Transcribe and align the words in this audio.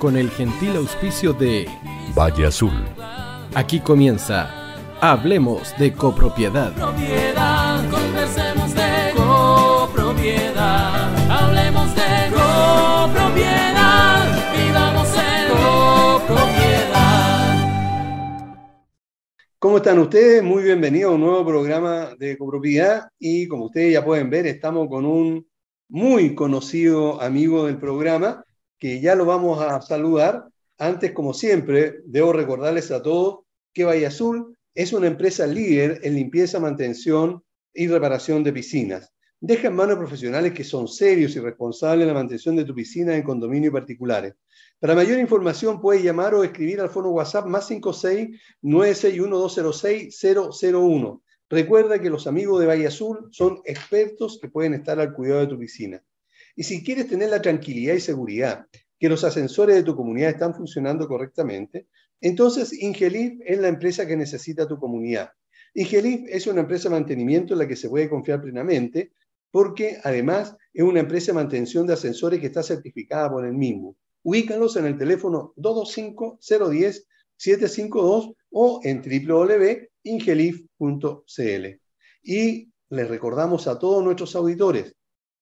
con 0.00 0.16
el 0.16 0.30
gentil 0.30 0.74
auspicio 0.76 1.32
de 1.34 1.68
Valle 2.16 2.46
Azul. 2.46 2.72
Aquí 3.54 3.80
comienza 3.80 4.50
Hablemos 5.02 5.74
de 5.78 5.92
copropiedad. 5.92 6.72
Propiedad, 6.72 7.90
conversemos 7.90 8.74
de 8.74 9.12
copropiedad. 9.14 11.14
Hablemos 11.30 11.94
de 11.94 12.30
copropiedad. 12.30 14.24
Vivamos 14.56 15.08
en 15.16 15.50
copropiedad. 16.22 17.58
¿Cómo 19.58 19.76
están 19.76 19.98
ustedes? 19.98 20.42
Muy 20.42 20.62
bienvenidos 20.62 21.12
a 21.12 21.14
un 21.14 21.20
nuevo 21.20 21.44
programa 21.44 22.14
de 22.18 22.38
copropiedad 22.38 23.10
y 23.18 23.46
como 23.48 23.66
ustedes 23.66 23.92
ya 23.92 24.02
pueden 24.04 24.30
ver, 24.30 24.46
estamos 24.46 24.88
con 24.88 25.04
un 25.04 25.46
muy 25.88 26.34
conocido 26.34 27.20
amigo 27.20 27.66
del 27.66 27.76
programa 27.76 28.42
que 28.80 29.00
ya 29.00 29.14
lo 29.14 29.26
vamos 29.26 29.62
a 29.62 29.80
saludar. 29.82 30.48
Antes, 30.78 31.12
como 31.12 31.34
siempre, 31.34 32.00
debo 32.06 32.32
recordarles 32.32 32.90
a 32.90 33.02
todos 33.02 33.40
que 33.72 33.84
Valle 33.84 34.06
Azul 34.06 34.56
es 34.74 34.92
una 34.92 35.06
empresa 35.06 35.46
líder 35.46 36.00
en 36.02 36.14
limpieza, 36.14 36.58
mantención 36.58 37.44
y 37.72 37.86
reparación 37.86 38.42
de 38.42 38.52
piscinas. 38.52 39.12
Deja 39.38 39.68
en 39.68 39.76
manos 39.76 39.96
profesionales 39.96 40.52
que 40.52 40.64
son 40.64 40.88
serios 40.88 41.36
y 41.36 41.40
responsables 41.40 42.02
en 42.02 42.08
la 42.08 42.14
mantención 42.14 42.56
de 42.56 42.64
tu 42.64 42.74
piscina 42.74 43.14
en 43.14 43.22
condominio 43.22 43.70
particulares. 43.70 44.34
Para 44.78 44.94
mayor 44.94 45.18
información 45.18 45.80
puedes 45.80 46.02
llamar 46.02 46.34
o 46.34 46.42
escribir 46.42 46.80
al 46.80 46.88
fono 46.88 47.10
WhatsApp 47.10 47.46
más 47.46 47.66
56 47.68 48.40
961 48.62 49.48
001. 50.88 51.22
Recuerda 51.50 51.98
que 51.98 52.10
los 52.10 52.26
amigos 52.26 52.60
de 52.60 52.66
Valle 52.66 52.86
Azul 52.86 53.28
son 53.30 53.60
expertos 53.64 54.38
que 54.40 54.48
pueden 54.48 54.74
estar 54.74 55.00
al 55.00 55.12
cuidado 55.12 55.40
de 55.40 55.46
tu 55.48 55.58
piscina. 55.58 56.02
Y 56.60 56.64
si 56.64 56.84
quieres 56.84 57.08
tener 57.08 57.30
la 57.30 57.40
tranquilidad 57.40 57.94
y 57.94 58.00
seguridad 58.00 58.66
que 58.98 59.08
los 59.08 59.24
ascensores 59.24 59.76
de 59.76 59.82
tu 59.82 59.96
comunidad 59.96 60.28
están 60.28 60.54
funcionando 60.54 61.08
correctamente, 61.08 61.86
entonces 62.20 62.74
Ingelif 62.82 63.40
es 63.46 63.58
la 63.58 63.68
empresa 63.68 64.06
que 64.06 64.14
necesita 64.14 64.68
tu 64.68 64.78
comunidad. 64.78 65.30
Ingelif 65.72 66.28
es 66.28 66.46
una 66.46 66.60
empresa 66.60 66.90
de 66.90 66.96
mantenimiento 66.96 67.54
en 67.54 67.60
la 67.60 67.66
que 67.66 67.76
se 67.76 67.88
puede 67.88 68.10
confiar 68.10 68.42
plenamente 68.42 69.12
porque 69.50 70.00
además 70.04 70.54
es 70.74 70.84
una 70.84 71.00
empresa 71.00 71.32
de 71.32 71.36
mantención 71.36 71.86
de 71.86 71.94
ascensores 71.94 72.40
que 72.40 72.48
está 72.48 72.62
certificada 72.62 73.30
por 73.30 73.46
el 73.46 73.54
mismo. 73.54 73.96
Ubícalos 74.22 74.76
en 74.76 74.84
el 74.84 74.98
teléfono 74.98 75.54
225-010-752 75.56 78.36
o 78.50 78.80
en 78.84 79.00
www.ingelif.cl. 79.00 81.66
Y 82.22 82.70
les 82.90 83.08
recordamos 83.08 83.66
a 83.66 83.78
todos 83.78 84.04
nuestros 84.04 84.36
auditores 84.36 84.94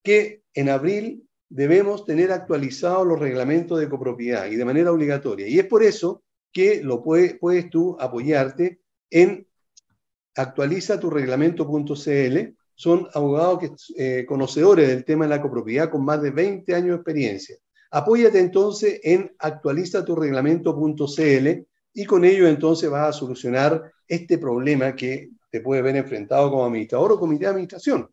que 0.05 0.45
en 0.59 0.69
abril 0.71 1.25
debemos 1.49 2.05
tener 2.05 2.33
actualizados 2.33 3.07
los 3.07 3.21
reglamentos 3.21 3.79
de 3.79 3.89
copropiedad 3.89 4.47
y 4.47 4.57
de 4.57 4.65
manera 4.65 4.91
obligatoria. 4.91 5.47
Y 5.47 5.57
es 5.57 5.67
por 5.67 5.85
eso 5.85 6.25
que 6.53 6.83
lo 6.83 7.01
puedes 7.01 7.71
tú 7.71 7.97
apoyarte 8.01 8.81
en 9.09 9.47
actualiza 10.35 10.99
tu 10.99 11.11
reglamento.cl. 11.11 12.39
Son 12.75 13.09
abogados 13.15 13.61
que, 13.61 13.71
eh, 13.97 14.27
conocedores 14.27 14.89
del 14.89 15.05
tema 15.05 15.27
de 15.27 15.37
la 15.37 15.41
copropiedad 15.41 15.91
con 15.91 16.05
más 16.05 16.21
de 16.21 16.33
20 16.33 16.75
años 16.75 16.89
de 16.89 16.97
experiencia. 16.97 17.57
Apóyate 17.93 18.41
entonces 18.41 19.01
en 19.05 19.33
actualiza 19.39 20.05
tu 20.05 20.17
reglamento.cl 20.17 21.49
y 21.95 22.05
con 22.05 22.25
ello 22.25 22.49
entonces 22.49 22.91
vas 22.91 23.09
a 23.09 23.19
solucionar 23.19 23.93
este 24.09 24.39
problema 24.39 24.97
que 24.97 25.31
te 25.53 25.61
puede 25.61 25.83
ver 25.83 25.95
enfrentado 25.95 26.51
como 26.51 26.65
administrador 26.65 27.13
o 27.13 27.21
comité 27.21 27.45
de 27.45 27.51
administración. 27.51 28.11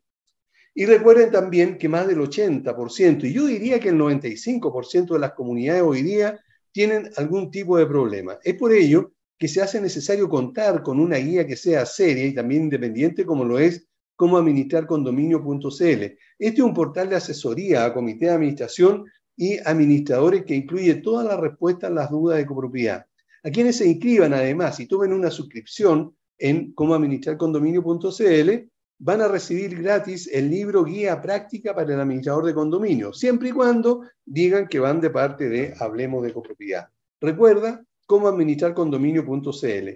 Y 0.78 0.86
recuerden 0.86 1.32
también 1.32 1.78
que 1.78 1.88
más 1.88 2.06
del 2.06 2.20
80%, 2.20 3.24
y 3.24 3.34
yo 3.34 3.46
diría 3.46 3.80
que 3.80 3.90
el 3.90 3.96
95% 3.96 5.14
de 5.14 5.20
las 5.20 5.32
comunidades 5.32 5.82
hoy 5.82 6.02
día 6.02 6.38
tienen 6.74 7.10
algún 7.16 7.50
tipo 7.50 7.78
de 7.78 7.86
problema. 7.86 8.38
Es 8.44 8.56
por 8.56 8.74
ello 8.74 9.14
que 9.38 9.48
se 9.48 9.62
hace 9.62 9.80
necesario 9.80 10.28
contar 10.28 10.84
con 10.84 11.00
una 11.00 11.16
guía 11.16 11.48
que 11.48 11.56
sea 11.56 11.86
seria 11.86 12.26
y 12.26 12.36
también 12.36 12.64
independiente 12.64 13.26
como 13.26 13.46
lo 13.46 13.58
es 13.58 13.88
como 14.18 14.38
administrar 14.38 14.86
condominio.cl. 14.86 15.64
Este 15.80 16.18
es 16.40 16.60
un 16.60 16.74
portal 16.74 17.10
de 17.10 17.16
asesoría 17.16 17.86
a 17.86 17.94
comité 17.94 18.26
de 18.26 18.32
administración 18.32 19.06
y 19.38 19.58
administradores 19.60 20.44
que 20.44 20.56
incluye 20.56 20.96
todas 20.96 21.26
las 21.26 21.40
respuestas 21.40 21.90
a 21.90 21.94
las 21.94 22.10
dudas 22.10 22.38
de 22.38 22.46
copropiedad. 22.46 23.06
A 23.44 23.50
quienes 23.50 23.78
se 23.78 23.88
inscriban 23.88 24.34
además 24.34 24.78
y 24.82 24.88
tomen 24.88 25.14
una 25.14 25.32
suscripción 25.32 26.14
en 26.38 26.74
cómo 26.74 26.96
administrar 26.96 27.38
condominio.cl, 27.38 28.70
van 28.98 29.22
a 29.22 29.28
recibir 29.28 29.82
gratis 29.82 30.30
el 30.32 30.50
libro 30.50 30.84
Guía 30.84 31.22
Práctica 31.22 31.76
para 31.76 31.94
el 31.94 32.00
Administrador 32.00 32.46
de 32.46 32.54
Condominio, 32.54 33.14
siempre 33.14 33.50
y 33.50 33.52
cuando 33.52 34.04
digan 34.26 34.68
que 34.68 34.80
van 34.80 35.02
de 35.02 35.10
parte 35.10 35.50
de 35.50 35.74
Hablemos 35.80 36.24
de 36.24 36.34
Copropiedad. 36.34 36.88
Recuerda 37.20 37.84
cómo 38.06 38.28
administrar 38.28 38.74
condominio.cl. 38.74 39.90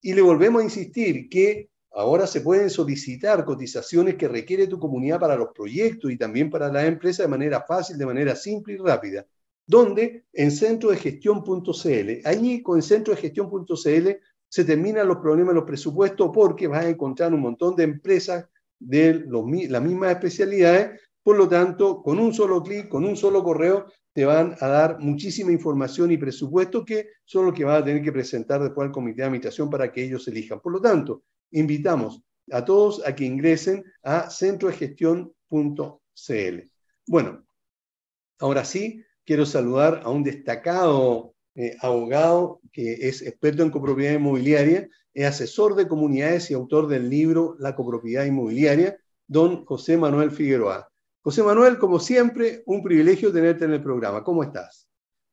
Y 0.00 0.14
le 0.14 0.22
volvemos 0.22 0.62
a 0.62 0.64
insistir 0.64 1.28
que 1.28 1.70
ahora 1.90 2.26
se 2.26 2.40
pueden 2.40 2.70
solicitar 2.70 3.44
cotizaciones 3.44 4.14
que 4.14 4.28
requiere 4.28 4.66
tu 4.66 4.78
comunidad 4.78 5.18
para 5.18 5.36
los 5.36 5.48
proyectos 5.54 6.10
y 6.10 6.16
también 6.16 6.50
para 6.50 6.72
la 6.72 6.86
empresa 6.86 7.24
de 7.24 7.28
manera 7.28 7.64
fácil, 7.66 7.98
de 7.98 8.06
manera 8.06 8.36
simple 8.36 8.74
y 8.74 8.76
rápida. 8.76 9.26
Donde 9.66 10.24
en 10.32 10.50
centrodegestión.cl. 10.50 12.10
Allí 12.24 12.62
con 12.62 12.80
centrodegestión.cl 12.80 14.08
se 14.48 14.64
terminan 14.64 15.08
los 15.08 15.18
problemas 15.18 15.54
de 15.54 15.60
los 15.60 15.64
presupuestos 15.64 16.30
porque 16.32 16.66
vas 16.66 16.84
a 16.84 16.88
encontrar 16.88 17.32
un 17.34 17.40
montón 17.40 17.76
de 17.76 17.84
empresas 17.84 18.46
de 18.78 19.26
las 19.28 19.82
mismas 19.82 20.12
especialidades. 20.12 21.00
Por 21.22 21.36
lo 21.36 21.48
tanto, 21.48 22.02
con 22.02 22.18
un 22.18 22.32
solo 22.32 22.62
clic, 22.62 22.88
con 22.88 23.04
un 23.04 23.16
solo 23.16 23.42
correo, 23.42 23.86
te 24.12 24.24
van 24.24 24.56
a 24.60 24.66
dar 24.66 24.98
muchísima 24.98 25.52
información 25.52 26.10
y 26.10 26.16
presupuesto 26.16 26.84
que 26.84 27.08
son 27.24 27.46
los 27.46 27.54
que 27.54 27.64
van 27.64 27.82
a 27.82 27.84
tener 27.84 28.02
que 28.02 28.12
presentar 28.12 28.62
después 28.62 28.86
al 28.86 28.92
comité 28.92 29.18
de 29.18 29.26
administración 29.26 29.68
para 29.68 29.92
que 29.92 30.02
ellos 30.02 30.26
elijan. 30.26 30.60
Por 30.60 30.72
lo 30.72 30.80
tanto, 30.80 31.22
invitamos 31.50 32.22
a 32.50 32.64
todos 32.64 33.06
a 33.06 33.14
que 33.14 33.24
ingresen 33.24 33.84
a 34.02 34.30
centrodegestión.cl. 34.30 36.70
Bueno, 37.06 37.46
ahora 38.38 38.64
sí, 38.64 39.04
quiero 39.24 39.46
saludar 39.46 40.00
a 40.02 40.10
un 40.10 40.24
destacado 40.24 41.34
eh, 41.58 41.76
abogado 41.80 42.60
que 42.72 43.08
es 43.08 43.20
experto 43.20 43.64
en 43.64 43.70
copropiedad 43.70 44.14
inmobiliaria, 44.14 44.86
es 45.12 45.26
asesor 45.26 45.74
de 45.74 45.88
comunidades 45.88 46.52
y 46.52 46.54
autor 46.54 46.86
del 46.86 47.10
libro 47.10 47.56
La 47.58 47.74
copropiedad 47.74 48.24
inmobiliaria, 48.24 48.96
don 49.26 49.64
José 49.64 49.96
Manuel 49.96 50.30
Figueroa. 50.30 50.88
José 51.20 51.42
Manuel, 51.42 51.78
como 51.78 51.98
siempre, 51.98 52.62
un 52.64 52.80
privilegio 52.80 53.32
tenerte 53.32 53.64
en 53.64 53.72
el 53.72 53.82
programa. 53.82 54.22
¿Cómo 54.22 54.44
estás? 54.44 54.88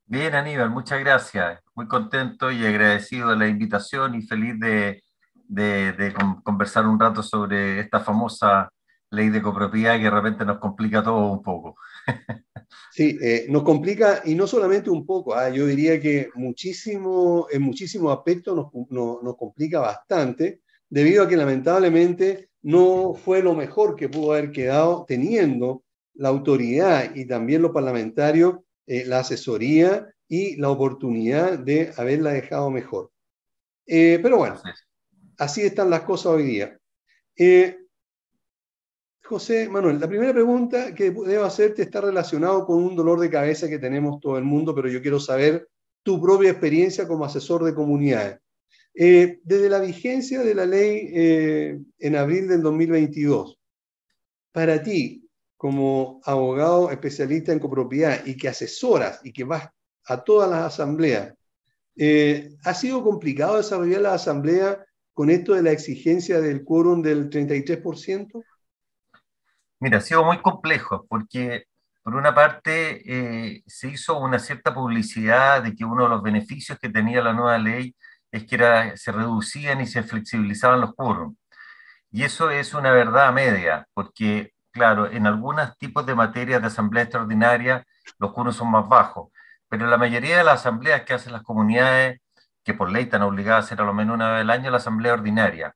Bien, 0.08 0.34
Aníbal, 0.34 0.72
muchas 0.72 1.00
gracias. 1.00 1.62
Muy 1.76 1.88
contento 1.88 2.52
y 2.52 2.66
agradecido 2.66 3.30
de 3.30 3.36
la 3.36 3.48
invitación 3.48 4.16
y 4.16 4.24
feliz 4.24 4.60
de, 4.60 5.04
de, 5.48 6.14
conversar 6.44 6.88
un 6.88 7.00
rato 7.00 7.22
sobre 7.22 7.82
esta 7.82 8.00
famosa 8.00 8.68
ley 9.12 9.30
de 9.30 9.44
copropiedad 9.44 9.98
que 9.98 10.06
de 10.06 10.10
repente 10.10 10.44
nos 10.44 10.58
complica 10.58 11.04
todo 11.04 11.32
un 11.32 11.44
poco. 11.44 11.76
Sí, 12.92 13.18
eh, 13.22 13.46
nos 13.50 13.64
complica 13.64 14.22
y 14.26 14.36
no 14.36 14.48
solamente 14.48 14.90
un 14.90 15.06
poco, 15.06 15.36
ah, 15.36 15.50
yo 15.50 15.66
diría 15.66 16.00
que 16.00 16.30
muchísimo, 16.36 17.48
en 17.52 17.62
muchísimos 17.62 18.16
aspectos 18.16 18.56
nos, 18.56 18.68
nos, 18.90 19.22
nos, 19.24 19.38
complica 19.38 19.80
bastante, 19.80 20.62
debido 20.90 21.24
a 21.24 21.28
que 21.28 21.36
lamentablemente 21.36 22.50
no 22.62 23.14
fue 23.14 23.44
lo 23.44 23.54
mejor 23.54 23.96
que 23.96 24.10
pudo 24.10 24.34
haber 24.34 24.52
quedado 24.52 25.06
teniendo 25.08 25.84
la 26.16 26.30
autoridad 26.30 27.14
y 27.16 27.26
también 27.26 27.62
los 27.62 27.72
parlamentarios, 27.72 28.56
eh, 28.88 29.06
la 29.06 29.20
asesoría 29.20 30.08
y 30.28 30.56
la 30.58 30.70
oportunidad 30.70 31.60
de 31.60 31.92
haberla 31.98 32.32
dejado 32.32 32.72
mejor. 32.72 33.12
Eh, 33.86 34.20
pero 34.22 34.38
bueno, 34.38 34.60
así 35.38 35.62
están 35.62 35.90
las 35.90 36.02
cosas 36.02 36.28
hoy 36.28 36.44
día. 36.44 36.80
Eh, 37.38 37.78
José 39.26 39.68
Manuel, 39.70 40.00
la 40.00 40.08
primera 40.08 40.34
pregunta 40.34 40.94
que 40.94 41.10
debo 41.10 41.46
hacerte 41.46 41.82
está 41.82 42.00
relacionado 42.00 42.64
con 42.64 42.84
un 42.84 42.96
dolor 42.96 43.20
de 43.20 43.30
cabeza 43.30 43.68
que 43.68 43.80
tenemos 43.80 44.20
todo 44.20 44.38
el 44.38 44.44
mundo, 44.44 44.76
pero 44.76 44.88
yo 44.88 45.02
quiero 45.02 45.20
saber 45.20 45.68
tu 46.04 46.22
propia 46.22 46.52
experiencia 46.52 47.08
como 47.08 47.26
asesor 47.26 47.64
de 47.64 47.74
comunidades. 47.74 48.40
Eh, 48.94 49.40
desde 49.44 49.68
la 49.68 49.80
vigencia 49.80 50.42
de 50.42 50.54
la 50.54 50.68
ley 50.68 51.10
eh, 51.12 51.80
en 51.98 52.16
abril 52.16 52.48
del 52.48 52.62
2022, 52.62 53.60
para 54.52 54.84
ti, 54.84 55.28
como 55.58 56.22
abogado 56.24 56.92
especialista 56.92 57.52
en 57.52 57.60
copropiedad 57.60 58.24
y 58.26 58.38
que 58.38 58.48
asesoras 58.48 59.22
y 59.24 59.34
que 59.34 59.44
vas 59.44 59.68
a 60.06 60.24
todas 60.24 60.50
las 60.52 60.66
asambleas, 60.66 61.34
eh, 61.98 62.52
¿ha 62.64 62.74
sido 62.76 63.04
complicado 63.04 63.58
desarrollar 63.58 64.02
la 64.02 64.14
asamblea 64.14 64.86
con 65.14 65.32
esto 65.32 65.56
de 65.56 65.64
la 65.64 65.72
exigencia 65.72 66.40
del 66.40 66.64
quórum 66.64 67.02
del 67.02 67.30
33%? 67.32 68.44
Mira, 69.80 69.98
ha 69.98 70.02
sido 70.02 70.24
muy 70.24 70.42
complejo 70.42 71.06
porque, 71.10 71.66
por 72.04 72.16
una 72.16 72.34
parte, 72.34 73.02
eh, 73.58 73.64
se 73.68 73.90
hizo 73.90 74.18
una 74.20 74.40
cierta 74.40 74.74
publicidad 74.74 75.64
de 75.64 75.76
que 75.76 75.86
uno 75.86 76.04
de 76.04 76.10
los 76.10 76.24
beneficios 76.24 76.80
que 76.80 76.90
tenía 76.90 77.22
la 77.22 77.34
nueva 77.34 77.58
ley 77.58 77.96
es 78.32 78.46
que 78.46 78.94
se 78.98 79.12
reducían 79.12 79.82
y 79.82 79.88
se 79.88 80.04
flexibilizaban 80.04 80.82
los 80.82 80.94
quórums. 80.96 81.38
Y 82.12 82.24
eso 82.24 82.50
es 82.52 82.74
una 82.74 82.92
verdad 82.92 83.34
media, 83.34 83.88
porque, 83.94 84.54
claro, 84.72 85.12
en 85.12 85.28
algunos 85.28 85.78
tipos 85.78 86.06
de 86.06 86.16
materias 86.16 86.62
de 86.62 86.68
asamblea 86.68 87.04
extraordinaria 87.04 87.86
los 88.20 88.34
quórums 88.34 88.58
son 88.58 88.72
más 88.72 88.88
bajos, 88.88 89.32
pero 89.70 89.88
la 89.88 89.98
mayoría 89.98 90.38
de 90.38 90.44
las 90.44 90.62
asambleas 90.62 91.04
que 91.04 91.14
hacen 91.14 91.34
las 91.34 91.44
comunidades, 91.44 92.22
que 92.64 92.74
por 92.74 92.92
ley 92.92 93.04
están 93.04 93.24
obligadas 93.24 93.66
a 93.66 93.68
hacer 93.68 93.82
a 93.82 93.86
lo 93.86 93.94
menos 93.94 94.16
una 94.16 94.32
vez 94.34 94.42
al 94.42 94.50
año, 94.52 94.72
la 94.72 94.78
asamblea 94.78 95.14
ordinaria. 95.14 95.76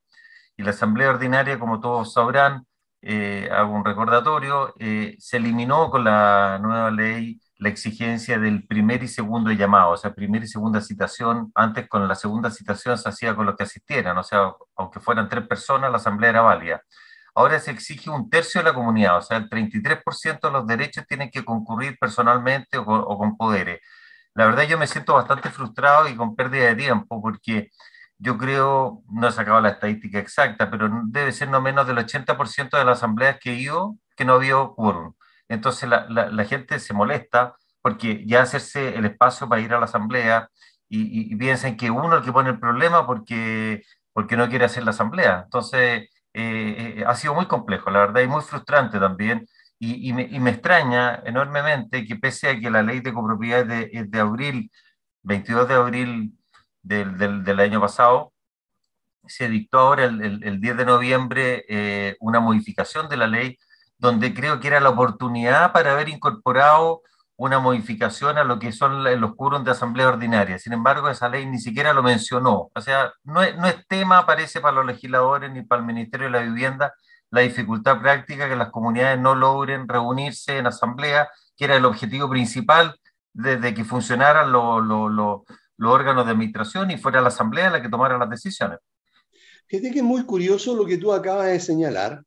Y 0.57 0.63
la 0.63 0.71
asamblea 0.71 1.09
ordinaria, 1.11 1.59
como 1.59 1.79
todos 1.79 2.13
sabrán, 2.13 2.65
eh, 3.01 3.49
hago 3.51 3.73
un 3.73 3.85
recordatorio, 3.85 4.73
eh, 4.79 5.15
se 5.19 5.37
eliminó 5.37 5.89
con 5.89 6.03
la 6.03 6.59
nueva 6.61 6.91
ley 6.91 7.39
la 7.57 7.69
exigencia 7.69 8.39
del 8.39 8.65
primer 8.67 9.03
y 9.03 9.07
segundo 9.07 9.51
llamado, 9.51 9.91
o 9.91 9.97
sea, 9.97 10.13
primera 10.13 10.45
y 10.45 10.47
segunda 10.47 10.81
citación. 10.81 11.51
Antes 11.55 11.87
con 11.89 12.07
la 12.07 12.15
segunda 12.15 12.49
citación 12.51 12.97
se 12.97 13.09
hacía 13.09 13.35
con 13.35 13.45
los 13.45 13.55
que 13.55 13.63
asistieran, 13.63 14.17
o 14.17 14.23
sea, 14.23 14.53
aunque 14.77 14.99
fueran 14.99 15.29
tres 15.29 15.47
personas, 15.47 15.91
la 15.91 15.97
asamblea 15.97 16.29
era 16.31 16.41
válida. 16.41 16.81
Ahora 17.35 17.59
se 17.59 17.71
exige 17.71 18.09
un 18.09 18.29
tercio 18.29 18.61
de 18.61 18.65
la 18.69 18.73
comunidad, 18.73 19.17
o 19.17 19.21
sea, 19.21 19.37
el 19.37 19.49
33% 19.49 20.47
de 20.47 20.51
los 20.51 20.67
derechos 20.67 21.05
tienen 21.07 21.29
que 21.31 21.45
concurrir 21.45 21.97
personalmente 21.99 22.77
o 22.77 22.85
con, 22.85 23.01
o 23.01 23.17
con 23.17 23.37
poderes. 23.37 23.79
La 24.33 24.45
verdad 24.45 24.63
yo 24.63 24.77
me 24.77 24.87
siento 24.87 25.13
bastante 25.13 25.49
frustrado 25.49 26.07
y 26.07 26.15
con 26.15 26.35
pérdida 26.35 26.67
de 26.67 26.75
tiempo 26.75 27.21
porque 27.21 27.69
yo 28.19 28.38
creo, 28.38 29.04
no 29.10 29.27
he 29.27 29.31
sacado 29.31 29.62
la 29.62 29.69
estadística 29.69 30.19
exacta, 30.19 30.69
pero 30.69 30.89
debe 31.06 31.31
ser 31.31 31.50
no 31.50 31.62
menos 31.62 31.88
del 31.88 31.98
80% 31.98 32.77
de 32.77 32.86
las 32.86 33.00
asambleas 33.00 33.39
que 33.39 33.51
he 33.51 33.56
ido 33.56 33.98
que 34.16 34.25
no 34.25 34.33
había 34.33 34.56
quórum. 34.75 35.13
Entonces 35.48 35.89
la, 35.89 36.06
la, 36.10 36.30
la, 36.30 36.45
gente 36.45 36.80
se 36.80 36.94
molesta 36.94 37.56
porque 37.81 38.25
ya 38.27 38.42
hacerse 38.42 38.95
el 38.95 39.06
espacio 39.06 39.48
para 39.50 39.62
ir 39.62 39.74
a 39.74 39.80
la 39.80 39.86
asamblea 39.86 40.50
y, 40.89 41.01
y, 41.01 41.33
y 41.33 41.36
piensan 41.38 41.77
que 41.77 41.89
uno 41.92 42.13
es 42.13 42.19
el 42.19 42.25
que 42.25 42.33
pone 42.33 42.50
el 42.50 42.60
problema 42.60 43.06
porque, 43.07 43.83
porque 44.13 44.38
no 44.38 44.50
quiere 44.50 44.66
hacer 44.66 44.83
la 44.83 44.92
asamblea. 44.92 45.44
Entonces 45.45 46.10
eh, 46.33 46.95
eh, 47.00 47.04
ha 47.07 47.16
sido 47.16 47.33
muy 47.33 47.45
complejo, 47.48 47.89
la 47.89 48.00
verdad, 48.00 48.21
y 48.21 48.27
muy 48.27 48.42
frustrante 48.42 49.00
también. 49.00 49.48
Y, 49.80 50.10
y, 50.10 50.13
me, 50.13 50.27
me, 50.39 50.51
extraña 50.51 51.21
enormemente 51.25 52.06
que 52.06 52.18
pese 52.18 52.50
a 52.50 52.60
que 52.60 52.69
la 52.69 52.83
ley 52.83 53.00
de 53.00 53.13
copropiedad 53.13 53.66
de, 53.66 53.89
de 54.07 54.19
abril, 54.19 54.71
22 55.24 55.68
de 55.69 55.74
abril 55.75 56.38
del, 56.81 57.43
del, 57.43 57.59
año 57.59 57.81
pasado, 57.81 58.33
se 59.27 59.49
dictó 59.49 59.79
ahora 59.79 60.05
el, 60.05 60.21
el, 60.21 60.43
el 60.43 60.61
10 60.61 60.77
de 60.77 60.85
noviembre 60.85 61.65
eh, 61.69 62.15
una 62.19 62.39
modificación 62.39 63.09
de 63.09 63.17
la 63.17 63.27
ley 63.27 63.57
donde 63.97 64.33
creo 64.33 64.59
que 64.59 64.67
era 64.67 64.79
la 64.79 64.89
oportunidad 64.89 65.73
para 65.73 65.91
haber 65.91 66.09
incorporado 66.09 67.01
una 67.35 67.59
modificación 67.59 68.37
a 68.37 68.43
lo 68.43 68.59
que 68.59 68.71
son 68.71 69.03
los 69.03 69.35
quórums 69.35 69.63
de 69.63 69.71
asamblea 69.71 70.09
ordinaria. 70.09 70.59
Sin 70.59 70.73
embargo, 70.73 71.09
esa 71.09 71.29
ley 71.29 71.45
ni 71.45 71.59
siquiera 71.59 71.93
lo 71.93 72.03
mencionó. 72.03 72.69
O 72.75 72.81
sea, 72.81 73.13
no 73.23 73.41
es, 73.41 73.55
no 73.55 73.65
es 73.67 73.87
tema, 73.87 74.25
parece, 74.25 74.59
para 74.59 74.75
los 74.75 74.85
legisladores 74.85 75.49
ni 75.51 75.61
para 75.61 75.79
el 75.79 75.87
Ministerio 75.87 76.27
de 76.27 76.31
la 76.31 76.41
Vivienda 76.41 76.93
la 77.31 77.41
dificultad 77.41 78.01
práctica 78.01 78.49
que 78.49 78.55
las 78.55 78.71
comunidades 78.71 79.19
no 79.19 79.35
logren 79.35 79.87
reunirse 79.87 80.57
en 80.57 80.67
asamblea, 80.67 81.29
que 81.55 81.65
era 81.65 81.75
el 81.75 81.85
objetivo 81.85 82.29
principal 82.29 82.99
desde 83.33 83.73
que 83.73 83.85
funcionaran 83.85 84.51
los 84.51 84.83
lo, 84.83 85.09
lo, 85.09 85.45
lo 85.79 85.91
órganos 85.91 86.25
de 86.25 86.31
administración 86.33 86.91
y 86.91 86.97
fuera 86.97 87.21
la 87.21 87.29
asamblea 87.29 87.71
la 87.71 87.81
que 87.81 87.89
tomara 87.89 88.17
las 88.17 88.29
decisiones. 88.29 88.79
Fíjate 89.65 89.91
que 89.91 89.99
es 89.99 90.05
muy 90.05 90.23
curioso 90.23 90.75
lo 90.75 90.85
que 90.85 90.97
tú 90.97 91.13
acabas 91.13 91.47
de 91.47 91.59
señalar, 91.59 92.23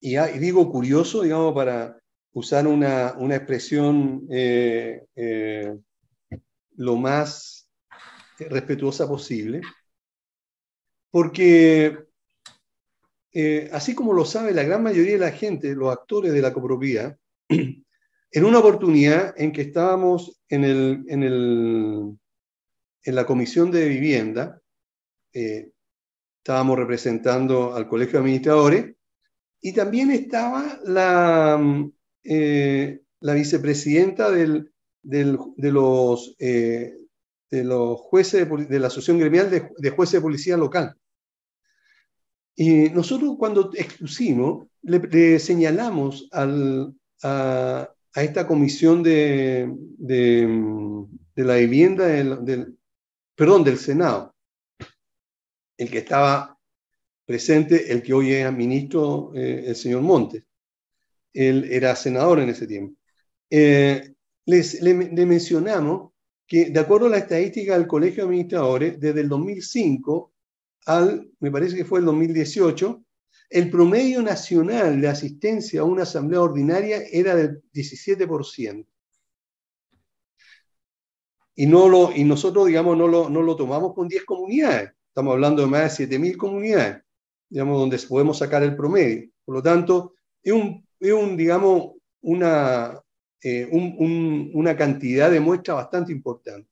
y, 0.00 0.18
y 0.18 0.38
digo 0.38 0.70
curioso, 0.70 1.22
digamos, 1.22 1.54
para 1.54 1.96
usar 2.32 2.66
una, 2.66 3.14
una 3.18 3.36
expresión 3.36 4.26
eh, 4.30 5.04
eh, 5.16 5.76
lo 6.76 6.96
más 6.96 7.68
respetuosa 8.38 9.06
posible, 9.08 9.60
porque 11.10 11.98
eh, 13.32 13.70
así 13.72 13.94
como 13.94 14.12
lo 14.12 14.24
sabe 14.24 14.52
la 14.52 14.62
gran 14.62 14.82
mayoría 14.82 15.12
de 15.12 15.18
la 15.18 15.32
gente, 15.32 15.74
los 15.74 15.92
actores 15.92 16.32
de 16.32 16.42
la 16.42 16.52
copropiedad, 16.52 17.16
en 18.32 18.44
una 18.44 18.58
oportunidad 18.58 19.34
en 19.36 19.52
que 19.52 19.62
estábamos 19.62 20.40
en, 20.48 20.64
el, 20.64 21.04
en, 21.08 21.22
el, 21.22 22.18
en 23.04 23.14
la 23.14 23.26
comisión 23.26 23.70
de 23.70 23.88
vivienda, 23.88 24.60
estábamos 25.32 26.78
representando 26.78 27.74
al 27.74 27.88
colegio 27.88 28.14
de 28.14 28.18
administradores, 28.18 28.94
y 29.60 29.72
también 29.72 30.10
estaba 30.10 30.80
la, 30.84 31.88
eh, 32.24 33.00
la 33.20 33.34
vicepresidenta 33.34 34.30
del, 34.30 34.72
del, 35.02 35.38
de, 35.56 35.72
los, 35.72 36.34
eh, 36.40 36.96
de 37.48 37.64
los 37.64 38.00
jueces 38.00 38.48
de, 38.68 38.78
la 38.80 38.88
Asociación 38.88 39.20
Gremial 39.20 39.50
de, 39.50 39.90
Jueces 39.90 40.14
de 40.14 40.20
Policía 40.20 40.56
Local. 40.56 40.96
Y 42.56 42.90
nosotros 42.90 43.36
cuando 43.38 43.70
expusimos, 43.74 44.66
le, 44.82 45.38
señalamos 45.38 46.28
al, 46.32 46.94
a, 48.14 48.22
esta 48.22 48.46
comisión 48.46 49.02
de, 49.02 49.72
de, 49.98 51.44
la 51.44 51.56
vivienda 51.56 52.06
del, 52.06 52.44
del, 52.44 52.78
perdón, 53.34 53.64
del 53.64 53.78
Senado, 53.78 54.34
el 55.76 55.90
que 55.90 55.98
estaba 55.98 56.58
presente, 57.24 57.92
el 57.92 58.02
que 58.02 58.12
hoy 58.12 58.32
es 58.32 58.52
ministro, 58.52 59.32
eh, 59.34 59.64
el 59.66 59.76
señor 59.76 60.02
Montes. 60.02 60.44
Él 61.32 61.66
era 61.70 61.96
senador 61.96 62.40
en 62.40 62.50
ese 62.50 62.66
tiempo. 62.66 62.96
Eh, 63.48 64.14
les, 64.46 64.82
le, 64.82 64.94
le, 64.94 65.26
mencionamos 65.26 66.12
que, 66.46 66.66
de 66.70 66.80
acuerdo 66.80 67.06
a 67.06 67.10
la 67.10 67.18
estadística 67.18 67.76
del 67.76 67.86
Colegio 67.86 68.22
de 68.22 68.28
Administradores, 68.28 69.00
desde 69.00 69.20
el 69.20 69.28
2005 69.28 70.32
al, 70.86 71.30
me 71.40 71.50
parece 71.50 71.76
que 71.76 71.84
fue 71.84 72.00
el 72.00 72.06
2018, 72.06 73.02
el 73.52 73.70
promedio 73.70 74.22
nacional 74.22 75.00
de 75.00 75.08
asistencia 75.08 75.82
a 75.82 75.84
una 75.84 76.04
asamblea 76.04 76.40
ordinaria 76.40 77.02
era 77.10 77.36
del 77.36 77.62
17%. 77.72 78.86
Y, 81.54 81.66
no 81.66 81.86
lo, 81.86 82.12
y 82.12 82.24
nosotros, 82.24 82.66
digamos, 82.66 82.96
no 82.96 83.06
lo, 83.06 83.28
no 83.28 83.42
lo 83.42 83.54
tomamos 83.54 83.92
con 83.94 84.08
10 84.08 84.24
comunidades. 84.24 84.92
Estamos 85.08 85.32
hablando 85.34 85.60
de 85.60 85.68
más 85.68 85.98
de 85.98 86.08
7.000 86.08 86.36
comunidades, 86.38 87.02
digamos, 87.50 87.78
donde 87.78 87.98
podemos 88.08 88.38
sacar 88.38 88.62
el 88.62 88.74
promedio. 88.74 89.28
Por 89.44 89.56
lo 89.56 89.62
tanto, 89.62 90.14
es 90.42 90.52
un 90.52 91.36
digamos, 91.36 91.92
una, 92.22 92.98
eh, 93.42 93.68
un, 93.70 93.94
un, 93.98 94.50
una 94.54 94.74
cantidad 94.74 95.30
de 95.30 95.40
muestras 95.40 95.76
bastante 95.76 96.10
importante. 96.10 96.70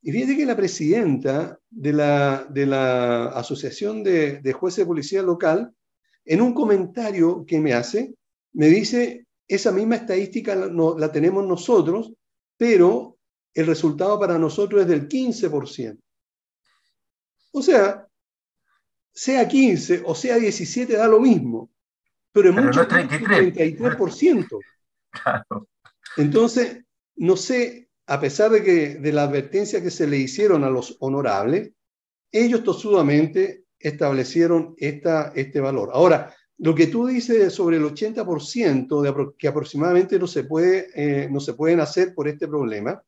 Y 0.00 0.12
fíjate 0.12 0.36
que 0.36 0.46
la 0.46 0.56
presidenta 0.56 1.58
de 1.68 1.92
la, 1.92 2.46
de 2.48 2.66
la 2.66 3.30
Asociación 3.30 4.04
de, 4.04 4.40
de 4.40 4.52
Jueces 4.52 4.84
de 4.84 4.86
Policía 4.86 5.22
Local, 5.22 5.74
en 6.28 6.42
un 6.42 6.52
comentario 6.52 7.44
que 7.46 7.58
me 7.58 7.72
hace, 7.72 8.14
me 8.52 8.66
dice, 8.68 9.26
esa 9.48 9.72
misma 9.72 9.96
estadística 9.96 10.54
la, 10.54 10.68
no, 10.68 10.96
la 10.96 11.10
tenemos 11.10 11.46
nosotros, 11.46 12.12
pero 12.56 13.16
el 13.54 13.66
resultado 13.66 14.20
para 14.20 14.38
nosotros 14.38 14.82
es 14.82 14.88
del 14.88 15.08
15%. 15.08 15.98
O 17.52 17.62
sea, 17.62 18.06
sea 19.10 19.48
15 19.48 20.02
o 20.06 20.14
sea 20.14 20.36
17 20.36 20.96
da 20.96 21.08
lo 21.08 21.18
mismo 21.18 21.70
pero 22.30 22.50
es 22.50 22.54
pero 22.54 22.66
mucho 22.66 22.82
no 22.82 22.88
33. 22.88 23.54
33%. 23.80 24.46
Claro. 25.10 25.68
Entonces, 26.16 26.84
no 27.16 27.36
sé, 27.36 27.88
a 28.06 28.20
pesar 28.20 28.52
de, 28.52 28.62
que, 28.62 28.94
de 28.96 29.12
la 29.12 29.24
advertencia 29.24 29.82
que 29.82 29.90
se 29.90 30.06
le 30.06 30.18
hicieron 30.18 30.62
a 30.62 30.70
los 30.70 30.96
honorables, 31.00 31.72
ellos 32.30 32.62
tosudamente 32.62 33.64
establecieron 33.78 34.74
esta, 34.78 35.32
este 35.34 35.60
valor. 35.60 35.90
Ahora, 35.92 36.34
lo 36.58 36.74
que 36.74 36.88
tú 36.88 37.06
dices 37.06 37.52
sobre 37.52 37.76
el 37.76 37.84
80% 37.84 39.00
de, 39.02 39.32
que 39.38 39.48
aproximadamente 39.48 40.18
no 40.18 40.26
se, 40.26 40.44
puede, 40.44 40.88
eh, 40.94 41.28
no 41.30 41.40
se 41.40 41.54
pueden 41.54 41.80
hacer 41.80 42.14
por 42.14 42.28
este 42.28 42.48
problema, 42.48 43.02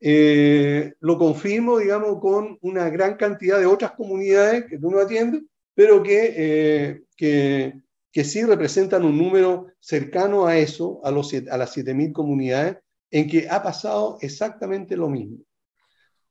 eh, 0.00 0.94
lo 1.00 1.16
confirmo, 1.16 1.78
digamos, 1.78 2.20
con 2.20 2.58
una 2.60 2.90
gran 2.90 3.16
cantidad 3.16 3.58
de 3.58 3.66
otras 3.66 3.92
comunidades 3.92 4.66
que 4.66 4.78
tú 4.78 4.90
no 4.90 4.98
atiendes, 4.98 5.42
pero 5.74 6.02
que, 6.02 6.34
eh, 6.36 7.02
que 7.16 7.84
que 8.14 8.22
sí 8.22 8.44
representan 8.44 9.04
un 9.04 9.18
número 9.18 9.66
cercano 9.80 10.46
a 10.46 10.56
eso, 10.56 11.00
a, 11.02 11.10
los, 11.10 11.34
a 11.34 11.56
las 11.58 11.76
7.000 11.76 12.12
comunidades, 12.12 12.76
en 13.10 13.28
que 13.28 13.48
ha 13.50 13.60
pasado 13.60 14.18
exactamente 14.20 14.96
lo 14.96 15.08
mismo. 15.08 15.38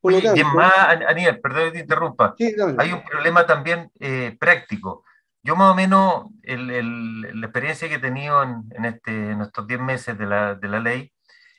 Por 0.04 0.12
lo 0.12 0.20
tanto, 0.20 0.38
y 0.38 0.44
más, 0.44 0.74
Aniel, 1.08 1.40
perdón 1.40 1.64
que 1.64 1.70
te 1.70 1.78
interrumpa, 1.78 2.34
sí, 2.36 2.54
hay 2.76 2.92
un 2.92 3.02
problema 3.02 3.46
también 3.46 3.90
eh, 3.98 4.36
práctico. 4.38 5.02
Yo 5.42 5.56
más 5.56 5.72
o 5.72 5.74
menos, 5.74 6.26
el, 6.42 6.70
el, 6.70 7.40
la 7.40 7.46
experiencia 7.46 7.88
que 7.88 7.94
he 7.94 7.98
tenido 7.98 8.42
en, 8.42 8.64
en, 8.72 8.84
este, 8.84 9.30
en 9.30 9.40
estos 9.40 9.66
10 9.66 9.80
meses 9.80 10.18
de 10.18 10.26
la, 10.26 10.56
de 10.56 10.68
la 10.68 10.78
ley, 10.78 11.10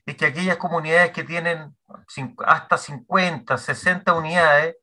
es 0.06 0.16
que 0.16 0.28
aquellas 0.28 0.58
comunidades 0.58 1.10
que 1.10 1.24
tienen 1.24 1.76
hasta 2.46 2.78
50, 2.78 3.58
60 3.58 4.14
unidades, 4.14 4.76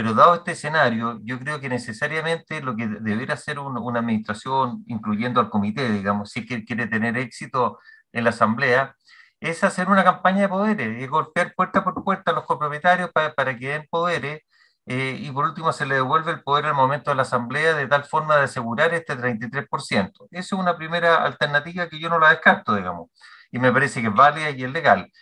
Pero 0.01 0.15
dado 0.15 0.35
este 0.37 0.53
escenario, 0.53 1.21
yo 1.25 1.39
creo 1.39 1.61
que 1.61 1.69
necesariamente 1.69 2.63
lo 2.63 2.75
que 2.75 2.89
debería 2.89 3.35
hacer 3.35 3.59
un, 3.59 3.77
una 3.77 4.01
administración, 4.01 4.83
incluyendo 4.87 5.41
al 5.41 5.51
comité, 5.51 5.91
digamos, 5.91 6.31
si 6.31 6.47
quiere 6.47 6.87
tener 6.87 7.19
éxito 7.19 7.79
en 8.11 8.25
la 8.25 8.31
asamblea, 8.31 8.97
es 9.41 9.63
hacer 9.63 9.91
una 9.91 10.03
campaña 10.03 10.41
de 10.41 10.49
poderes, 10.49 11.03
es 11.03 11.11
golpear 11.11 11.53
puerta 11.55 11.85
por 11.85 12.03
puerta 12.03 12.31
a 12.31 12.35
los 12.35 12.45
copropietarios 12.45 13.11
para, 13.13 13.35
para 13.35 13.59
que 13.59 13.69
den 13.69 13.87
poderes 13.91 14.41
eh, 14.87 15.19
y 15.21 15.31
por 15.33 15.45
último 15.45 15.71
se 15.71 15.85
le 15.85 15.97
devuelve 15.97 16.33
el 16.33 16.43
poder 16.43 16.65
al 16.65 16.75
momento 16.75 17.11
de 17.11 17.17
la 17.17 17.23
asamblea 17.23 17.75
de 17.75 17.87
tal 17.87 18.05
forma 18.05 18.39
de 18.39 18.45
asegurar 18.45 18.95
este 18.95 19.15
33%. 19.19 20.29
Esa 20.31 20.41
es 20.41 20.53
una 20.53 20.79
primera 20.79 21.23
alternativa 21.23 21.91
que 21.91 22.01
yo 22.01 22.09
no 22.09 22.19
la 22.19 22.31
descarto, 22.31 22.75
digamos, 22.75 23.11
y 23.51 23.59
me 23.59 23.71
parece 23.71 24.01
que 24.01 24.09
es 24.09 24.15
válida 24.15 24.49
y 24.49 24.65
es 24.65 24.73
legal. 24.73 25.13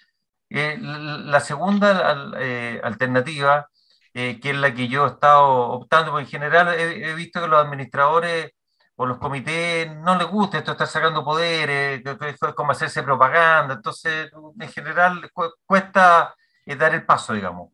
Eh, 0.51 0.79
la 0.81 1.41
segunda 1.41 2.33
eh, 2.39 2.81
alternativa, 2.85 3.69
que 4.13 4.41
es 4.43 4.57
la 4.57 4.75
que 4.75 4.89
yo 4.89 5.05
he 5.07 5.09
estado 5.09 5.47
optando, 5.71 6.11
porque 6.11 6.25
en 6.25 6.31
general 6.31 6.69
he, 6.69 7.11
he 7.11 7.15
visto 7.15 7.41
que 7.41 7.49
los 7.49 7.65
administradores 7.65 8.53
o 8.97 9.07
los 9.07 9.19
comités 9.19 9.95
no 9.99 10.17
les 10.17 10.27
gusta 10.27 10.59
esto, 10.59 10.73
estar 10.73 10.89
sacando 10.89 11.25
poderes, 11.25 12.03
es 12.05 12.55
como 12.57 12.73
hacerse 12.73 13.05
propaganda, 13.05 13.75
entonces 13.75 14.31
en 14.59 14.69
general 14.71 15.31
cuesta 15.65 16.35
dar 16.77 16.95
el 16.95 17.07
paso, 17.07 17.33
digamos. 17.33 17.71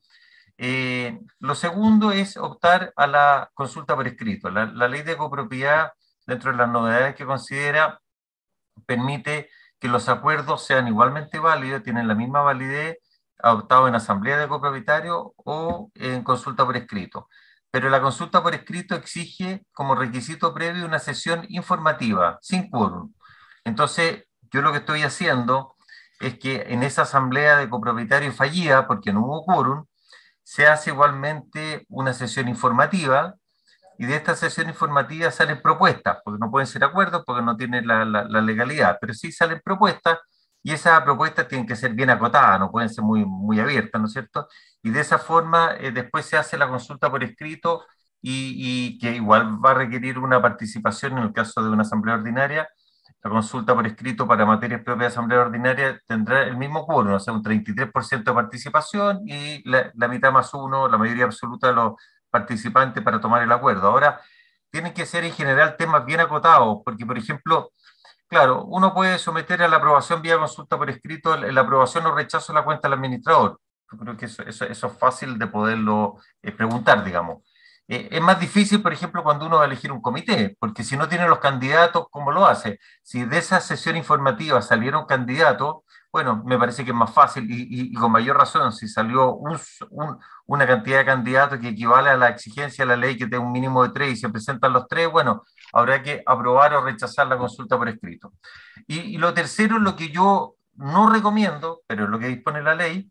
Eh, 0.56 1.18
lo 1.40 1.54
segundo 1.54 2.12
es 2.12 2.36
optar 2.36 2.92
a 2.96 3.06
la 3.06 3.50
consulta 3.54 3.96
por 3.96 4.06
escrito. 4.06 4.50
La, 4.50 4.66
la, 4.66 4.86
ley 4.86 5.02
de 5.02 5.16
copropiedad, 5.16 5.92
dentro 6.26 6.52
de 6.52 6.58
las 6.58 6.68
novedades 6.68 7.14
que 7.16 7.26
considera, 7.26 8.00
permite 8.86 9.48
que 9.80 9.88
los 9.88 10.08
acuerdos 10.08 10.64
sean 10.64 10.86
igualmente 10.88 11.38
válidos, 11.38 11.82
tienen 11.82 12.06
la 12.06 12.14
misma 12.14 12.42
validez 12.42 12.98
adoptado 13.38 13.88
en 13.88 13.94
asamblea 13.94 14.38
de 14.38 14.48
copropietarios 14.48 15.28
o 15.36 15.90
en 15.94 16.22
consulta 16.22 16.64
por 16.64 16.76
escrito. 16.76 17.28
Pero 17.70 17.90
la 17.90 18.00
consulta 18.00 18.42
por 18.42 18.54
escrito 18.54 18.94
exige 18.94 19.66
como 19.72 19.94
requisito 19.94 20.54
previo 20.54 20.86
una 20.86 20.98
sesión 20.98 21.44
informativa, 21.48 22.38
sin 22.40 22.70
quórum. 22.70 23.12
Entonces, 23.64 24.24
yo 24.52 24.62
lo 24.62 24.72
que 24.72 24.78
estoy 24.78 25.02
haciendo 25.02 25.74
es 26.20 26.38
que 26.38 26.66
en 26.68 26.82
esa 26.82 27.02
asamblea 27.02 27.58
de 27.58 27.68
copropietarios 27.68 28.36
fallida, 28.36 28.86
porque 28.86 29.12
no 29.12 29.24
hubo 29.24 29.44
quórum, 29.44 29.86
se 30.42 30.66
hace 30.66 30.90
igualmente 30.90 31.84
una 31.88 32.12
sesión 32.12 32.48
informativa 32.48 33.34
y 33.98 34.06
de 34.06 34.16
esta 34.16 34.36
sesión 34.36 34.68
informativa 34.68 35.30
salen 35.30 35.60
propuestas, 35.62 36.18
porque 36.24 36.38
no 36.38 36.50
pueden 36.50 36.66
ser 36.66 36.84
acuerdos, 36.84 37.22
porque 37.26 37.42
no 37.42 37.56
tienen 37.56 37.86
la, 37.86 38.04
la, 38.04 38.24
la 38.24 38.40
legalidad, 38.40 38.98
pero 39.00 39.14
sí 39.14 39.32
salen 39.32 39.60
propuestas 39.64 40.18
y 40.64 40.72
esas 40.72 41.02
propuestas 41.02 41.46
tienen 41.46 41.66
que 41.66 41.76
ser 41.76 41.92
bien 41.92 42.08
acotadas, 42.10 42.58
no 42.58 42.70
pueden 42.70 42.88
ser 42.88 43.04
muy, 43.04 43.24
muy 43.26 43.60
abiertas, 43.60 44.00
¿no 44.00 44.06
es 44.06 44.14
cierto? 44.14 44.48
Y 44.82 44.90
de 44.90 45.00
esa 45.00 45.18
forma 45.18 45.76
eh, 45.78 45.92
después 45.92 46.24
se 46.24 46.38
hace 46.38 46.56
la 46.56 46.66
consulta 46.68 47.10
por 47.10 47.22
escrito 47.22 47.84
y, 48.22 48.98
que 48.98 49.12
igual 49.12 49.62
va 49.64 49.72
a 49.72 49.74
requerir 49.74 50.18
una 50.18 50.40
participación 50.40 51.18
en 51.18 51.24
el 51.24 51.32
caso 51.34 51.62
de 51.62 51.68
una 51.68 51.82
asamblea 51.82 52.14
ordinaria. 52.14 52.66
La 53.22 53.30
consulta 53.30 53.74
por 53.74 53.86
escrito 53.86 54.26
para 54.26 54.46
materias 54.46 54.80
propias 54.82 55.00
de 55.00 55.06
asamblea 55.14 55.40
ordinaria 55.42 56.00
tendrá 56.06 56.44
el 56.44 56.56
mismo 56.56 56.86
quórum, 56.86 57.12
o 57.14 57.20
sea, 57.20 57.34
un 57.34 57.42
33% 57.42 58.24
de 58.24 58.34
participación 58.34 59.20
y 59.26 59.68
la, 59.68 59.90
la 59.94 60.08
mitad 60.08 60.32
más 60.32 60.54
uno, 60.54 60.88
la 60.88 60.96
mayoría 60.96 61.24
absoluta 61.24 61.68
de 61.68 61.74
los 61.74 61.92
participantes 62.30 63.02
para 63.02 63.20
tomar 63.20 63.42
el 63.42 63.52
acuerdo. 63.52 63.88
Ahora, 63.88 64.20
tienen 64.70 64.94
que 64.94 65.06
ser 65.06 65.24
en 65.24 65.32
general 65.32 65.76
temas 65.76 66.06
bien 66.06 66.20
acotados, 66.20 66.78
porque, 66.84 67.06
por 67.06 67.18
ejemplo, 67.18 67.70
claro, 68.34 68.64
uno 68.64 68.92
puede 68.92 69.18
someter 69.18 69.62
a 69.62 69.68
la 69.68 69.76
aprobación 69.76 70.20
vía 70.20 70.36
consulta 70.38 70.76
por 70.76 70.90
escrito 70.90 71.36
la 71.36 71.60
aprobación 71.60 72.04
o 72.06 72.14
rechazo 72.14 72.52
de 72.52 72.58
la 72.58 72.64
cuenta 72.64 72.88
del 72.88 72.98
administrador. 72.98 73.60
Yo 73.90 73.98
creo 73.98 74.16
que 74.16 74.26
eso, 74.26 74.42
eso, 74.42 74.64
eso 74.64 74.86
es 74.88 74.98
fácil 74.98 75.38
de 75.38 75.46
poderlo 75.46 76.16
eh, 76.42 76.50
preguntar, 76.50 77.04
digamos. 77.04 77.42
Eh, 77.86 78.08
es 78.10 78.20
más 78.20 78.40
difícil, 78.40 78.82
por 78.82 78.92
ejemplo, 78.92 79.22
cuando 79.22 79.46
uno 79.46 79.56
va 79.58 79.62
a 79.62 79.66
elegir 79.66 79.92
un 79.92 80.00
comité, 80.00 80.56
porque 80.58 80.82
si 80.82 80.96
no 80.96 81.08
tiene 81.08 81.28
los 81.28 81.38
candidatos, 81.38 82.06
¿cómo 82.10 82.32
lo 82.32 82.46
hace? 82.46 82.80
Si 83.02 83.24
de 83.24 83.38
esa 83.38 83.60
sesión 83.60 83.96
informativa 83.96 84.60
salieron 84.62 85.06
candidatos, 85.06 85.84
bueno, 86.10 86.42
me 86.44 86.58
parece 86.58 86.84
que 86.84 86.90
es 86.90 86.96
más 86.96 87.12
fácil 87.12 87.48
y, 87.50 87.62
y, 87.62 87.92
y 87.92 87.94
con 87.94 88.10
mayor 88.10 88.36
razón, 88.36 88.72
si 88.72 88.88
salió 88.88 89.34
un, 89.34 89.58
un, 89.90 90.18
una 90.46 90.66
cantidad 90.66 90.98
de 90.98 91.04
candidatos 91.04 91.58
que 91.60 91.68
equivale 91.68 92.10
a 92.10 92.16
la 92.16 92.28
exigencia 92.28 92.84
de 92.84 92.88
la 92.88 92.96
ley 92.96 93.16
que 93.16 93.26
tenga 93.26 93.44
un 93.44 93.52
mínimo 93.52 93.82
de 93.84 93.90
tres 93.90 94.12
y 94.12 94.16
se 94.16 94.28
presentan 94.28 94.72
los 94.72 94.88
tres, 94.88 95.10
bueno, 95.10 95.44
habrá 95.74 96.02
que 96.02 96.22
aprobar 96.26 96.74
o 96.74 96.84
rechazar 96.84 97.26
la 97.26 97.38
consulta 97.38 97.76
por 97.76 97.88
escrito. 97.88 98.32
Y, 98.86 99.18
lo 99.18 99.34
tercero, 99.34 99.78
lo 99.78 99.96
que 99.96 100.10
yo 100.10 100.56
no 100.74 101.10
recomiendo, 101.10 101.82
pero 101.86 102.04
es 102.04 102.10
lo 102.10 102.18
que 102.18 102.28
dispone 102.28 102.62
la 102.62 102.74
ley, 102.74 103.10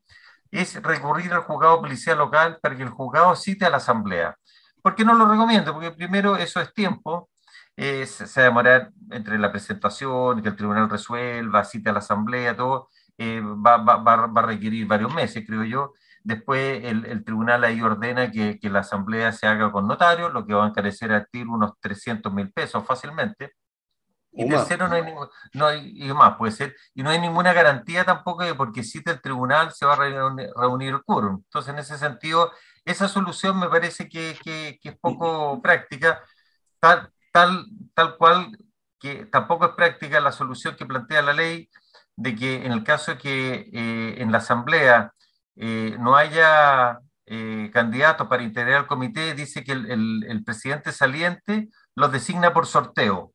es 0.52 0.82
recurrir 0.82 1.34
al 1.34 1.42
juzgado 1.42 1.82
policial 1.82 2.18
local 2.18 2.60
para 2.62 2.76
que 2.76 2.84
el 2.84 2.90
juzgado 2.90 3.36
cite 3.36 3.66
a 3.66 3.70
la 3.70 3.78
asamblea. 3.78 4.38
¿Por 4.82 4.96
qué 4.96 5.06
no 5.06 5.14
lo 5.14 5.28
recomiendo? 5.28 5.74
Porque 5.74 5.92
primero 5.92 6.36
eso 6.38 6.62
es 6.62 6.74
tiempo, 6.74 7.30
eh, 7.76 8.06
se, 8.06 8.28
se, 8.28 8.42
va 8.42 8.46
a 8.46 8.50
demorar 8.50 8.92
entre 9.12 9.40
la 9.40 9.52
presentación, 9.52 10.42
que 10.42 10.50
el 10.50 10.56
tribunal 10.56 10.90
resuelva, 10.90 11.64
cite 11.64 11.90
a 11.90 11.94
la 11.94 12.00
asamblea, 12.00 12.56
todo, 12.56 12.90
eh, 13.18 13.42
va, 13.42 13.78
va, 13.78 13.98
va, 13.98 14.28
va, 14.28 14.42
a 14.42 14.46
requerir 14.46 14.88
varios 14.88 15.14
meses, 15.14 15.44
creo 15.46 15.64
yo. 15.64 15.94
Después 16.24 16.84
el, 16.86 17.06
el 17.06 17.24
tribunal 17.26 17.64
ahí 17.64 17.82
ordena 17.82 18.32
que, 18.32 18.58
que, 18.60 18.70
la 18.70 18.80
asamblea 18.80 19.32
se 19.34 19.46
haga 19.46 19.72
con 19.72 19.88
notario, 19.88 20.30
lo 20.30 20.46
que 20.46 20.54
va 20.54 20.66
a 20.66 20.70
encarecer 20.70 21.12
a 21.12 21.26
TIR 21.26 21.48
unos 21.48 21.74
300 21.82 22.34
mil 22.34 22.52
pesos 22.52 22.86
fácilmente. 22.86 23.54
Y 24.32 24.50
tercero, 24.50 24.88
no 24.88 24.96
hay, 24.96 25.04
ningún, 25.04 25.28
no 25.54 25.68
hay, 25.68 25.92
y 25.96 26.12
más 26.14 26.38
puede 26.38 26.54
ser, 26.54 26.76
y 26.96 27.04
no 27.04 27.12
hay 27.12 27.20
ninguna 27.20 27.54
garantía 27.54 28.04
tampoco 28.04 28.44
de 28.44 28.56
porque 28.56 28.84
cita 28.84 29.12
el 29.12 29.22
tribunal 29.22 29.72
se 29.72 29.86
va 29.86 29.94
a 29.94 29.98
reunir, 29.98 30.50
reunir 30.56 30.94
el 30.94 31.04
quórum. 31.04 31.44
Entonces, 31.44 31.72
en 31.72 31.80
ese 31.80 31.98
sentido, 32.00 32.52
esa 32.84 33.08
solución 33.08 33.60
me 33.60 33.70
parece 33.70 34.10
que, 34.10 34.36
que, 34.44 34.80
que 34.82 34.90
es 34.90 34.98
poco 34.98 35.62
práctica, 35.62 36.24
tal, 36.80 37.12
tal, 37.32 37.66
tal 37.94 38.18
cual 38.18 38.58
que 39.00 39.26
tampoco 39.26 39.66
es 39.66 39.72
práctica 39.74 40.20
la 40.20 40.32
solución 40.32 40.76
que 40.76 40.86
plantea 40.86 41.22
la 41.22 41.34
ley 41.34 41.70
de 42.16 42.36
que 42.36 42.66
en 42.66 42.72
el 42.72 42.84
caso 42.84 43.18
que 43.18 43.70
eh, 43.74 44.16
en 44.22 44.32
la 44.32 44.38
asamblea 44.38 45.14
eh, 45.56 45.96
no 46.00 46.16
haya 46.16 47.00
eh, 47.26 47.70
candidatos 47.74 48.28
para 48.28 48.44
integrar 48.44 48.82
el 48.82 48.88
comité, 48.88 49.34
dice 49.34 49.64
que 49.64 49.74
el, 49.74 49.90
el, 49.92 50.26
el 50.28 50.44
presidente 50.44 50.92
saliente 50.92 51.70
los 51.96 52.12
designa 52.12 52.54
por 52.54 52.66
sorteo 52.66 53.34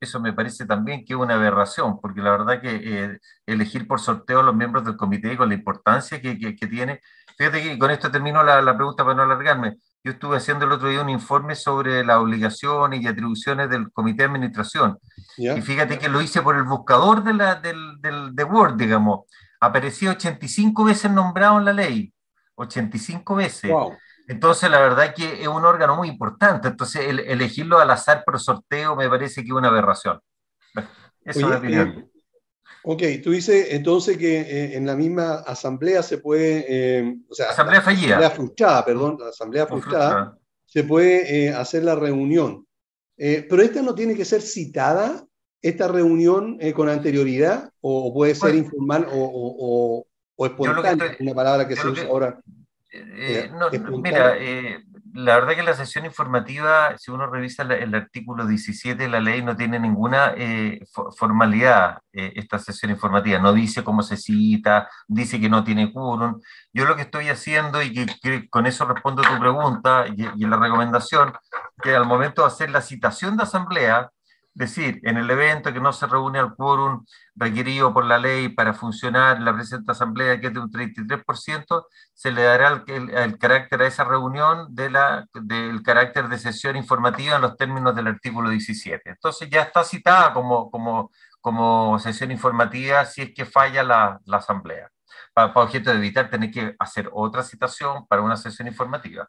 eso 0.00 0.18
me 0.18 0.32
parece 0.32 0.64
también 0.64 1.04
que 1.04 1.12
es 1.12 1.18
una 1.18 1.34
aberración, 1.34 2.00
porque 2.00 2.22
la 2.22 2.30
verdad 2.30 2.60
que 2.60 2.80
eh, 2.82 3.18
elegir 3.46 3.86
por 3.86 4.00
sorteo 4.00 4.40
a 4.40 4.42
los 4.42 4.56
miembros 4.56 4.84
del 4.84 4.96
comité 4.96 5.36
con 5.36 5.50
la 5.50 5.54
importancia 5.54 6.20
que, 6.22 6.38
que, 6.38 6.56
que 6.56 6.66
tiene. 6.66 7.00
Fíjate 7.36 7.62
que 7.62 7.78
con 7.78 7.90
esto 7.90 8.10
termino 8.10 8.42
la, 8.42 8.62
la, 8.62 8.76
pregunta 8.76 9.04
para 9.04 9.14
no 9.14 9.22
alargarme. 9.22 9.76
Yo 10.02 10.12
estuve 10.12 10.38
haciendo 10.38 10.64
el 10.64 10.72
otro 10.72 10.88
día 10.88 11.02
un 11.02 11.10
informe 11.10 11.54
sobre 11.54 12.02
las 12.02 12.16
obligaciones 12.16 13.02
y 13.02 13.06
atribuciones 13.06 13.68
del 13.68 13.92
comité 13.92 14.22
de 14.22 14.30
administración. 14.30 14.98
Yeah. 15.36 15.58
Y 15.58 15.62
fíjate 15.62 15.98
que 15.98 16.08
lo 16.08 16.22
hice 16.22 16.40
por 16.40 16.56
el 16.56 16.64
buscador 16.64 17.22
de, 17.22 17.34
la, 17.34 17.56
del, 17.56 18.00
del, 18.00 18.34
de 18.34 18.44
Word, 18.44 18.76
digamos. 18.76 19.26
Aparecía 19.60 20.10
85 20.10 20.84
veces 20.84 21.10
nombrado 21.10 21.58
en 21.58 21.64
la 21.66 21.72
ley. 21.72 22.12
85 22.54 23.34
veces. 23.34 23.70
Wow. 23.70 23.96
Entonces, 24.30 24.70
la 24.70 24.78
verdad 24.78 25.06
es 25.06 25.14
que 25.14 25.42
es 25.42 25.48
un 25.48 25.64
órgano 25.64 25.96
muy 25.96 26.08
importante. 26.08 26.68
Entonces, 26.68 27.06
el, 27.08 27.18
elegirlo 27.18 27.78
al 27.80 27.90
azar 27.90 28.22
por 28.24 28.38
sorteo 28.38 28.94
me 28.94 29.08
parece 29.08 29.42
que 29.42 29.48
es 29.48 29.52
una 29.52 29.68
aberración. 29.68 30.20
Esa 31.24 31.40
es 31.40 31.48
la 31.48 31.58
opinión. 31.58 31.88
Eh, 31.88 32.22
ok, 32.84 33.02
tú 33.24 33.32
dices 33.32 33.68
entonces 33.70 34.16
que 34.16 34.40
eh, 34.40 34.76
en 34.76 34.86
la 34.86 34.94
misma 34.94 35.40
asamblea 35.40 36.02
se 36.04 36.18
puede, 36.18 36.64
eh, 36.68 37.16
o 37.28 37.34
sea, 37.34 37.50
asamblea 37.50 37.82
fallida. 37.82 38.18
Asamblea 38.18 38.30
frustrada, 38.30 38.84
perdón, 38.84 39.16
la 39.18 39.28
asamblea 39.30 39.66
frustrada, 39.66 40.38
se 40.64 40.84
puede 40.84 41.52
hacer 41.52 41.82
la 41.82 41.96
reunión. 41.96 42.66
pero 43.16 43.62
esta 43.62 43.82
no 43.82 43.96
tiene 43.96 44.14
que 44.14 44.24
ser 44.24 44.40
citada, 44.40 45.26
esta 45.62 45.88
reunión 45.88 46.58
con 46.74 46.88
anterioridad, 46.88 47.70
o 47.80 48.12
puede 48.14 48.34
ser 48.34 48.54
informal 48.54 49.06
o, 49.12 50.06
o, 50.36 50.46
espontánea, 50.46 51.16
una 51.20 51.34
palabra 51.34 51.68
que 51.68 51.76
se 51.76 51.86
usa 51.86 52.06
ahora. 52.06 52.40
Eh, 52.92 53.48
mira, 54.02 54.36
eh, 54.36 54.82
la 55.14 55.36
verdad 55.36 55.54
que 55.54 55.62
la 55.62 55.74
sesión 55.74 56.04
informativa, 56.04 56.96
si 56.98 57.10
uno 57.12 57.30
revisa 57.30 57.62
el, 57.62 57.94
artículo 57.94 58.46
17 58.46 59.00
de 59.00 59.08
la 59.08 59.20
ley, 59.20 59.42
no 59.42 59.56
tiene 59.56 59.78
ninguna 59.78 60.34
eh, 60.36 60.80
formalidad 61.16 61.98
esta 62.12 62.58
sesión 62.58 62.90
informativa. 62.90 63.38
No 63.38 63.52
dice 63.52 63.84
cómo 63.84 64.02
se 64.02 64.16
cita, 64.16 64.88
dice 65.06 65.40
que 65.40 65.48
no 65.48 65.62
tiene 65.62 65.92
quórum. 65.92 66.40
Yo 66.72 66.84
lo 66.84 66.96
que 66.96 67.02
estoy 67.02 67.28
haciendo, 67.28 67.82
y 67.82 67.92
que, 67.92 68.48
con 68.48 68.66
eso 68.66 68.86
respondo 68.86 69.22
a 69.22 69.34
tu 69.34 69.40
pregunta 69.40 70.06
y, 70.08 70.26
y 70.36 70.46
la 70.46 70.56
recomendación, 70.56 71.32
que 71.82 71.94
al 71.94 72.06
momento 72.06 72.42
de 72.42 72.48
hacer 72.48 72.70
la 72.70 72.82
citación 72.82 73.36
de 73.36 73.44
asamblea, 73.44 74.10
decir, 74.54 75.00
en 75.04 75.16
el 75.16 75.30
evento 75.30 75.72
que 75.72 75.80
no 75.80 75.92
se 75.92 76.06
reúne 76.06 76.38
al 76.38 76.54
quórum 76.54 77.04
requerido 77.34 77.92
por 77.94 78.04
la 78.04 78.18
ley 78.18 78.48
para 78.48 78.74
funcionar 78.74 79.40
la 79.40 79.54
presente 79.54 79.92
asamblea, 79.92 80.40
que 80.40 80.48
es 80.48 80.54
de 80.54 80.60
un 80.60 80.70
33%, 80.70 81.86
se 82.14 82.32
le 82.32 82.42
dará 82.42 82.84
el, 82.86 83.38
carácter 83.38 83.82
a 83.82 83.86
esa 83.86 84.04
reunión 84.04 84.74
de 84.74 84.90
la, 84.90 85.26
del 85.34 85.82
carácter 85.82 86.28
de 86.28 86.38
sesión 86.38 86.76
informativa 86.76 87.36
en 87.36 87.42
los 87.42 87.56
términos 87.56 87.94
del 87.94 88.08
artículo 88.08 88.50
17. 88.50 89.10
Entonces 89.10 89.48
ya 89.50 89.62
está 89.62 89.84
citada 89.84 90.32
como, 90.32 90.70
como, 90.70 91.10
como 91.40 91.98
sesión 91.98 92.30
informativa 92.30 93.04
si 93.04 93.22
es 93.22 93.34
que 93.34 93.46
falla 93.46 93.82
la, 93.82 94.20
la 94.24 94.38
asamblea, 94.38 94.90
para, 95.32 95.52
objeto 95.52 95.90
de 95.90 95.96
evitar 95.96 96.28
tener 96.28 96.50
que 96.50 96.74
hacer 96.78 97.08
otra 97.12 97.42
citación 97.42 98.06
para 98.06 98.22
una 98.22 98.36
sesión 98.36 98.68
informativa. 98.68 99.28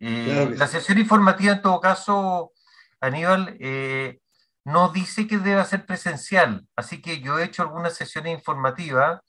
Eh, 0.00 0.54
la 0.56 0.66
sesión 0.66 0.98
informativa, 0.98 1.54
en 1.54 1.62
todo 1.62 1.80
caso, 1.80 2.52
Aníbal, 3.00 3.56
eh, 3.60 4.20
no 4.68 4.90
dice 4.90 5.26
que 5.26 5.38
deba 5.38 5.64
ser 5.64 5.86
presencial, 5.86 6.66
así 6.76 7.00
que 7.00 7.20
yo 7.20 7.38
he 7.38 7.44
hecho 7.44 7.62
algunas 7.62 7.94
sesiones 7.94 8.34
informativas 8.34 9.20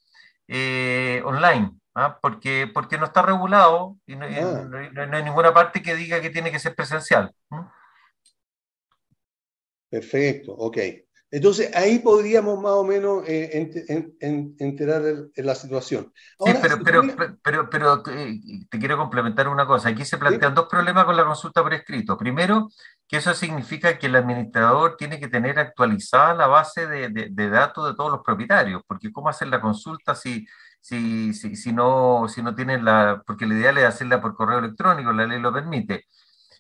eh, 0.48 1.22
online, 1.25 1.72
¿ah? 1.96 2.19
porque, 2.22 2.69
porque 2.74 2.98
no 2.98 3.05
está 3.05 3.22
regulado 3.22 3.98
y 4.05 4.15
no, 4.15 4.25
ah. 4.25 5.15
hay 5.15 5.24
ninguna 5.24 5.53
parte 5.53 5.81
que 5.81 5.96
diga 5.96 6.22
que 6.22 6.29
tiene 6.29 6.51
que 6.51 6.60
ser 6.60 6.75
presencial. 6.75 7.34
Perfecto, 9.89 10.53
ok. 10.53 10.77
Entonces 11.32 11.76
ahí 11.76 12.00
podríamos 12.00 12.60
más 12.60 12.72
o 12.72 12.84
menos 12.84 13.24
eh, 13.28 13.72
enterar 14.20 15.04
la 15.36 15.54
situación. 15.54 16.12
sí, 16.44 16.54
pero, 16.84 17.04
pero, 17.44 17.70
pero, 17.70 18.04
eh, 18.12 18.40
te 18.68 18.80
quiero 18.80 18.98
complementar 18.98 19.48
una 19.48 19.68
cosa. 19.68 19.90
Aquí 19.90 20.06
se 20.06 20.18
plantean 20.18 20.56
dos 20.56 20.68
problemas 20.68 21.06
con 21.06 21.16
la 21.16 21.26
consulta 21.26 21.62
por 21.62 21.74
escrito. 21.74 22.18
Primero, 22.18 22.70
que 23.08 23.18
eso 23.18 23.34
significa 23.36 24.00
que 24.00 24.08
el 24.08 24.16
administrador 24.16 24.98
tiene 24.98 25.20
que 25.20 25.28
tener 25.28 25.60
actualizada 25.60 26.34
la 26.34 26.48
base 26.48 26.88
de, 26.88 27.50
datos 27.50 27.88
de 27.88 27.96
todos 27.96 28.12
los 28.12 28.22
propietarios, 28.26 28.82
porque 28.88 29.12
¿cómo 29.12 29.30
hacer 29.30 29.50
la 29.50 29.62
consulta 29.62 30.16
si, 30.16 30.48
si, 30.82 31.34
si, 31.34 31.74
no, 31.74 32.28
si 32.28 32.42
no 32.42 32.56
tienen 32.56 32.84
la... 32.84 33.22
porque 33.26 33.46
la 33.46 33.54
ideal 33.54 33.78
es 33.78 33.86
hacerla 33.86 34.20
por 34.20 34.36
correo 34.36 34.60
electrónico, 34.60 35.12
la 35.12 35.28
ley 35.28 35.40
lo 35.40 35.54
permite. 35.54 36.06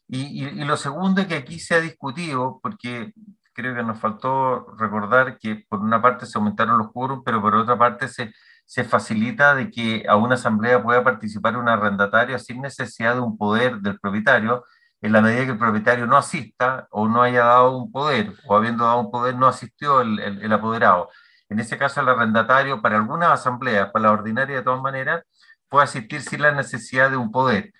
Y, 0.07 0.43
y, 0.43 0.65
lo 0.65 0.75
segundo 0.75 1.21
es 1.21 1.27
que 1.27 1.35
aquí 1.35 1.59
se 1.59 1.75
ha 1.75 1.81
discutido, 1.81 2.59
porque 2.63 3.13
creo 3.59 3.75
que 3.75 3.83
nos 3.83 3.99
faltó 3.99 4.67
recordar 4.77 5.37
que 5.37 5.65
por 5.67 5.79
una 5.79 6.01
parte 6.01 6.25
se 6.25 6.37
aumentaron 6.37 6.77
los 6.77 6.91
quórums, 6.91 7.23
pero 7.25 7.41
por 7.41 7.55
otra 7.55 7.77
parte 7.77 8.07
se, 8.07 8.33
se 8.65 8.83
facilita 8.83 9.53
de 9.55 9.69
que 9.69 10.05
a 10.07 10.15
una 10.15 10.35
asamblea 10.35 10.81
pueda 10.81 11.03
participar 11.03 11.57
un 11.57 11.67
arrendatario 11.67 12.39
sin 12.39 12.61
necesidad 12.61 13.15
de 13.15 13.21
un 13.21 13.37
poder 13.37 13.79
del 13.79 13.99
propietario, 13.99 14.63
en 15.01 15.11
la 15.13 15.21
medida 15.21 15.45
que 15.45 15.51
el 15.51 15.57
propietario 15.57 16.07
no 16.07 16.17
asista 16.17 16.87
o 16.91 17.07
no 17.07 17.21
haya 17.21 17.45
dado 17.45 17.77
un 17.77 17.91
poder, 17.91 18.33
o 18.47 18.55
habiendo 18.55 18.85
dado 18.85 18.99
un 18.99 19.11
poder 19.11 19.35
no 19.35 19.47
asistió 19.47 20.01
el, 20.01 20.19
el, 20.19 20.53
apoderado. 20.53 21.09
En 21.49 21.59
ese 21.59 21.77
caso, 21.77 22.01
el 22.01 22.09
arrendatario, 22.09 22.81
para 22.81 22.97
algunas 22.97 23.31
asambleas, 23.31 23.89
para 23.91 24.03
la 24.03 24.11
ordinaria 24.11 24.57
de 24.57 24.61
todas 24.63 24.81
maneras, 24.81 25.23
puede 25.67 25.85
asistir 25.85 26.21
sin 26.21 26.41
la 26.41 26.51
necesidad 26.51 27.09
de 27.09 27.17
un 27.17 27.31
poder, 27.31 27.73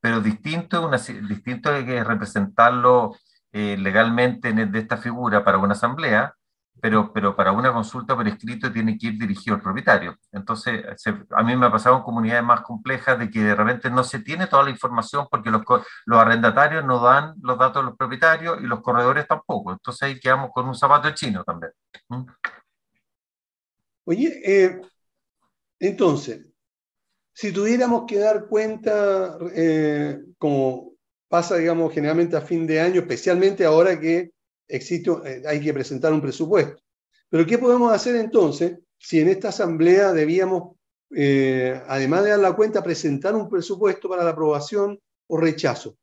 pero 0.00 0.20
distinto, 0.20 0.86
una, 0.86 0.98
distinto 0.98 1.70
de 1.72 1.84
que 1.86 2.04
representarlo 2.04 3.14
eh, 3.54 3.76
legalmente 3.78 4.52
de 4.52 4.78
esta 4.80 4.96
figura 4.96 5.44
para 5.44 5.58
una 5.58 5.74
asamblea, 5.74 6.34
pero, 6.80 7.12
pero 7.12 7.36
para 7.36 7.52
una 7.52 7.72
consulta 7.72 8.16
por 8.16 8.26
escrito 8.26 8.72
tiene 8.72 8.98
que 8.98 9.06
ir 9.06 9.18
dirigido 9.18 9.54
al 9.54 9.62
propietario. 9.62 10.18
Entonces, 10.32 10.84
a 11.30 11.42
mí 11.44 11.56
me 11.56 11.66
ha 11.66 11.70
pasado 11.70 11.96
en 11.96 12.02
comunidades 12.02 12.42
más 12.42 12.62
complejas 12.62 13.16
de 13.16 13.30
que 13.30 13.44
de 13.44 13.54
repente 13.54 13.90
no 13.90 14.02
se 14.02 14.18
tiene 14.18 14.48
toda 14.48 14.64
la 14.64 14.70
información 14.70 15.28
porque 15.30 15.52
los, 15.52 15.62
los 16.04 16.18
arrendatarios 16.18 16.84
no 16.84 16.98
dan 17.00 17.36
los 17.42 17.56
datos 17.56 17.84
de 17.84 17.90
los 17.90 17.96
propietarios 17.96 18.60
y 18.60 18.64
los 18.64 18.80
corredores 18.80 19.28
tampoco. 19.28 19.70
Entonces 19.70 20.02
ahí 20.02 20.18
quedamos 20.18 20.50
con 20.52 20.66
un 20.66 20.74
zapato 20.74 21.08
chino 21.12 21.44
también. 21.44 21.72
¿Mm? 22.08 22.24
Oye, 24.06 24.40
eh, 24.44 24.80
entonces, 25.78 26.44
si 27.32 27.52
tuviéramos 27.52 28.04
que 28.06 28.18
dar 28.18 28.48
cuenta 28.48 29.38
eh, 29.54 30.18
como 30.38 30.93
pasa, 31.34 31.56
digamos, 31.56 31.92
generalmente 31.92 32.36
a 32.36 32.40
fin 32.40 32.64
de 32.64 32.78
año, 32.78 33.00
especialmente 33.00 33.64
ahora 33.64 33.98
que 33.98 34.30
existe, 34.68 35.10
eh, 35.24 35.42
hay 35.44 35.60
que 35.60 35.74
presentar 35.74 36.12
un 36.12 36.20
presupuesto. 36.20 36.80
Pero 37.28 37.44
¿qué 37.44 37.58
podemos 37.58 37.92
hacer 37.92 38.14
entonces 38.14 38.78
si 39.00 39.18
en 39.18 39.28
esta 39.28 39.48
asamblea 39.48 40.12
debíamos, 40.12 40.76
eh, 41.10 41.82
además 41.88 42.22
de 42.22 42.30
dar 42.30 42.38
la 42.38 42.52
cuenta, 42.52 42.84
presentar 42.84 43.34
un 43.34 43.48
presupuesto 43.48 44.08
para 44.08 44.22
la 44.22 44.30
aprobación 44.30 45.00
o 45.26 45.36
rechazo? 45.36 45.96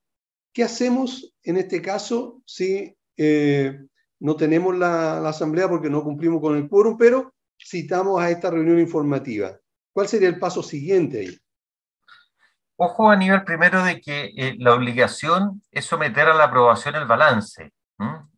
¿Qué 0.51 0.65
hacemos 0.65 1.33
en 1.43 1.55
este 1.55 1.81
caso 1.81 2.41
si 2.45 2.93
eh, 3.15 3.79
no 4.19 4.35
tenemos 4.35 4.77
la, 4.77 5.21
la, 5.21 5.29
asamblea 5.29 5.69
porque 5.69 5.89
no 5.89 6.03
cumplimos 6.03 6.41
con 6.41 6.57
el 6.57 6.67
quórum, 6.67 6.97
pero 6.97 7.33
citamos 7.57 8.19
a 8.19 8.29
esta 8.29 8.51
reunión 8.51 8.79
informativa? 8.79 9.57
¿Cuál 9.93 10.09
sería 10.09 10.27
el 10.27 10.39
paso 10.39 10.61
siguiente 10.61 11.19
ahí? 11.21 11.37
Ojo 12.83 13.11
a 13.11 13.15
nivel 13.15 13.43
primero 13.43 13.83
de 13.83 14.01
que 14.01 14.33
eh, 14.35 14.55
la 14.57 14.73
obligación 14.73 15.61
es 15.69 15.85
someter 15.85 16.27
a 16.27 16.33
la 16.33 16.45
aprobación 16.45 16.95
el 16.95 17.05
balance, 17.05 17.71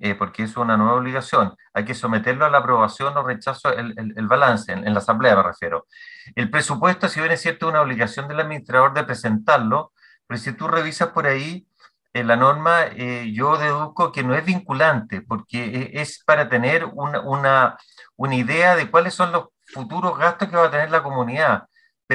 eh, 0.02 0.16
porque 0.16 0.44
es 0.44 0.58
una 0.58 0.76
nueva 0.76 0.96
obligación. 0.96 1.56
Hay 1.74 1.86
que 1.86 1.96
someterlo 1.96 2.44
a 2.44 2.50
la 2.50 2.58
aprobación 2.58 3.16
o 3.16 3.24
rechazo 3.24 3.72
el, 3.72 3.96
el, 3.98 4.28
balance, 4.28 4.74
en, 4.74 4.94
la 4.94 5.00
asamblea 5.00 5.38
me 5.38 5.44
refiero. 5.44 5.88
El 6.36 6.52
presupuesto, 6.52 7.08
si 7.08 7.22
bien 7.22 7.32
es 7.32 7.42
cierto, 7.42 7.68
es 7.68 7.72
una 7.72 7.84
obligación 7.84 8.28
del 8.28 8.42
administrador 8.42 8.94
de 8.94 9.06
presentarlo, 9.06 9.94
pero 10.28 10.38
si 10.38 10.52
tú 10.52 10.68
revisas 10.68 11.12
por 11.12 11.26
ahí 11.26 11.66
en 12.12 12.28
la 12.28 12.36
norma, 12.36 12.88
eh, 12.98 13.32
yo 13.34 13.56
deduzco 13.56 14.12
que 14.12 14.24
no 14.24 14.36
es 14.36 14.44
vinculante, 14.44 15.22
porque 15.22 15.90
es 15.94 16.22
para 16.26 16.50
tener 16.50 16.84
una, 16.84 17.22
una, 17.22 17.78
una 18.18 18.36
idea 18.36 18.76
de 18.76 18.92
cuáles 18.92 19.14
son 19.14 19.32
los 19.32 19.46
futuros 19.68 20.18
gastos 20.18 20.50
que 20.50 20.58
va 20.58 20.66
a 20.66 20.72
tener 20.72 20.92
la 20.92 21.02
comunidad 21.02 21.64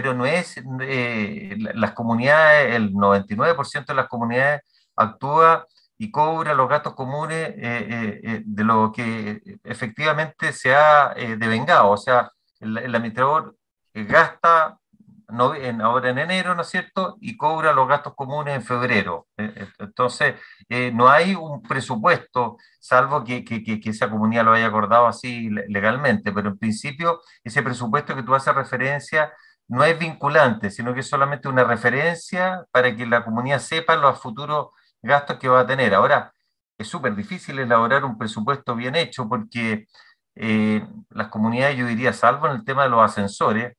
pero 0.00 0.14
no 0.14 0.26
es, 0.26 0.62
eh, 0.82 1.56
las 1.74 1.90
comunidades, 1.90 2.72
el 2.76 2.92
99% 2.92 3.86
de 3.86 3.94
las 3.94 4.06
comunidades 4.06 4.62
actúa 4.94 5.66
y 5.98 6.12
cobra 6.12 6.54
los 6.54 6.68
gastos 6.68 6.94
comunes 6.94 7.48
eh, 7.56 8.20
eh, 8.22 8.42
de 8.44 8.62
lo 8.62 8.92
que 8.92 9.42
efectivamente 9.64 10.52
se 10.52 10.72
ha 10.72 11.14
devengado. 11.36 11.90
O 11.90 11.96
sea, 11.96 12.30
el, 12.60 12.78
administrador 12.78 13.56
gasta 13.92 14.78
no, 15.30 15.56
en, 15.56 15.80
ahora 15.80 16.10
en 16.10 16.18
enero, 16.18 16.54
¿no 16.54 16.62
es 16.62 16.68
cierto? 16.68 17.16
Y 17.20 17.36
cobra 17.36 17.72
los 17.72 17.88
gastos 17.88 18.14
comunes 18.14 18.54
en 18.54 18.62
febrero. 18.62 19.26
Entonces, 19.36 20.36
no 20.92 21.08
hay 21.08 21.34
un 21.34 21.60
presupuesto, 21.60 22.56
salvo 22.78 23.24
que, 23.24 23.44
que, 23.44 23.64
que, 23.64 23.90
esa 23.90 24.08
comunidad 24.08 24.44
lo 24.44 24.52
haya 24.52 24.66
acordado 24.66 25.08
así 25.08 25.50
legalmente, 25.50 26.30
pero 26.30 26.50
en 26.50 26.58
principio 26.58 27.20
ese 27.42 27.64
presupuesto 27.64 28.14
que 28.14 28.22
tú 28.22 28.32
haces 28.36 28.54
referencia 28.54 29.32
no 29.68 29.84
es 29.84 29.98
vinculante, 29.98 30.70
sino 30.70 30.94
que 30.94 31.00
es 31.00 31.08
solamente 31.08 31.48
una 31.48 31.64
referencia 31.64 32.64
para 32.72 32.94
que 32.96 33.06
la 33.06 33.24
comunidad 33.24 33.60
sepa 33.60 33.96
los 33.96 34.20
futuros 34.20 34.68
gastos 35.02 35.38
que 35.38 35.48
va 35.48 35.60
a 35.60 35.66
tener. 35.66 35.94
Ahora, 35.94 36.32
es 36.78 36.88
súper 36.88 37.14
difícil 37.14 37.58
elaborar 37.58 38.04
un 38.04 38.18
presupuesto 38.18 38.74
bien 38.74 38.96
hecho 38.96 39.28
porque 39.28 39.86
eh, 40.36 40.86
las 41.10 41.28
comunidades, 41.28 41.76
yo 41.76 41.86
diría, 41.86 42.12
salvo 42.12 42.46
en 42.46 42.56
el 42.56 42.64
tema 42.64 42.84
de 42.84 42.90
los 42.90 43.02
ascensores, 43.02 43.76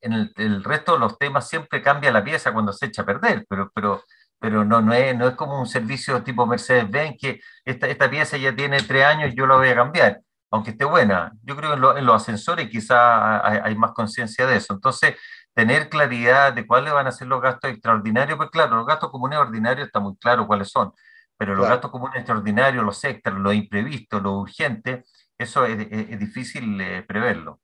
en 0.00 0.12
el, 0.36 0.64
resto 0.64 0.94
de 0.94 0.98
los 1.00 1.18
temas 1.18 1.48
siempre 1.48 1.82
cambia 1.82 2.10
la 2.10 2.24
pieza 2.24 2.52
cuando 2.52 2.72
se 2.72 2.86
echa 2.86 3.02
a 3.02 3.06
perder, 3.06 3.44
pero, 3.48 3.70
pero, 3.74 4.02
pero 4.38 4.64
no, 4.64 4.80
no, 4.80 4.94
es, 4.94 5.16
no 5.16 5.28
es 5.28 5.34
como 5.36 5.60
un 5.60 5.66
servicio 5.66 6.22
tipo 6.22 6.46
Mercedes-Benz 6.46 7.16
que 7.20 7.40
esta, 7.64 7.86
esta 7.88 8.10
pieza 8.10 8.36
ya 8.38 8.54
tiene 8.56 8.78
tres 8.82 9.04
años 9.04 9.34
yo 9.36 9.46
la 9.46 9.56
voy 9.56 9.68
a 9.68 9.74
cambiar 9.74 10.22
aunque 10.50 10.70
esté 10.72 10.84
buena. 10.84 11.32
Yo 11.42 11.56
creo 11.56 11.70
que 11.70 11.98
en, 12.00 12.06
los 12.06 12.16
ascensores 12.22 12.68
quizá 12.70 13.64
hay, 13.64 13.74
más 13.76 13.92
conciencia 13.92 14.46
de 14.46 14.56
eso. 14.56 14.74
Entonces, 14.74 15.16
tener 15.54 15.88
claridad 15.88 16.52
de 16.52 16.66
cuáles 16.66 16.92
van 16.92 17.06
a 17.06 17.12
ser 17.12 17.28
los 17.28 17.40
gastos 17.42 17.70
extraordinarios, 17.70 18.36
pues 18.38 18.50
claro, 18.50 18.76
los 18.76 18.86
gastos 18.86 19.10
comunes 19.10 19.38
ordinarios 19.38 19.86
está 19.86 20.00
muy 20.00 20.16
claro 20.16 20.46
cuáles 20.46 20.68
son, 20.70 20.92
pero 21.36 21.54
los 21.54 21.66
Claro. 21.66 21.74
gastos 21.74 21.90
comunes 21.90 22.16
extraordinarios, 22.16 22.84
los 22.84 23.02
extras, 23.04 23.36
los 23.38 23.54
imprevistos, 23.54 24.22
los 24.22 24.34
urgentes, 24.42 25.10
eso 25.38 25.64
es, 25.64 25.78
es- 25.90 26.10
es 26.10 26.18
difícil 26.20 26.80
eh, 26.80 27.02
preverlo. 27.06 27.60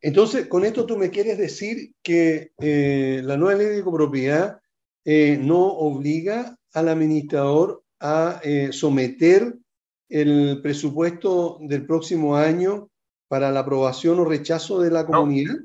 Entonces, 0.00 0.46
con 0.46 0.64
esto 0.64 0.86
tú 0.86 0.96
me 0.96 1.10
quieres 1.10 1.38
decir 1.38 1.92
que 2.02 2.52
eh, 2.58 3.22
la 3.24 3.36
nueva 3.36 3.58
ley 3.58 3.68
de 3.68 3.82
copropiedad 3.82 4.60
eh, 5.04 5.38
no 5.40 5.58
obliga 5.66 6.56
al 6.72 6.88
administrador 6.88 7.82
a 8.00 8.40
someter 8.72 9.54
el 10.20 10.60
presupuesto 10.62 11.58
del 11.60 11.86
próximo 11.86 12.36
año 12.36 12.88
para 13.28 13.50
la 13.50 13.60
aprobación 13.60 14.20
o 14.20 14.24
rechazo 14.24 14.80
de 14.80 14.90
la 14.90 15.04
comunidad, 15.06 15.56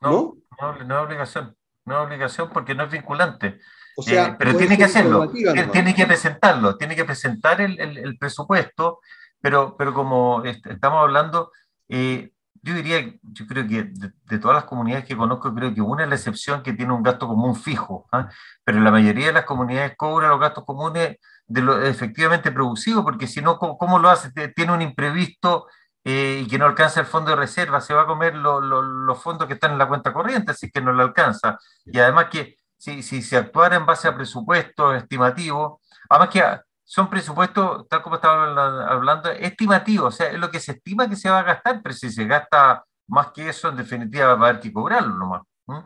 No, 0.00 0.10
¿no? 0.10 0.36
no, 0.60 0.84
no 0.84 0.98
es 1.00 1.06
obligación, 1.06 1.56
no 1.84 2.00
es 2.00 2.06
obligación 2.06 2.50
porque 2.52 2.74
no 2.74 2.84
es 2.84 2.90
vinculante. 2.90 3.60
O 3.96 4.02
sea, 4.02 4.26
Eh, 4.28 4.36
pero 4.38 4.56
tiene 4.56 4.76
que 4.76 4.84
hacerlo, 4.84 5.30
tiene, 5.30 5.94
que 5.94 6.06
presentarlo, 6.06 6.76
tiene 6.76 6.96
que 6.96 7.04
presentar 7.04 7.60
el, 7.60 7.78
el- 7.80 7.98
el 7.98 8.18
presupuesto, 8.18 8.98
pero, 9.40 9.76
pero 9.76 9.94
como 9.94 10.42
est- 10.44 10.66
estamos 10.66 11.00
hablando, 11.02 11.52
eh, 11.88 12.32
yo 12.62 12.74
diría, 12.74 13.14
yo 13.22 13.46
creo 13.46 13.66
que 13.66 13.84
de, 13.84 14.12
de 14.24 14.38
todas 14.38 14.54
las 14.56 14.64
comunidades 14.64 15.04
que 15.06 15.16
conozco, 15.16 15.54
creo 15.54 15.74
que 15.74 15.80
una 15.80 16.04
es 16.04 16.08
la 16.08 16.14
excepción 16.16 16.62
que 16.62 16.72
tiene 16.72 16.92
un 16.92 17.02
gasto 17.02 17.26
común 17.28 17.56
fijo, 17.56 18.06
¿ah? 18.12 18.28
pero 18.64 18.80
la 18.80 18.90
mayoría 18.90 19.26
de 19.28 19.32
las 19.32 19.44
comunidades 19.44 19.94
cobran 19.96 20.30
los 20.30 20.40
gastos 20.40 20.64
comunes 20.64 21.16
de 21.46 21.62
lo 21.62 21.82
efectivamente 21.82 22.52
producido, 22.52 23.02
porque 23.04 23.26
si 23.26 23.40
no, 23.40 23.58
¿cómo, 23.58 23.78
cómo 23.78 23.98
lo 23.98 24.10
hace? 24.10 24.30
Tiene 24.54 24.72
un 24.72 24.82
imprevisto 24.82 25.66
eh, 26.04 26.42
y 26.44 26.48
que 26.48 26.58
no 26.58 26.66
alcanza 26.66 27.00
el 27.00 27.06
fondo 27.06 27.30
de 27.30 27.36
reserva, 27.36 27.80
se 27.80 27.94
va 27.94 28.02
a 28.02 28.06
comer 28.06 28.34
lo- 28.34 28.60
lo- 28.60 28.82
los 28.82 29.22
fondos 29.22 29.46
que 29.48 29.54
están 29.54 29.72
en 29.72 29.78
la 29.78 29.88
cuenta 29.88 30.12
corriente, 30.12 30.52
así 30.52 30.70
que 30.70 30.80
no 30.80 30.92
lo 30.92 31.02
alcanza. 31.02 31.58
Y 31.86 31.98
además 31.98 32.26
que 32.30 32.56
si, 32.76 33.02
si 33.02 33.22
se 33.22 33.36
actuara 33.36 33.76
en 33.76 33.86
base 33.86 34.08
a 34.08 34.14
presupuestos 34.14 34.96
estimativos, 34.96 35.80
además 36.08 36.28
que 36.30 36.42
son 36.90 37.10
presupuestos, 37.10 37.86
tal 37.86 38.00
como 38.00 38.16
estaba 38.16 38.44
habla- 38.48 38.86
hablando, 38.88 39.30
estimativos, 39.30 40.14
o 40.14 40.16
sea, 40.16 40.30
es 40.30 40.38
lo 40.38 40.50
que 40.50 40.58
se 40.58 40.72
estima 40.72 41.06
que 41.06 41.16
se 41.16 41.28
va 41.28 41.40
a 41.40 41.42
gastar, 41.42 41.82
pero 41.82 41.94
si 41.94 42.10
se 42.10 42.24
gasta 42.24 42.82
más 43.08 43.26
que 43.32 43.46
eso, 43.50 43.68
en 43.68 43.76
definitiva 43.76 44.34
va 44.34 44.46
a 44.46 44.50
haber 44.50 44.62
que 44.62 44.72
cobrarlo 44.72 45.14
nomás. 45.14 45.42
¿m? 45.66 45.82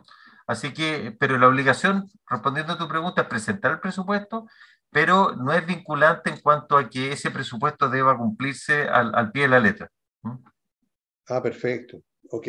Así 0.47 0.73
que, 0.73 1.13
pero 1.19 1.37
la 1.37 1.49
obligación, 1.49 2.09
respondiendo 2.25 2.71
a 2.73 2.77
tu 2.77 2.87
pregunta, 2.87 3.23
es 3.23 3.27
presentar 3.27 3.71
el 3.73 3.79
presupuesto, 3.81 4.47
pero 4.89 5.35
no 5.35 5.51
es 5.51 5.65
vinculante 5.65 6.29
en 6.29 6.39
cuanto 6.39 6.77
a 6.77 6.89
que 6.89 7.11
ese 7.11 7.31
presupuesto 7.31 7.89
deba 7.89 8.17
cumplirse 8.17 8.87
al, 8.87 9.13
al 9.13 9.29
pie 9.33 9.41
de 9.43 9.49
la 9.49 9.59
letra. 9.59 9.89
¿m? 10.23 10.37
Ah, 11.27 11.43
perfecto. 11.43 11.97
Ok, 12.29 12.47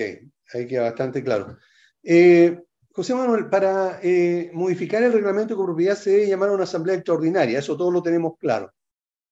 ahí 0.52 0.66
queda 0.68 0.82
bastante 0.82 1.24
claro. 1.24 1.58
Eh, 2.04 2.62
José 2.94 3.14
Manuel, 3.14 3.50
para 3.50 3.98
eh, 4.02 4.50
modificar 4.54 5.02
el 5.02 5.12
reglamento 5.12 5.52
de 5.54 5.58
copropiedad 5.58 5.96
se 5.96 6.10
debe 6.10 6.28
llamar 6.28 6.48
a 6.48 6.52
una 6.52 6.64
asamblea 6.64 6.94
extraordinaria, 6.96 7.58
eso 7.58 7.76
todos 7.76 7.92
lo 7.92 8.02
tenemos 8.02 8.38
claro. 8.38 8.72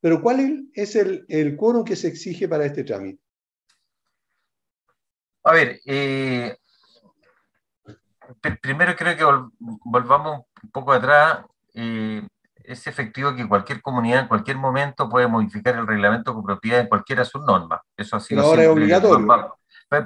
Pero 0.01 0.21
¿cuál 0.23 0.69
es 0.75 0.97
el, 0.97 1.25
el 1.29 1.57
quórum 1.57 1.85
que 1.85 1.97
se 1.97 2.09
exige 2.09 2.49
para 2.49 2.67
este 2.67 2.85
trámite? 2.85 3.23
A 5.45 5.53
ver, 5.53 5.81
eh, 5.87 6.57
pr- 8.41 8.61
primero 8.61 8.95
creo 8.97 9.17
que 9.17 9.25
vol- 9.25 9.51
volvamos 9.85 10.43
un 10.63 10.71
poco 10.71 10.93
atrás. 10.93 11.45
eh, 11.75 12.27
es 12.65 12.87
efectivo 12.87 13.35
que 13.35 13.49
cualquier 13.49 13.83
comunidad 13.83 14.21
en 14.21 14.29
cualquier 14.29 14.57
momento 14.57 15.09
puede 15.09 15.27
modificar 15.27 15.75
el 15.75 15.87
reglamento 15.87 16.31
de 16.31 16.37
copropiedad 16.37 16.81
en 16.81 16.87
cualquiera 16.87 17.23
de 17.23 17.29
sus 17.29 17.43
normas. 17.45 17.81
Eso 17.97 18.15
ha 18.17 18.21
sido 18.21 18.39
Pero 18.41 18.51
ahora 18.51 18.63
es 18.63 18.69
obligatorio. 18.69 19.27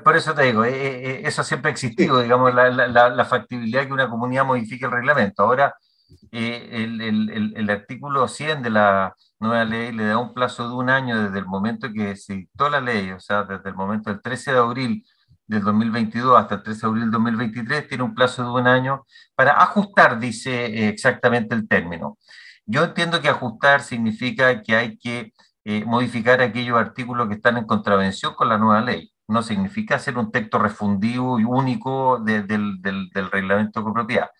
Por 0.04 0.16
eso 0.16 0.34
te 0.34 0.42
digo, 0.42 0.64
eh, 0.64 0.72
eh, 0.72 1.20
eso 1.24 1.44
siempre 1.44 1.68
ha 1.70 1.72
existido, 1.72 2.20
digamos, 2.20 2.52
la, 2.54 2.68
la- 2.70 3.08
la- 3.10 3.24
factibilidad 3.24 3.86
que 3.86 3.92
una 3.92 4.08
comunidad 4.10 4.44
modifique 4.44 4.84
el 4.86 4.90
reglamento. 4.92 5.42
Ahora, 5.44 5.74
eh, 6.32 6.68
el, 6.72 7.00
el- 7.00 7.30
el- 7.30 7.54
el 7.56 7.70
artículo 7.70 8.28
100 8.28 8.62
de 8.62 8.70
la 8.70 9.14
nueva 9.40 9.64
ley 9.64 9.92
le 9.92 10.06
da 10.06 10.18
un 10.18 10.34
plazo 10.34 10.68
de 10.68 10.74
un 10.74 10.90
año 10.90 11.22
desde 11.22 11.38
el 11.38 11.46
momento 11.46 11.88
que 11.92 12.16
se 12.16 12.34
dictó 12.34 12.68
la 12.70 12.80
ley, 12.80 13.12
o 13.12 13.20
sea, 13.20 13.44
desde 13.44 13.68
el 13.70 13.76
momento 13.76 14.10
del 14.10 14.20
13 14.22 14.52
de 14.52 14.58
abril 14.58 15.04
del 15.46 15.62
2022 15.62 16.38
hasta 16.38 16.56
el 16.56 16.62
13 16.64 16.80
de 16.82 16.86
abril 16.88 17.02
del 17.04 17.10
2023, 17.12 17.88
tiene 17.88 18.04
un 18.04 18.14
plazo 18.14 18.42
de 18.44 18.50
un 18.50 18.66
año 18.66 19.04
para 19.36 19.62
ajustar, 19.62 20.18
dice 20.18 20.66
eh, 20.66 20.88
exactamente 20.88 21.54
el 21.54 21.68
término. 21.68 22.18
Yo 22.66 22.84
entiendo 22.84 23.20
que 23.20 23.28
ajustar 23.28 23.82
significa 23.82 24.62
que 24.62 24.74
hay 24.76 24.98
que 24.98 25.32
eh, 25.64 25.84
modificar 25.84 26.40
aquellos 26.40 26.76
artículos 26.78 27.28
que 27.28 27.34
están 27.34 27.56
en 27.58 27.66
contravención 27.66 28.34
con 28.34 28.48
la 28.48 28.58
nueva 28.58 28.80
ley. 28.80 29.12
No 29.28 29.42
significa 29.42 29.96
hacer 29.96 30.16
un 30.18 30.30
texto 30.30 30.58
refundido 30.58 31.38
y 31.40 31.44
único 31.44 32.18
de- 32.18 32.42
del, 32.42 32.80
del- 32.80 33.10
reglamento 33.30 33.80
de 33.80 33.84
copropiedad. 33.84 34.30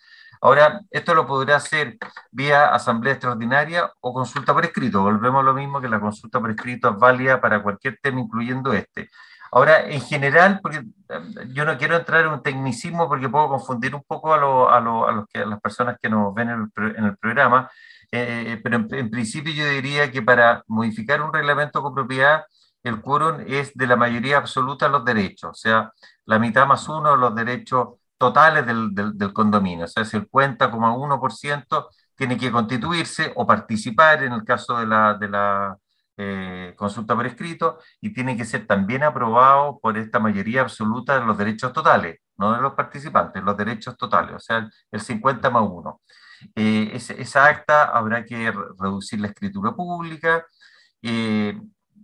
Ahora, 0.41 0.81
esto 0.91 1.15
lo 1.15 1.27
podrá 1.27 1.57
hacer 1.57 1.97
vía 2.31 2.67
asamblea 2.75 3.15
extraordinaria 3.15 3.91
o 4.01 4.13
consulta 4.13 4.53
por 4.53 4.65
escrito. 4.65 5.03
Volvemos 5.03 5.41
a 5.41 5.45
lo 5.45 5.55
mismo 5.55 5.81
que 5.81 5.89
la 5.89 5.99
consulta 5.99 6.41
por 6.41 6.51
escrito 6.51 6.91
es 6.91 6.97
válida 6.99 7.41
para 7.41 7.63
cualquier 7.63 7.99
tema, 8.03 8.21
incluyendo 8.21 8.73
este. 8.73 9.09
Ahora, 9.51 9.89
en 9.89 10.01
general, 10.03 10.61
porque 10.63 10.79
eh, 10.79 11.21
yo 11.53 11.65
no 11.65 11.79
quiero 11.79 11.97
entrar 11.97 12.25
en 12.25 12.33
un 12.33 12.43
tecnicismo 12.43 13.09
porque 13.09 13.29
puedo 13.29 13.49
confundir 13.49 13.95
un 13.95 14.03
poco 14.07 14.35
a, 14.35 14.39
lo- 14.39 14.69
a 14.71 14.79
lo- 14.81 15.09
a 15.09 15.13
los 15.13 15.27
que, 15.29 15.39
a 15.41 15.47
las 15.47 15.61
personas 15.61 15.97
que 16.01 16.09
nos 16.11 16.35
ven 16.35 16.51
en 16.51 16.61
el, 16.63 16.71
pro- 16.71 16.95
en 16.97 17.05
el 17.05 17.17
programa, 17.17 17.71
eh, 18.13 18.61
pero 18.63 18.77
en, 18.77 18.89
en 18.95 19.11
principio 19.11 19.53
yo 19.53 19.67
diría 19.69 20.11
que 20.13 20.23
para 20.23 20.63
modificar 20.69 21.23
un 21.23 21.33
reglamento 21.33 21.83
con 21.83 21.95
propiedad, 21.95 22.45
el 22.89 23.01
quórum 23.01 23.41
es 23.47 23.73
de 23.75 23.87
la 23.87 23.97
mayoría 23.97 24.39
absoluta 24.39 24.87
de 24.87 24.93
los 24.93 25.05
derechos, 25.05 25.51
o 25.51 25.55
sea, 25.55 25.93
la 26.25 26.39
mitad 26.39 26.67
más 26.67 26.89
uno 26.89 27.13
de 27.13 27.17
los 27.19 27.35
derechos 27.35 27.89
totales 28.19 28.67
del, 28.67 28.95
del, 28.95 29.17
del 29.19 29.33
condominio, 29.33 29.85
o 29.85 29.89
sea, 29.89 30.05
si 30.05 30.17
el 30.17 30.29
cuenta 30.29 30.71
como 30.71 30.95
1% 30.97 31.89
tiene 32.15 32.37
que 32.39 32.51
constituirse 32.51 33.33
o 33.37 33.47
participar 33.47 34.23
en 34.23 34.33
el 34.33 34.45
caso 34.45 34.79
de 34.79 34.87
la, 34.87 35.15
de 35.15 35.29
la 35.29 35.77
eh, 36.17 36.75
consulta 36.77 37.15
por 37.15 37.27
escrito 37.27 37.79
y 38.01 38.13
tiene 38.13 38.37
que 38.37 38.45
ser 38.45 38.67
también 38.67 39.03
aprobado 39.03 39.79
por 39.81 39.99
esta 39.99 40.19
mayoría 40.19 40.63
absoluta 40.63 41.19
de 41.21 41.27
los 41.27 41.37
derechos 41.39 41.73
totales, 41.73 42.21
no 42.39 42.55
de 42.55 42.61
los 42.63 42.73
participantes, 42.75 43.43
los 43.43 43.57
derechos 43.57 43.97
totales, 43.97 44.35
o 44.37 44.41
sea, 44.41 44.59
el, 44.59 44.71
el 44.93 45.01
50 45.01 45.51
más 45.51 45.63
1. 45.71 46.01
Eh, 46.55 46.91
esa 46.95 47.47
acta 47.47 47.85
habrá 47.85 48.25
que 48.25 48.51
re- 48.51 48.59
reducir 48.79 49.21
la 49.21 49.29
escritura 49.29 49.73
pública, 49.75 50.45
eh, 51.03 51.59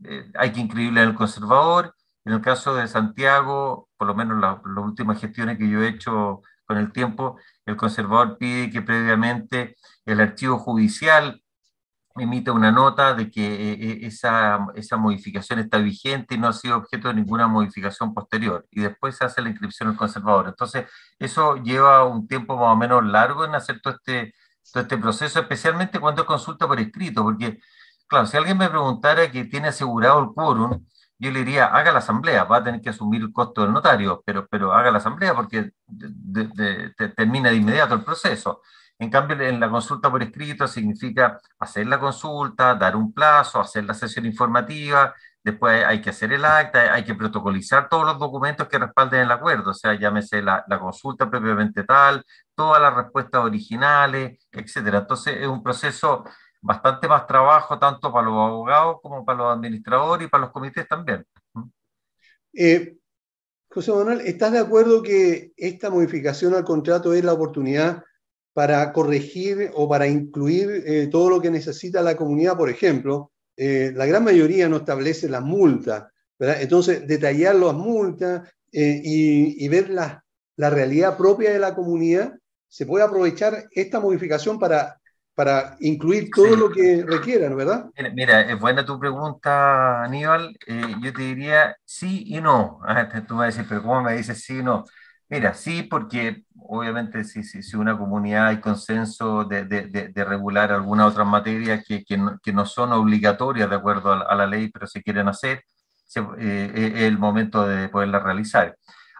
eh, 0.04 0.30
hay 0.38 0.52
que 0.52 0.60
inscribirla 0.60 1.02
en 1.02 1.10
el 1.10 1.14
conservador. 1.14 1.94
En 2.24 2.32
el 2.34 2.40
caso 2.40 2.74
de 2.74 2.86
Santiago, 2.88 3.88
por 3.96 4.06
lo 4.06 4.14
menos 4.14 4.40
la- 4.40 4.60
las 4.64 4.84
últimas 4.84 5.20
gestiones 5.20 5.58
que 5.58 5.68
yo 5.68 5.82
he 5.82 5.88
hecho 5.88 6.40
con 6.64 6.76
el 6.78 6.92
tiempo, 6.92 7.36
el 7.66 7.76
conservador 7.76 8.38
pide 8.38 8.70
que 8.70 8.82
previamente 8.82 9.76
el 10.06 10.20
archivo 10.20 10.58
judicial 10.58 11.42
emita 12.16 12.52
una 12.52 12.70
nota 12.70 13.14
de 13.14 13.30
que 13.30 13.72
eh, 13.72 13.72
eh, 13.80 13.98
esa, 14.06 14.66
esa 14.74 14.96
modificación 14.98 15.58
está 15.60 15.78
vigente 15.78 16.34
y 16.34 16.38
no 16.38 16.48
ha 16.48 16.52
sido 16.52 16.76
objeto 16.76 17.08
de 17.08 17.14
ninguna 17.14 17.48
modificación 17.48 18.12
posterior. 18.12 18.66
Y 18.70 18.82
después 18.82 19.16
se 19.16 19.24
hace 19.24 19.40
la 19.42 19.48
inscripción 19.48 19.88
el 19.90 19.96
conservador. 19.96 20.48
Entonces, 20.48 20.86
eso 21.18 21.56
lleva 21.56 22.04
un 22.04 22.26
tiempo 22.28 22.56
más 22.56 22.68
o 22.74 22.76
menos 22.76 23.02
largo 23.04 23.44
en 23.46 23.54
hacer 23.54 23.80
todo 23.80 23.94
este, 23.94 24.34
todo 24.72 24.82
este 24.82 24.98
proceso, 24.98 25.40
especialmente 25.40 25.98
cuando 26.00 26.22
es 26.22 26.28
consulta 26.28 26.68
por 26.68 26.78
escrito, 26.80 27.22
porque, 27.22 27.60
claro, 28.12 28.27
si 28.27 28.37
alguien 28.37 28.59
me 28.59 28.68
preguntara 28.68 29.31
que 29.31 29.44
tiene 29.44 29.68
asegurado 29.68 30.20
el 30.20 30.29
quórum, 30.35 30.87
yo 31.18 31.31
le 31.31 31.40
diría, 31.40 31.66
haga 31.66 31.92
la 31.92 31.98
asamblea, 31.98 32.44
va 32.44 32.59
a 32.59 32.64
tener 32.64 32.81
que 32.81 32.90
asumir 32.90 33.22
el 33.22 33.33
costo 33.33 33.62
del 33.62 33.72
notario, 33.72 34.22
pero, 34.27 34.46
pero 34.48 34.72
haga 34.72 34.90
la 34.90 34.98
asamblea 34.98 35.35
porque 35.35 35.70
de- 35.87 36.48
de- 36.55 36.92
de- 36.98 37.09
termina 37.11 37.51
de 37.51 37.57
inmediato 37.57 37.94
el 37.94 38.05
proceso. 38.05 38.61
En 38.98 39.11
cambio, 39.11 39.40
en 39.40 39.59
la 39.61 39.70
consulta 39.70 40.11
por 40.11 40.22
escrito 40.22 40.66
significa 40.68 41.38
hacer 41.59 41.87
la 41.87 41.98
consulta, 42.01 42.75
dar 42.75 42.96
un 42.96 43.12
plazo, 43.12 43.61
hacer 43.61 43.85
la 43.85 43.94
sesión 43.94 44.27
informativa, 44.27 45.14
después 45.42 45.85
hay 45.85 46.01
que 46.01 46.11
hacer 46.11 46.33
el 46.33 46.44
acta, 46.44 46.92
hay 46.94 47.05
que 47.05 47.14
protocolizar 47.14 47.88
todos 47.88 48.05
los 48.07 48.18
documentos 48.18 48.68
que 48.68 48.79
respalden 48.79 49.22
el 49.22 49.31
acuerdo, 49.33 49.70
o 49.72 49.75
sea, 49.75 49.94
llámese 49.94 50.42
la, 50.42 50.64
la 50.68 50.79
consulta 50.79 51.29
propiamente 51.31 51.85
tal, 51.85 52.25
todas 52.55 52.81
las 52.83 52.94
respuestas 52.94 53.42
originales, 53.44 54.38
etcétera. 54.53 54.98
Entonces, 55.01 55.37
es 55.40 55.46
un 55.48 55.62
proceso 55.62 56.25
bastante 56.62 57.09
más 57.09 57.27
trabajo 57.27 57.79
tanto 57.79 58.12
para 58.12 58.27
los 58.27 58.35
abogados 58.35 58.98
como 59.03 59.25
para 59.25 59.38
los 59.38 59.53
administradores 59.53 60.27
y 60.27 60.31
para 60.31 60.44
los 60.44 60.53
comités 60.53 60.87
también. 60.88 61.27
Eh, 62.55 62.96
José 63.68 63.92
Manuel, 63.92 64.20
¿estás 64.20 64.53
de 64.53 64.59
acuerdo 64.61 65.03
que 65.03 65.53
esta 65.57 65.90
modificación 65.90 66.55
al 66.55 66.64
contrato 66.64 67.12
es 67.12 67.25
la 67.25 67.33
oportunidad 67.33 68.05
para 68.53 68.92
corregir 68.92 69.70
o 69.75 69.88
para 69.88 70.07
incluir 70.07 70.85
eh, 70.87 71.09
todo 71.11 71.31
lo 71.31 71.40
que 71.40 71.51
necesita 71.51 72.01
la 72.03 72.16
comunidad? 72.16 72.57
Por 72.57 72.70
ejemplo, 72.70 73.33
eh, 73.57 73.92
la 73.94 74.07
gran 74.07 74.22
mayoría 74.22 74.68
no 74.68 74.77
establece 74.77 75.29
las 75.29 75.42
multas, 75.42 76.05
¿verdad? 76.38 76.62
Entonces, 76.62 77.07
detallar 77.07 77.57
las 77.57 77.75
multas 77.75 78.48
y, 78.70 79.64
y 79.64 79.68
ver 79.68 79.90
la, 79.90 80.25
la 80.57 80.70
realidad 80.70 81.16
propia 81.16 81.53
de 81.53 81.59
la 81.59 81.75
comunidad, 81.75 82.35
se 82.68 82.87
puede 82.87 83.05
aprovechar 83.05 83.68
esta 83.70 84.01
modificación 84.01 84.59
para, 84.59 84.98
para 85.42 85.76
incluir 85.81 86.31
todo 86.33 86.55
Sí. 86.55 86.57
lo 86.57 86.70
que 86.70 87.05
requieran, 87.05 87.57
¿verdad? 87.57 87.87
Mira, 88.14 88.42
es 88.42 88.61
buena 88.61 88.87
tu 88.87 88.96
pregunta, 88.96 90.05
Aníbal. 90.05 90.57
Eh, 90.68 90.94
yo 91.02 91.12
te 91.12 91.22
diría 91.22 91.76
sí 91.85 92.22
y 92.28 92.40
no. 92.40 92.78
Ah, 92.87 93.09
Tú 93.26 93.35
me 93.35 93.42
a 93.42 93.46
decir, 93.46 93.66
pero 93.68 93.83
¿cómo 93.83 94.02
me 94.02 94.14
dices 94.16 94.40
sí 94.44 94.59
y 94.59 94.62
no? 94.62 94.85
Mira, 95.28 95.52
sí, 95.55 95.83
porque 95.83 96.44
obviamente 96.57 97.24
si, 97.24 97.42
si, 97.42 97.76
una 97.76 97.98
comunidad 97.98 98.48
hay 98.48 98.61
consenso 98.61 99.42
de, 99.44 99.64
de, 99.64 99.88
de, 99.88 100.24
regular 100.24 100.70
algunas 100.70 101.11
otras 101.11 101.26
materias 101.26 101.85
que, 101.88 102.05
que, 102.05 102.16
no, 102.18 102.38
que, 102.40 102.52
no, 102.52 102.64
son 102.64 102.92
obligatorias 102.92 103.68
de 103.68 103.76
acuerdo 103.76 104.12
a, 104.12 104.35
la 104.37 104.46
ley, 104.46 104.70
pero 104.70 104.87
se 104.87 105.02
quieren 105.02 105.26
hacer, 105.28 105.64
eh, 106.38 106.72
es 106.74 107.02
el 107.02 107.18
momento 107.18 107.66
de 107.66 107.88
poderla 107.88 108.20
realizar. 108.20 108.76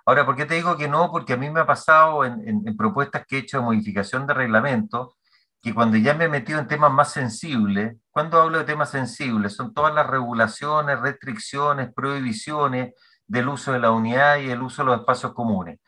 Ahora, 0.07 0.25
¿por 0.25 0.37
qué 0.37 0.45
te 0.47 0.55
digo 0.55 0.77
que 0.77 0.87
no? 0.87 1.11
Porque 1.11 1.33
a 1.33 1.37
mí 1.37 1.51
me 1.51 1.61
ha 1.61 1.67
pasado 1.67 2.25
en, 2.25 2.47
en, 2.47 2.77
propuestas 2.77 3.25
que 3.27 3.37
he 3.37 3.41
hecho 3.41 3.59
de 3.59 3.65
modificación 3.65 4.27
de 4.27 4.35
reglamento, 4.35 5.17
que 5.62 5.75
cuando 5.75 5.96
ya 5.96 6.14
me 6.14 6.25
he 6.25 6.29
metido 6.29 6.59
en 6.59 6.66
temas 6.68 6.92
más 6.92 7.12
sensibles, 7.12 7.96
cuando 8.11 8.40
hablo 8.42 8.59
de 8.59 8.64
temas 8.64 8.90
sensibles, 8.90 9.55
son 9.55 9.72
todas 9.72 9.94
las 9.94 10.07
regulaciones, 10.09 11.01
restricciones, 11.01 11.92
prohibiciones 11.94 12.94
del 13.27 13.48
uso 13.48 13.72
de 13.72 13.79
la 13.79 13.92
unidad 13.92 14.38
y 14.38 14.51
el 14.51 14.61
uso 14.62 14.83
de 14.83 14.87
los 14.87 15.01
espacios 15.01 15.33
comunes. 15.35 15.79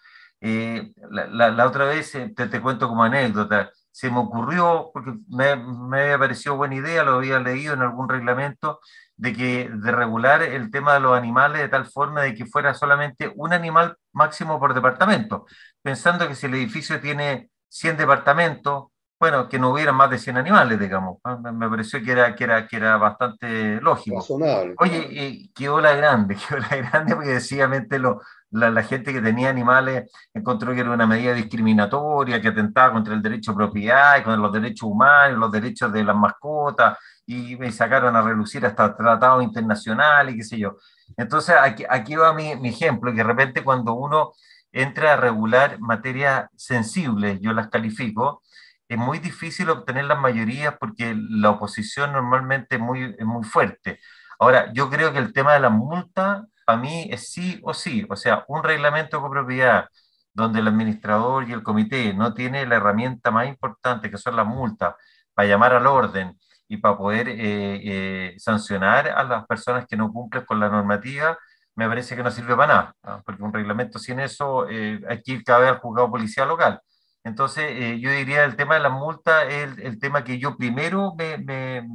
Eh, 0.41 0.93
la, 1.11 1.51
la, 1.51 1.67
otra 1.67 1.87
vez, 1.87 2.15
eh, 2.15 2.33
te, 2.37 2.47
te, 2.49 2.61
cuento 2.61 2.89
como 2.89 3.03
anécdota, 3.03 3.71
se 3.91 4.11
me 4.11 4.19
ocurrió, 4.19 4.91
porque 4.93 5.15
me, 5.29 5.57
me 5.57 6.03
había 6.03 6.19
parecido 6.19 6.57
buena 6.57 6.77
idea, 6.77 7.03
lo 7.03 7.15
había 7.15 7.41
leído 7.41 7.75
en 7.75 7.83
algún 7.83 8.09
reglamento, 8.09 8.81
de 9.17 9.33
que 9.33 9.71
de 9.73 9.93
regular 9.93 10.43
el 10.43 10.71
tema 10.71 10.95
de 10.95 11.01
los 11.01 11.17
animales 11.17 11.63
de 11.63 11.69
tal 11.69 11.87
forma 11.87 12.23
de 12.23 12.35
que 12.35 12.47
fuera 12.47 12.75
solamente 12.75 13.33
un 13.37 13.53
animal 13.53 13.97
máximo 14.13 14.59
por 14.61 14.75
departamento, 14.75 15.47
pensando 15.83 16.29
que 16.29 16.35
si 16.35 16.47
el 16.47 16.55
edificio 16.55 17.01
tiene 17.01 17.51
100 17.69 17.97
departamentos, 17.97 18.87
bueno, 19.25 19.49
que 19.49 19.59
no 19.59 19.71
hubiera 19.71 19.91
más 19.91 20.11
de 20.11 20.19
100 20.19 20.37
animales, 20.37 20.79
digamos. 20.79 21.19
Me 21.55 21.67
pareció 21.71 22.03
que 22.03 22.13
era, 22.13 22.35
que 22.35 22.45
era, 22.45 22.67
que 22.67 22.77
era 22.77 22.99
bastante 22.99 23.81
lógico. 23.81 24.17
Razonable. 24.17 24.75
Oye, 24.77 25.51
qué 25.55 25.69
ola 25.71 25.95
grande, 25.95 26.37
qué 26.49 26.57
ola 26.57 26.69
grande, 26.69 27.15
porque 27.15 27.31
sencillamente 27.31 27.99
lo, 27.99 28.21
la, 28.51 28.69
la, 28.69 28.83
gente 28.83 29.15
que 29.15 29.23
tenía 29.23 29.49
animales 29.49 30.13
encontró 30.35 30.75
que 30.75 30.81
era 30.81 30.91
una 30.91 31.07
medida 31.07 31.33
discriminatoria, 31.33 32.39
que 32.39 32.49
atentaba 32.49 32.93
contra 32.93 33.15
el 33.15 33.23
derecho 33.23 33.53
a 33.53 33.55
propiedad, 33.55 34.19
y 34.19 34.25
contra 34.25 34.43
los 34.43 34.53
derechos 34.53 34.91
humanos, 34.91 35.39
los 35.39 35.51
derechos 35.51 35.91
de 35.91 36.05
las 36.05 36.17
mascotas, 36.17 36.99
y 37.25 37.57
me 37.57 37.73
sacaron 37.73 38.15
a 38.17 38.21
relucir 38.21 38.67
hasta 38.67 38.95
tratados 38.95 39.43
internacionales, 39.43 40.35
y 40.35 40.37
qué 40.37 40.45
sé 40.45 40.59
yo. 40.59 40.77
Entonces, 41.17 41.57
aquí, 41.59 41.87
aquí 41.89 42.15
va 42.15 42.35
mi, 42.35 42.57
mi 42.57 42.69
ejemplo, 42.69 43.11
que 43.11 43.17
de 43.17 43.25
repente 43.25 43.65
cuando 43.65 43.95
uno 43.95 44.35
entra 44.71 45.15
a 45.15 45.17
regular 45.17 45.81
materias 45.81 46.51
sensibles, 46.57 47.41
yo 47.41 47.55
las 47.55 47.69
califico, 47.69 48.43
es 48.89 48.99
muy 48.99 49.19
difícil 49.19 49.71
obtener 49.71 50.05
las 50.05 50.19
mayorías 50.21 50.77
porque 50.79 51.17
la 51.17 51.51
oposición 51.51 52.13
normalmente 52.13 52.77
es 52.77 52.81
muy, 52.81 53.15
es 53.19 53.27
muy 53.27 53.45
fuerte. 53.45 54.01
Ahora, 54.39 54.73
yo 54.73 54.91
creo 54.91 55.13
que 55.13 55.19
el 55.19 55.33
tema 55.33 55.55
de 55.55 55.61
la 55.61 55.71
multa, 55.71 56.47
para 56.67 56.79
mí, 56.79 57.09
es 57.11 57.31
sí 57.31 57.61
o 57.65 57.75
sí. 57.75 58.07
O 58.11 58.17
sea, 58.17 58.45
un 58.49 58.63
reglamento 58.63 59.17
de 59.17 59.23
copropiedad 59.23 59.89
donde 60.33 60.61
el 60.61 60.69
administrador 60.69 61.49
y 61.49 61.53
el 61.53 61.63
comité 61.63 62.13
no 62.15 62.35
tiene 62.35 62.67
la 62.67 62.77
herramienta 62.77 63.31
más 63.31 63.49
importante, 63.49 64.11
que 64.11 64.19
son 64.19 64.37
las 64.37 64.47
multas, 64.47 64.95
para 65.35 65.49
llamar 65.49 65.75
al 65.75 65.87
orden 65.87 66.39
y 66.69 66.79
para 66.79 66.97
poder 66.97 67.29
eh, 67.29 67.37
eh, 67.39 68.35
sancionar 68.39 69.09
a 69.09 69.23
las 69.25 69.47
personas 69.47 69.87
que 69.87 69.97
no 69.97 70.13
cumplen 70.13 70.45
con 70.45 70.61
la 70.61 70.69
normativa, 70.69 71.39
me 71.77 71.89
parece 71.89 72.17
que 72.17 72.23
no 72.23 72.31
sirve 72.31 72.57
para 72.57 72.95
nada, 73.03 73.23
porque 73.25 73.43
un 73.43 73.53
reglamento 73.53 73.99
sin 73.99 74.21
eso 74.21 74.67
eh, 74.69 75.01
cada 75.45 75.61
vez 75.61 75.69
al 75.71 75.79
juzgado 75.79 76.11
policial 76.11 76.49
local. 76.49 76.81
Entonces, 77.25 77.65
eh, 77.71 77.99
yo 78.01 78.11
diría 78.11 78.45
el 78.45 78.55
tema 78.55 78.75
de 78.75 78.81
la 78.81 78.91
multa 78.91 79.45
es 79.45 79.79
el, 79.79 79.99
tema 79.99 80.25
que 80.25 80.39
yo 80.39 80.57
primero 80.59 81.15
me, 81.17 81.39
me, 81.39 81.89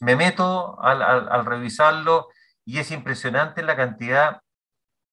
me 0.00 0.16
meto 0.16 0.78
al, 0.82 1.02
al, 1.02 1.46
revisarlo 1.46 2.28
y 2.66 2.78
es 2.78 2.90
impresionante 2.90 3.62
la 3.62 3.74
cantidad 3.74 4.40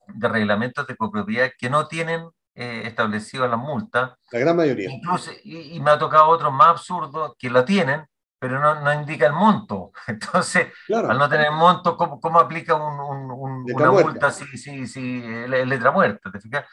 de 0.08 0.28
reglamentos 0.28 0.86
de 0.86 0.98
copropiedad 0.98 1.50
que 1.58 1.70
no 1.70 1.88
tienen 1.88 2.28
eh, 2.56 2.84
establecido 2.86 3.48
la 3.48 3.56
multa. 3.56 4.18
La 4.32 4.40
gran 4.40 4.58
mayoría. 4.58 4.92
Incluso, 4.92 5.32
y, 5.46 5.80
me 5.80 5.92
ha 5.92 5.98
tocado 5.98 6.28
otros 6.28 6.52
más 6.52 6.68
absurdos 6.68 7.34
que 7.40 7.50
lo 7.50 7.64
tienen, 7.64 8.06
pero 8.38 8.60
no, 8.60 8.82
no 8.82 8.94
indica 8.94 9.28
el 9.28 9.34
monto. 9.34 9.94
Entonces, 10.08 10.68
al 10.90 11.18
no 11.18 11.30
tener 11.30 11.52
monto, 11.52 11.96
¿cómo, 11.96 12.20
cómo 12.20 12.38
aplica 12.38 12.76
un, 12.76 13.32
un, 13.32 13.74
una 13.74 13.92
multa 13.92 14.30
si, 14.30 14.46
si, 14.58 14.88
si, 14.88 15.22
letra 15.48 15.92
muerta? 15.92 16.30
¿te 16.30 16.42
fijas? 16.42 16.66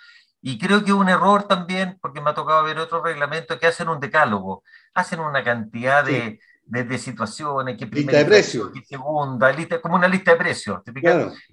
Y 0.43 0.59
creo 0.59 0.85
que 0.85 0.93
un 0.93 1.09
error 1.09 1.45
también, 1.45 1.99
porque 2.01 2.21
me 2.21 2.31
ha 2.31 2.35
tocado 2.35 2.65
ver 2.65 2.79
otros 2.79 3.03
reglamentos 3.03 3.59
que 3.59 3.67
hacen 3.67 3.89
un 3.89 4.01
decálogo, 4.01 4.63
hacen 4.95 5.21
una 5.21 5.45
cantidad 5.45 6.05
de, 6.05 6.41
de, 6.65 6.99
situaciones, 6.99 7.77
que 7.77 7.87
lista 7.87 8.17
de 8.17 8.25
precios, 8.25 8.71
que 8.73 8.83
segunda, 8.83 9.53
lista, 9.53 9.81
como 9.81 9.97
una 9.97 10.09
lista 10.09 10.33
de 10.33 10.37
precios. 10.39 10.81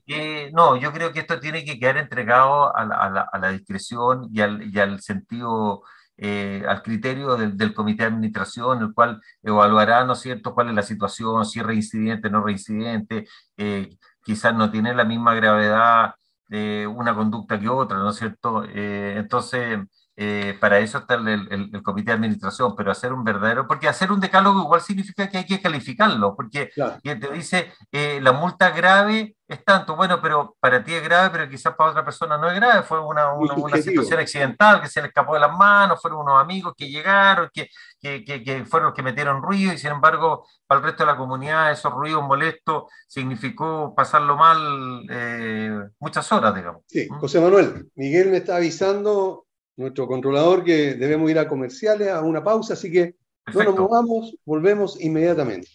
Eh, 0.06 0.52
no, 0.54 0.78
yo 0.78 0.94
creo 0.94 1.12
que 1.12 1.20
esto 1.20 1.40
tiene 1.40 1.66
que 1.66 1.80
quedar 1.80 1.98
entregado 1.98 2.76
a 2.76 2.86
la, 2.86 2.96
a 2.96 3.10
la, 3.10 3.22
a 3.32 3.40
la 3.40 3.50
discreción 3.52 4.30
y 4.32 4.42
al, 4.42 4.74
y 4.74 4.80
al 4.80 5.02
sentido, 5.02 5.84
eh, 6.16 6.64
al 6.68 6.82
criterio 6.82 7.36
del, 7.36 7.58
del, 7.58 7.74
comité 7.74 8.04
de 8.04 8.10
administración, 8.10 8.82
el 8.82 8.94
cual 8.94 9.20
evaluará, 9.44 10.06
¿no 10.06 10.14
es 10.14 10.20
cierto?, 10.20 10.54
cuál 10.54 10.70
es 10.70 10.76
la 10.76 10.84
situación, 10.84 11.46
si 11.46 11.60
es 11.60 11.66
reincidente, 11.66 12.30
no 12.30 12.44
reincidente, 12.44 13.28
eh, 13.58 13.98
quizás 14.24 14.54
no 14.54 14.72
tiene 14.72 14.94
la 14.94 15.04
misma 15.04 15.34
gravedad 15.34 16.14
eh, 16.50 16.88
una 16.88 17.16
conducta 17.16 17.60
que 17.60 17.70
otra, 17.70 17.98
¿no 18.00 18.10
es 18.10 18.18
cierto? 18.18 18.64
Eh, 18.66 19.16
entonces, 19.18 19.80
eh, 20.18 20.58
para 20.60 20.80
eso 20.80 20.98
está 20.98 21.14
el, 21.14 21.72
el, 21.72 21.84
comité 21.84 22.12
de 22.12 22.16
administración, 22.16 22.76
pero 22.76 22.92
hacer 22.92 23.14
un 23.14 23.24
verdadero, 23.24 23.68
porque 23.68 23.88
hacer 23.88 24.12
un 24.12 24.20
decálogo 24.20 24.64
igual 24.64 24.82
significa 24.82 25.30
que 25.30 25.38
hay 25.38 25.46
que 25.46 25.62
calificarlo, 25.62 26.36
porque 26.36 26.72
quien 27.04 27.20
te 27.20 27.32
dice 27.32 27.72
la 27.92 28.32
multa 28.32 28.72
grave 28.72 29.38
es 29.48 29.64
tanto, 29.64 29.96
bueno, 29.96 30.20
pero 30.22 30.58
para 30.60 30.84
ti 30.84 30.94
es 30.94 31.04
grave, 31.04 31.30
pero 31.32 31.50
quizás 31.50 31.74
para 31.76 31.92
otra 31.92 32.04
persona 32.04 32.38
no 32.38 32.50
es 32.50 32.56
grave, 32.56 32.84
fue 32.84 33.00
una, 33.00 33.34
una, 33.34 33.54
una 33.54 33.78
situación 33.78 34.20
accidental 34.20 34.82
que 34.82 34.90
se 34.90 35.02
le 35.02 35.08
escapó 35.08 35.36
de 35.36 35.40
las 35.40 35.56
manos, 35.56 36.02
fueron 36.02 36.20
unos 36.22 36.42
amigos 36.42 36.74
que 36.76 36.90
llegaron, 36.90 37.50
que, 37.54 37.70
que, 38.02 38.26
que, 38.26 38.66
fueron 38.66 38.88
los 38.88 38.96
que 38.96 39.04
metieron 39.04 39.42
ruido 39.42 39.74
y 39.74 39.78
sin 39.78 39.92
embargo 39.92 40.46
para 40.68 40.80
el 40.80 40.86
resto 40.86 41.04
de 41.04 41.12
la 41.12 41.18
comunidad 41.18 41.72
esos 41.72 41.94
ruidos 41.94 42.24
molestos 42.24 42.84
significó 43.08 43.94
pasarlo 43.96 44.36
mal 44.36 45.06
eh, 45.10 45.80
muchas 46.00 46.30
horas, 46.32 46.54
digamos. 46.54 46.84
Sí, 46.88 47.08
¿Mm? 47.10 47.20
José 47.20 47.40
Manuel, 47.40 47.90
Miguel 47.96 48.30
me 48.30 48.38
está 48.38 48.58
avisando, 48.58 49.47
nuestro 49.78 50.08
controlador, 50.08 50.64
que 50.64 50.96
debemos 50.96 51.30
ir 51.30 51.40
a 51.40 51.48
comerciales, 51.48 52.10
a 52.10 52.22
una 52.22 52.44
pausa, 52.44 52.74
así 52.74 52.92
que 52.92 53.16
no 53.54 53.64
nos 53.64 53.78
movamos, 53.78 54.36
volvemos 54.44 55.00
inmediatamente. 55.00 55.70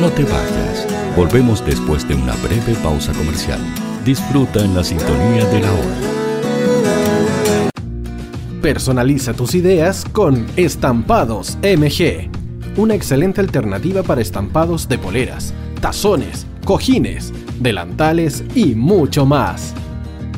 No 0.00 0.10
te 0.10 0.24
vayas, 0.24 0.86
volvemos 1.16 1.64
después 1.64 2.08
de 2.08 2.14
una 2.14 2.34
breve 2.36 2.74
pausa 2.82 3.12
comercial. 3.12 3.60
Disfruta 4.04 4.64
en 4.64 4.74
la 4.74 4.82
sintonía 4.82 5.44
de 5.46 5.60
la 5.60 5.72
hora. 5.72 5.96
Personaliza 8.60 9.34
tus 9.34 9.54
ideas 9.54 10.04
con 10.12 10.46
Estampados 10.56 11.58
MG, 11.62 12.30
una 12.76 12.94
excelente 12.94 13.40
alternativa 13.40 14.02
para 14.02 14.22
estampados 14.22 14.88
de 14.88 14.98
poleras, 14.98 15.52
tazones, 15.80 16.46
cojines, 16.64 17.32
delantales 17.60 18.42
y 18.54 18.74
mucho 18.74 19.26
más. 19.26 19.74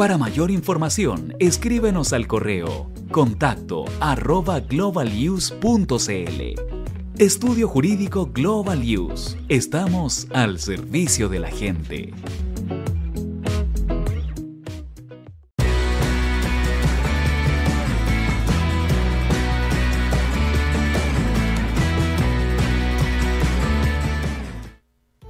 Para 0.00 0.16
mayor 0.16 0.50
información, 0.50 1.36
escríbenos 1.40 2.14
al 2.14 2.26
correo 2.26 2.90
contacto 3.10 3.84
globalnews.cl. 4.70 5.52
Estudio 7.18 7.68
Jurídico 7.68 8.30
Global 8.32 8.80
News. 8.80 9.36
Estamos 9.50 10.26
al 10.32 10.58
servicio 10.58 11.28
de 11.28 11.38
la 11.40 11.50
gente. 11.50 12.14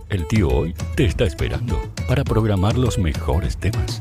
El 0.09 0.29
tío 0.29 0.49
hoy 0.49 0.75
te 0.95 1.07
está 1.07 1.25
esperando 1.25 1.77
para 2.07 2.23
programar 2.23 2.79
los 2.79 2.99
mejores 2.99 3.57
temas. 3.57 4.01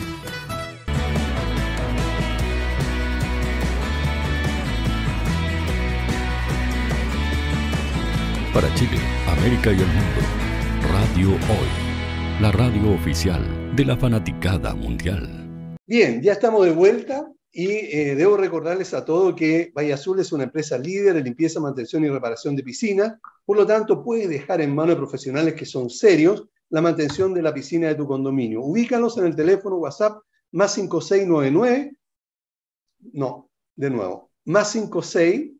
Para 8.53 8.67
Chile, 8.75 8.97
América 9.29 9.71
y 9.71 9.79
el 9.79 9.87
mundo, 9.87 10.21
Radio 10.91 11.29
Hoy, 11.29 12.41
la 12.41 12.51
radio 12.51 12.93
oficial 12.93 13.73
de 13.77 13.85
la 13.85 13.95
fanaticada 13.95 14.75
mundial. 14.75 15.77
Bien, 15.87 16.21
ya 16.21 16.33
estamos 16.33 16.65
de 16.65 16.73
vuelta 16.73 17.31
y 17.49 17.69
eh, 17.69 18.13
debo 18.15 18.35
recordarles 18.35 18.93
a 18.93 19.05
todos 19.05 19.35
que 19.35 19.71
Valle 19.73 19.93
Azul 19.93 20.19
es 20.19 20.33
una 20.33 20.43
empresa 20.43 20.77
líder 20.77 21.15
en 21.15 21.23
limpieza, 21.23 21.61
mantención 21.61 22.03
y 22.03 22.09
reparación 22.09 22.57
de 22.57 22.63
piscinas. 22.63 23.13
Por 23.45 23.55
lo 23.55 23.65
tanto, 23.65 24.03
puedes 24.03 24.27
dejar 24.27 24.59
en 24.59 24.75
manos 24.75 24.95
de 24.95 25.01
profesionales 25.01 25.53
que 25.53 25.65
son 25.65 25.89
serios 25.89 26.45
la 26.71 26.81
mantención 26.81 27.33
de 27.33 27.43
la 27.43 27.53
piscina 27.53 27.87
de 27.87 27.95
tu 27.95 28.05
condominio. 28.05 28.63
Ubícalos 28.63 29.17
en 29.17 29.27
el 29.27 29.35
teléfono 29.35 29.77
WhatsApp 29.77 30.21
más 30.51 30.73
5699. 30.73 31.95
No, 33.13 33.49
de 33.77 33.89
nuevo. 33.89 34.29
Más 34.43 34.71
56 34.71 35.51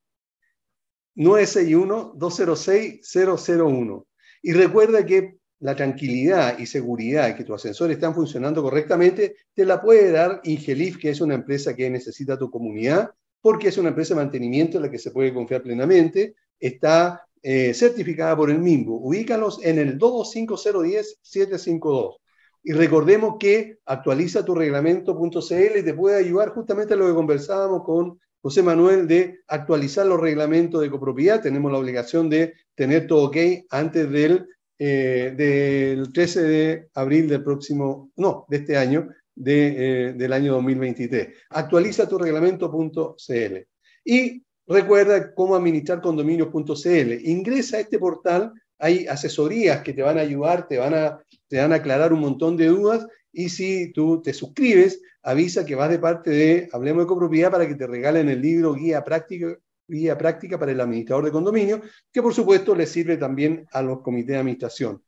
961-206-001. 1.15 4.05
Y 4.43 4.53
recuerda 4.53 5.05
que 5.05 5.37
la 5.59 5.75
tranquilidad 5.75 6.57
y 6.57 6.65
seguridad 6.65 7.35
que 7.35 7.43
tu 7.43 7.53
ascensor 7.53 7.91
están 7.91 8.15
funcionando 8.15 8.63
correctamente 8.63 9.35
te 9.53 9.63
la 9.63 9.79
puede 9.81 10.11
dar 10.11 10.41
Ingelif, 10.43 10.97
que 10.97 11.11
es 11.11 11.21
una 11.21 11.35
empresa 11.35 11.75
que 11.75 11.87
necesita 11.89 12.37
tu 12.37 12.49
comunidad, 12.49 13.11
porque 13.41 13.67
es 13.67 13.77
una 13.77 13.89
empresa 13.89 14.15
de 14.15 14.21
mantenimiento 14.21 14.77
en 14.77 14.83
la 14.83 14.91
que 14.91 14.97
se 14.97 15.11
puede 15.11 15.33
confiar 15.33 15.61
plenamente. 15.61 16.35
Está 16.59 17.27
eh, 17.43 17.73
certificada 17.73 18.35
por 18.35 18.49
el 18.49 18.59
MIMBO. 18.59 18.95
Ubícalos 18.95 19.59
en 19.63 19.77
el 19.79 19.99
225-010-752. 19.99 22.17
Y 22.63 22.73
recordemos 22.73 23.37
que 23.39 23.79
actualiza 23.85 24.45
tu 24.45 24.53
reglamento.cl 24.53 25.77
y 25.77 25.83
te 25.83 25.93
puede 25.93 26.17
ayudar 26.17 26.49
justamente 26.49 26.93
a 26.93 26.97
lo 26.97 27.07
que 27.07 27.13
conversábamos 27.13 27.83
con 27.83 28.19
José 28.41 28.63
Manuel, 28.63 29.07
de 29.07 29.39
actualizar 29.47 30.05
los 30.05 30.19
reglamentos 30.19 30.81
de 30.81 30.89
copropiedad. 30.89 31.41
Tenemos 31.41 31.71
la 31.71 31.77
obligación 31.77 32.29
de 32.29 32.53
tener 32.75 33.05
todo 33.05 33.25
ok 33.25 33.37
antes 33.69 34.09
del, 34.09 34.47
eh, 34.79 35.33
del 35.35 36.11
13 36.11 36.41
de 36.41 36.87
abril 36.95 37.27
del 37.27 37.43
próximo, 37.43 38.11
no, 38.15 38.45
de 38.49 38.57
este 38.57 38.77
año, 38.77 39.09
de, 39.35 40.09
eh, 40.09 40.13
del 40.13 40.33
año 40.33 40.53
2023. 40.53 41.29
Actualiza 41.51 42.09
tu 42.09 42.17
reglamento.cl. 42.17 43.57
Y 44.03 44.43
recuerda 44.65 45.33
cómo 45.35 45.55
administrar 45.55 46.01
condominios.cl. 46.01 47.29
Ingresa 47.29 47.77
a 47.77 47.81
este 47.81 47.99
portal, 47.99 48.53
hay 48.79 49.05
asesorías 49.05 49.81
que 49.83 49.93
te 49.93 50.01
van 50.01 50.17
a 50.17 50.21
ayudar, 50.21 50.67
te 50.67 50.79
van 50.79 50.95
a, 50.95 51.19
te 51.47 51.59
van 51.59 51.73
a 51.73 51.75
aclarar 51.75 52.11
un 52.11 52.21
montón 52.21 52.57
de 52.57 52.67
dudas 52.67 53.05
y 53.33 53.49
si 53.49 53.91
tú 53.93 54.21
te 54.21 54.33
suscribes, 54.33 55.01
avisa 55.23 55.65
que 55.65 55.75
vas 55.75 55.89
de 55.89 55.99
parte 55.99 56.29
de 56.29 56.69
Hablemos 56.71 57.03
de 57.03 57.07
Copropiedad 57.07 57.51
para 57.51 57.67
que 57.67 57.75
te 57.75 57.87
regalen 57.87 58.29
el 58.29 58.41
libro 58.41 58.73
Guía 58.73 59.03
Práctica, 59.03 59.57
Guía 59.87 60.17
Práctica 60.17 60.59
para 60.59 60.71
el 60.71 60.81
Administrador 60.81 61.25
de 61.25 61.31
Condominio, 61.31 61.81
que 62.11 62.21
por 62.21 62.33
supuesto 62.33 62.75
le 62.75 62.85
sirve 62.85 63.17
también 63.17 63.67
a 63.71 63.81
los 63.81 64.01
comités 64.01 64.33
de 64.33 64.37
administración. 64.37 65.01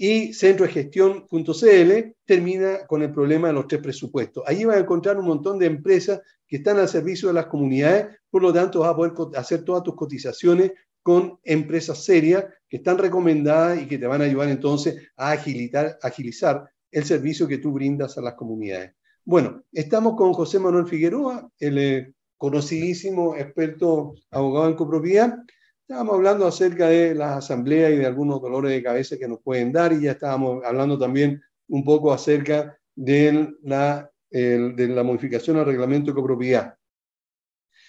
y 0.00 0.32
centro 0.32 0.64
de 0.64 0.72
gestión.cl 0.72 2.14
termina 2.24 2.86
con 2.86 3.02
el 3.02 3.12
problema 3.12 3.48
de 3.48 3.54
los 3.54 3.66
tres 3.66 3.82
presupuestos. 3.82 4.44
Ahí 4.46 4.64
van 4.64 4.76
a 4.76 4.80
encontrar 4.80 5.18
un 5.18 5.26
montón 5.26 5.58
de 5.58 5.66
empresas 5.66 6.20
que 6.46 6.58
están 6.58 6.78
al 6.78 6.88
servicio 6.88 7.26
de 7.28 7.34
las 7.34 7.46
comunidades, 7.46 8.06
por 8.30 8.42
lo 8.42 8.52
tanto 8.52 8.80
vas 8.80 8.90
a 8.90 8.96
poder 8.96 9.12
hacer 9.36 9.64
todas 9.64 9.82
tus 9.82 9.96
cotizaciones 9.96 10.70
con 11.02 11.40
empresas 11.42 12.04
serias 12.04 12.44
que 12.68 12.76
están 12.76 12.96
recomendadas 12.98 13.82
y 13.82 13.88
que 13.88 13.98
te 13.98 14.06
van 14.06 14.22
a 14.22 14.26
ayudar 14.26 14.48
entonces 14.50 15.10
a 15.16 15.32
agilizar 15.32 16.70
el 16.90 17.04
servicio 17.04 17.48
que 17.48 17.58
tú 17.58 17.72
brindas 17.72 18.18
a 18.18 18.22
las 18.22 18.34
comunidades. 18.34 18.94
Bueno, 19.24 19.62
estamos 19.72 20.16
con 20.16 20.32
José 20.32 20.58
Manuel 20.58 20.86
Figueroa, 20.86 21.50
el 21.58 21.78
eh, 21.78 22.14
conocidísimo 22.36 23.36
experto 23.36 24.14
abogado 24.30 24.68
en 24.68 24.74
copropiedad. 24.74 25.34
Estábamos 25.82 26.14
hablando 26.14 26.46
acerca 26.46 26.88
de 26.88 27.14
las 27.14 27.38
asambleas 27.38 27.92
y 27.92 27.96
de 27.96 28.06
algunos 28.06 28.40
dolores 28.40 28.70
de 28.70 28.82
cabeza 28.82 29.18
que 29.18 29.28
nos 29.28 29.40
pueden 29.42 29.72
dar 29.72 29.92
y 29.92 30.02
ya 30.02 30.12
estábamos 30.12 30.64
hablando 30.64 30.98
también 30.98 31.42
un 31.68 31.84
poco 31.84 32.12
acerca 32.12 32.78
de 32.94 33.54
la, 33.62 34.10
de 34.30 34.88
la 34.88 35.02
modificación 35.02 35.56
al 35.56 35.66
reglamento 35.66 36.10
de 36.10 36.14
copropiedad. 36.14 36.74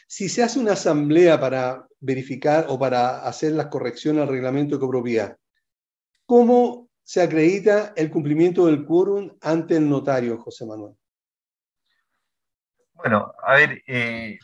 Si 0.07 0.27
se 0.27 0.43
hace 0.43 0.59
una 0.59 0.73
asamblea 0.73 1.39
para 1.39 1.87
verificar 1.99 2.65
o 2.69 2.79
para 2.79 3.21
hacer 3.27 3.51
las 3.53 3.67
correcciones 3.67 4.23
al 4.23 4.29
reglamento 4.29 4.75
de 4.75 4.79
copropiedad, 4.79 5.37
¿cómo 6.25 6.88
se 7.09 7.23
acredita 7.23 7.91
el 7.95 8.11
cumplimiento 8.11 8.67
del 8.67 8.85
quórum 8.85 9.31
ante 9.41 9.75
el 9.75 9.89
notario, 9.89 10.37
José 10.37 10.63
Manuel? 10.63 10.93
Bueno, 12.93 13.33
a 13.41 13.55
ver, 13.55 13.81
eh, 13.87 14.37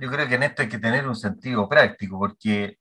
yo 0.00 0.10
creo 0.10 0.26
que 0.26 0.34
en 0.34 0.42
esto 0.42 0.62
hay 0.62 0.68
que 0.68 0.80
tener 0.80 1.06
un 1.06 1.14
sentido 1.14 1.68
práctico, 1.68 2.18
porque 2.18 2.76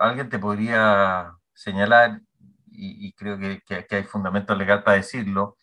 alguien 0.00 0.30
te 0.30 0.38
podría 0.38 1.30
señalar, 1.52 2.22
y, 2.70 3.12
creo 3.12 3.36
que, 3.38 3.60
que, 3.66 3.96
hay 3.96 4.04
fundamento 4.04 4.54
legal 4.54 4.82
para 4.82 4.96
decirlo, 4.96 5.58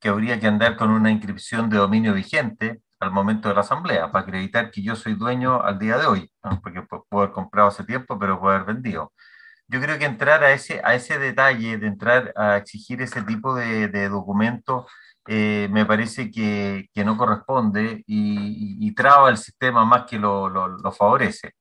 que 0.00 0.08
habría 0.08 0.40
que 0.40 0.46
andar 0.46 0.78
con 0.78 0.88
una 0.88 1.10
inscripción 1.10 1.68
de 1.68 1.76
dominio 1.76 2.14
vigente 2.14 2.80
al 3.00 3.10
momento 3.10 3.50
de 3.50 3.54
la 3.54 3.60
asamblea, 3.60 4.10
para 4.10 4.22
acreditar 4.22 4.70
que 4.70 4.82
yo 4.82 4.96
soy 4.96 5.12
dueño 5.12 5.60
al 5.60 5.78
día 5.78 5.98
de 5.98 6.06
hoy, 6.06 6.32
porque 6.62 6.80
puedo 6.80 7.04
haber 7.24 7.32
comprado 7.32 7.68
hace 7.68 7.84
tiempo, 7.84 8.18
pero 8.18 8.40
puedo 8.40 8.54
haber 8.54 8.64
vendido. 8.74 9.12
Yo 9.68 9.80
creo 9.80 9.98
que 9.98 10.04
entrar 10.04 10.44
a 10.44 10.52
ese, 10.52 10.80
a 10.84 10.94
ese 10.94 11.18
detalle 11.18 11.78
de 11.78 11.86
entrar 11.86 12.32
a 12.36 12.56
exigir 12.58 13.02
ese 13.02 13.22
tipo 13.22 13.54
de, 13.54 13.88
de 13.88 14.08
documento 14.08 14.86
eh, 15.26 15.68
me 15.70 15.86
parece 15.86 16.30
que, 16.30 16.88
que, 16.94 17.04
no 17.04 17.16
corresponde 17.16 18.04
y, 18.06 18.86
y, 18.86 18.94
traba 18.94 19.30
el 19.30 19.38
sistema 19.38 19.84
más 19.86 20.04
que 20.04 20.18
lo, 20.18 20.50
lo, 20.50 20.68
lo 20.68 20.92
favorece. 20.92 21.52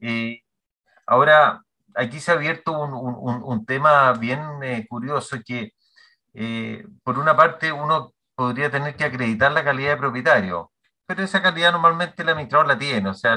Eh, 0.00 0.42
Ahora, 1.06 1.62
aquí 1.94 2.20
se 2.20 2.30
ha 2.30 2.34
abierto 2.34 2.72
un, 2.72 3.66
tema 3.66 4.12
bien 4.14 4.40
eh, 4.62 4.86
curioso 4.88 5.36
que, 5.44 5.72
eh, 6.34 6.86
por 7.04 7.18
una 7.18 7.36
parte, 7.36 7.72
uno 7.72 8.12
podría 8.34 8.70
tener 8.70 8.96
que 8.96 9.04
acreditar 9.04 9.52
la 9.52 9.64
calidad 9.64 9.92
de 9.92 9.96
propietario, 9.98 10.72
pero 11.06 11.22
esa 11.22 11.42
calidad 11.42 11.72
normalmente 11.72 12.22
el 12.22 12.28
administrador 12.30 12.66
la 12.68 12.78
tiene, 12.78 13.10
o 13.10 13.14
sea, 13.14 13.36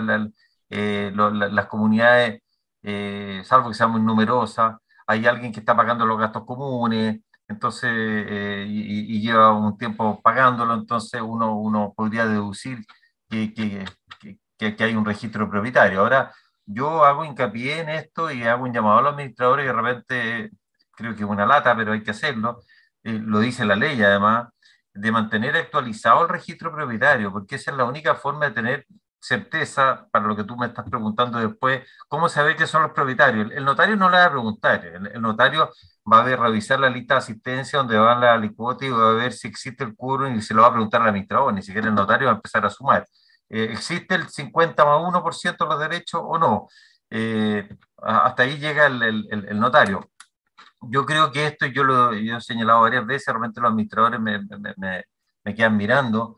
eh, 0.69 1.11
las 1.13 1.65
comunidades, 1.67 2.41
salvo 3.43 3.69
que 3.69 3.75
sean 3.75 3.91
muy 3.91 4.01
numerosas, 4.01 4.77
hay 5.07 5.25
alguien 5.25 5.51
que 5.51 5.59
está 5.59 5.75
pagando 5.75 6.05
los 6.05 6.19
gastos 6.19 6.45
comunes, 6.45 7.19
entonces, 7.47 7.91
y, 8.67 9.21
lleva 9.21 9.53
un 9.53 9.77
tiempo 9.77 10.21
pagándolo, 10.21 10.73
entonces 10.73 11.21
uno, 11.21 11.55
uno 11.57 11.93
podría 11.95 12.25
deducir 12.25 12.79
que, 13.29 13.53
que, 13.53 14.75
que 14.75 14.83
hay 14.83 14.95
un 14.95 15.05
registro 15.05 15.49
propietario. 15.49 15.99
Ahora, 16.01 16.31
yo 16.65 17.05
hago 17.05 17.25
hincapié 17.25 17.79
en 17.79 17.89
esto 17.89 18.31
y 18.31 18.43
hago 18.43 18.63
un 18.63 18.73
llamado 18.73 18.99
a 18.99 19.01
los 19.03 19.13
administradores 19.13 19.65
y 19.65 19.67
de 19.67 19.73
repente 19.73 20.51
creo 20.91 21.15
que 21.15 21.23
es 21.23 21.29
una 21.29 21.45
lata, 21.45 21.75
pero 21.75 21.93
hay 21.93 22.03
que 22.03 22.11
hacerlo, 22.11 22.61
eh, 23.03 23.19
lo 23.21 23.39
dice 23.39 23.65
la 23.65 23.75
ley 23.75 24.01
además, 24.01 24.49
de 24.93 25.11
mantener 25.11 25.55
actualizado 25.57 26.23
el 26.23 26.29
registro 26.29 26.71
propietario, 26.73 27.31
porque 27.31 27.55
esa 27.55 27.71
es 27.71 27.77
la 27.77 27.85
única 27.85 28.15
forma 28.15 28.45
de 28.45 28.51
tener 28.51 28.87
certeza 29.25 30.07
para 30.11 30.27
lo 30.27 30.35
que 30.35 30.43
tú 30.43 30.55
me 30.55 30.67
estás 30.67 30.85
preguntando 30.89 31.39
después, 31.39 31.81
cómo 32.07 32.29
saber 32.29 32.55
qué 32.55 32.67
son 32.67 32.83
los 32.83 32.91
propietarios. 32.91 33.51
El, 33.51 33.65
notario 33.65 33.95
no 33.95 34.09
le 34.09 34.17
va 34.17 34.25
a 34.25 34.31
preguntar, 34.31 34.85
el, 34.85 35.21
notario 35.21 35.71
va 36.11 36.21
a 36.21 36.35
revisar 36.35 36.79
la 36.79 36.89
lista 36.89 37.15
de 37.15 37.19
asistencia 37.19 37.79
donde 37.79 37.97
van 37.97 38.21
la 38.21 38.33
alicuotas 38.33 38.87
y 38.87 38.91
va 38.91 39.09
a 39.09 39.13
ver 39.13 39.33
si 39.33 39.47
existe 39.47 39.83
el 39.83 39.95
quórum 39.95 40.35
y 40.35 40.41
se 40.41 40.53
lo 40.53 40.61
va 40.61 40.67
a 40.67 40.71
preguntar 40.71 41.01
al 41.01 41.09
administrador, 41.09 41.53
ni 41.53 41.63
siquiera 41.63 41.87
el 41.87 41.95
notario 41.95 42.27
va 42.27 42.33
a 42.33 42.35
empezar 42.35 42.65
a 42.65 42.69
sumar. 42.69 43.07
Eh, 43.49 43.69
¿Existe 43.71 44.15
el 44.15 44.29
50 44.29 44.85
más 44.85 45.01
1% 45.01 45.57
de 45.57 45.65
los 45.65 45.79
derechos 45.79 46.21
o 46.23 46.37
no? 46.37 46.67
Eh, 47.09 47.67
hasta 47.97 48.43
ahí 48.43 48.57
llega 48.59 48.85
el, 48.85 49.59
notario. 49.59 50.11
Yo 50.81 51.05
creo 51.05 51.31
que 51.31 51.47
esto, 51.47 51.65
yo 51.65 51.83
lo 51.83 52.13
he 52.13 52.41
señalado 52.41 52.81
varias 52.81 53.05
veces, 53.07 53.27
realmente 53.27 53.59
los 53.59 53.71
administradores 53.71 54.19
me, 54.19 54.39
me, 54.39 55.03
me, 55.43 55.55
quedan 55.55 55.77
mirando, 55.77 56.37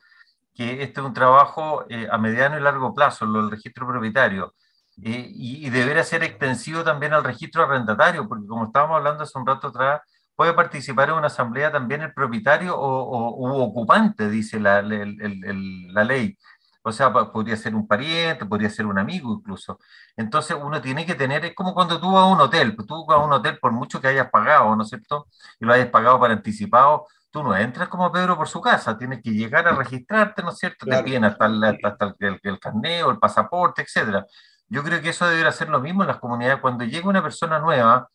que 0.58 0.84
este 0.84 1.02
es 1.02 1.06
un 1.06 1.14
trabajo 1.14 1.86
eh, 1.90 2.08
a 2.12 2.18
mediano 2.18 2.58
y 2.58 2.62
largo 2.62 2.94
plazo, 2.94 3.26
el 3.26 3.52
registro 3.52 3.88
propietario, 3.88 4.56
y, 4.98 5.68
y, 5.68 5.70
deberá 5.70 6.04
ser 6.04 6.24
extensivo 6.24 6.84
también 6.84 7.14
al 7.14 7.24
registro 7.24 7.64
arrendatario, 7.64 8.28
porque 8.28 8.48
como 8.48 8.66
estábamos 8.66 8.98
hablando 8.98 9.24
hace 9.24 9.38
un 9.38 9.46
rato 9.46 9.68
atrás, 9.68 10.02
puede 10.36 10.54
participar 10.54 11.10
en 11.10 11.16
una 11.16 11.28
asamblea 11.28 11.72
también 11.72 12.02
el 12.02 12.14
propietario 12.14 12.76
o, 12.76 12.82
o 12.82 13.64
ocupante, 13.64 14.30
dice 14.30 14.60
la, 14.60 14.82
la 14.82 16.04
ley. 16.04 16.38
O 16.84 16.92
sea, 16.92 17.12
podría 17.12 17.58
ser 17.58 17.76
un 17.76 17.88
pariente, 17.88 18.46
podría 18.46 18.70
ser 18.70 18.86
un 18.86 18.98
amigo 18.98 19.34
incluso. 19.34 19.80
Entonces 20.16 20.58
uno 20.60 20.80
tiene 20.82 21.06
que 21.06 21.16
tener, 21.16 21.44
es 21.46 21.54
como 21.56 21.74
cuando 21.74 22.00
tú 22.00 22.14
vas 22.14 22.24
a 22.24 22.28
un 22.28 22.40
hotel, 22.40 22.76
pues 22.76 22.88
tú 22.88 23.06
vas 23.06 23.18
a 23.20 23.24
un 23.24 23.34
hotel 23.34 23.60
por 23.60 23.72
mucho 23.74 24.00
que 24.00 24.08
hayas 24.08 24.30
pagado, 24.32 24.76
¿no 24.76 24.84
es 24.84 24.90
cierto? 24.90 25.28
Y 25.60 25.66
lo 25.66 25.74
hayas 25.74 25.90
pagado 25.90 26.20
para 26.20 26.34
anticipado, 26.34 27.06
tú 27.38 27.44
no 27.44 27.56
entras 27.56 27.88
como 27.88 28.12
Pedro 28.12 28.36
por 28.36 28.48
su 28.48 28.60
casa, 28.60 28.98
tienes 28.98 29.22
que 29.22 29.30
llegar 29.30 29.68
a 29.68 29.72
registrarte, 29.74 30.42
¿no 30.42 30.50
es 30.50 30.58
cierto? 30.58 30.88
Te 30.88 31.04
piden 31.04 31.24
hasta, 31.24 31.46
el, 31.46 31.64
hasta 31.64 32.16
el, 32.18 32.40
el, 32.42 32.60
carneo, 32.60 33.12
el 33.12 33.20
pasaporte, 33.20 33.84
etcétera. 33.84 34.26
Yo 34.68 34.84
creo 34.84 35.00
que 35.02 35.10
eso 35.10 35.28
debería 35.28 35.52
ser 35.52 35.70
lo 35.70 35.80
mismo 35.80 36.02
en 36.02 36.08
las 36.08 36.18
comunidades. 36.18 36.60
Cuando 36.62 36.84
llega 36.84 37.08
una 37.08 37.22
persona 37.22 37.60
nueva, 37.60 38.10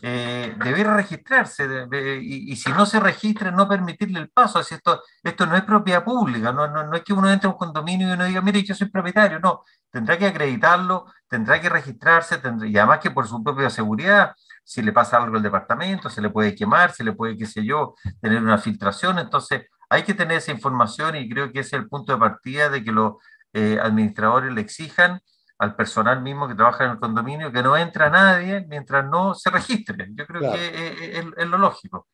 eh, 0.00 0.54
debiera 0.62 0.94
registrarse 0.94 1.66
y, 2.22 2.54
si 2.54 2.70
no 2.70 2.86
se 2.86 3.00
registra, 3.00 3.50
no 3.50 3.68
permitirle 3.68 4.20
el 4.20 4.30
paso. 4.30 4.60
Así 4.60 4.76
esto, 4.76 5.02
esto 5.24 5.46
no 5.46 5.56
es 5.56 5.64
propiedad 5.64 6.04
pública, 6.04 6.52
no, 6.52 6.68
no, 6.68 6.84
no, 6.86 6.96
es 6.96 7.02
que 7.02 7.12
uno 7.12 7.28
entre 7.32 7.48
a 7.48 7.50
un 7.50 7.58
condominio 7.58 8.08
y 8.08 8.12
uno 8.12 8.26
diga, 8.26 8.40
mire, 8.42 8.62
yo 8.62 8.76
soy 8.76 8.88
propietario, 8.90 9.40
no, 9.40 9.64
tendrá 9.90 10.16
que 10.16 10.28
acreditarlo, 10.28 11.06
tendrá 11.26 11.60
que 11.60 11.68
registrarse, 11.68 12.38
tendrá, 12.38 12.68
y 12.68 12.78
además 12.78 13.00
que 13.00 13.10
por 13.10 13.26
su 13.26 13.42
propia 13.42 13.70
seguridad, 13.70 14.36
si 14.68 14.82
le 14.82 14.92
pasa 14.92 15.16
algo 15.16 15.38
al 15.38 15.42
departamento, 15.42 16.10
se 16.10 16.20
le 16.20 16.28
puede 16.28 16.54
quemar, 16.54 16.92
se 16.92 17.02
le 17.02 17.14
puede, 17.14 17.38
qué 17.38 17.46
sé 17.46 17.64
yo, 17.64 17.94
tener 18.20 18.42
una 18.42 18.58
filtración, 18.58 19.18
entonces 19.18 19.62
hay 19.88 20.02
que 20.02 20.12
tener 20.12 20.36
esa 20.36 20.52
información 20.52 21.16
y 21.16 21.26
creo 21.26 21.50
que 21.50 21.60
ese 21.60 21.76
es 21.76 21.82
el 21.82 21.88
punto 21.88 22.12
de 22.12 22.18
partida 22.18 22.68
de 22.68 22.84
que 22.84 22.92
los 22.92 23.14
eh, 23.54 23.78
administradores 23.82 24.52
le 24.52 24.60
exijan 24.60 25.22
al 25.58 25.74
personal 25.74 26.20
mismo 26.20 26.46
que 26.46 26.54
trabaja 26.54 26.84
en 26.84 26.90
el 26.90 26.98
condominio 26.98 27.50
que 27.50 27.62
no 27.62 27.78
entra 27.78 28.10
nadie 28.10 28.66
mientras 28.68 29.06
no 29.06 29.34
se 29.34 29.48
registre. 29.48 30.06
Yo 30.10 30.26
creo 30.26 30.52
que 30.52 31.18
es, 31.18 31.46
lo 31.48 31.56
lógico. 31.56 32.06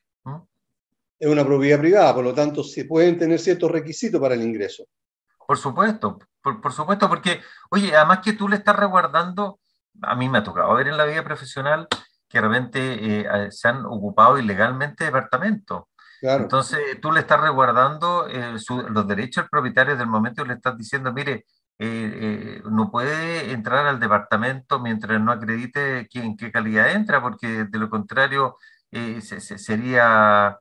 Es 1.19 1.29
una 1.29 1.45
propiedad 1.45 1.81
privada, 1.81 2.15
por 2.15 2.23
lo 2.23 2.35
tanto, 2.35 2.63
se 2.63 2.85
pueden 2.85 3.19
tener 3.19 3.41
ciertos 3.41 3.69
requisitos 3.69 4.21
para 4.21 4.35
el 4.35 4.43
ingreso. 4.43 4.85
Por 5.45 5.59
supuesto, 5.59 6.21
por, 6.41 6.73
supuesto, 6.73 7.09
porque, 7.09 7.41
oye, 7.71 7.97
además 7.97 8.21
que 8.23 8.35
tú 8.35 8.49
le 8.49 8.57
estás 8.57 8.77
resguardando, 8.77 9.59
a 10.03 10.15
mí 10.15 10.29
me 10.29 10.39
ha 10.39 10.45
tocado 10.45 10.73
ver 10.75 10.87
en 10.87 10.97
la 10.97 11.05
vida 11.05 11.25
profesional 11.25 11.89
que 12.35 12.41
de 12.41 12.49
repente 12.49 13.21
eh, 13.21 13.51
se 13.51 13.69
han 13.69 13.87
ocupado 13.87 14.39
ilegalmente 14.39 15.05
departamentos. 15.05 15.85
Entonces, 16.21 16.81
tú 17.03 17.13
le 17.13 17.21
estás 17.21 17.41
resguardando 17.41 18.27
eh, 18.29 18.57
los 18.89 19.07
derechos 19.07 19.45
del 19.45 19.51
propietario 19.51 19.97
del 19.97 20.07
momento 20.07 20.43
y 20.43 20.49
le 20.49 20.55
estás 20.55 20.77
diciendo, 20.77 21.13
mire, 21.13 21.45
eh, 21.79 22.59
eh, 22.59 22.63
no 22.71 22.91
puede 22.91 23.53
entrar 23.53 23.87
al 23.87 23.99
departamento 23.99 24.79
mientras 24.79 25.21
no 25.21 25.33
acredite 25.33 26.09
en 26.15 26.37
qué 26.37 26.53
calidad 26.53 26.93
entra, 26.93 27.21
porque 27.21 27.65
de 27.65 27.79
lo 27.79 27.91
contrario 27.91 28.57
eh, 28.93 29.21
sería 29.21 30.59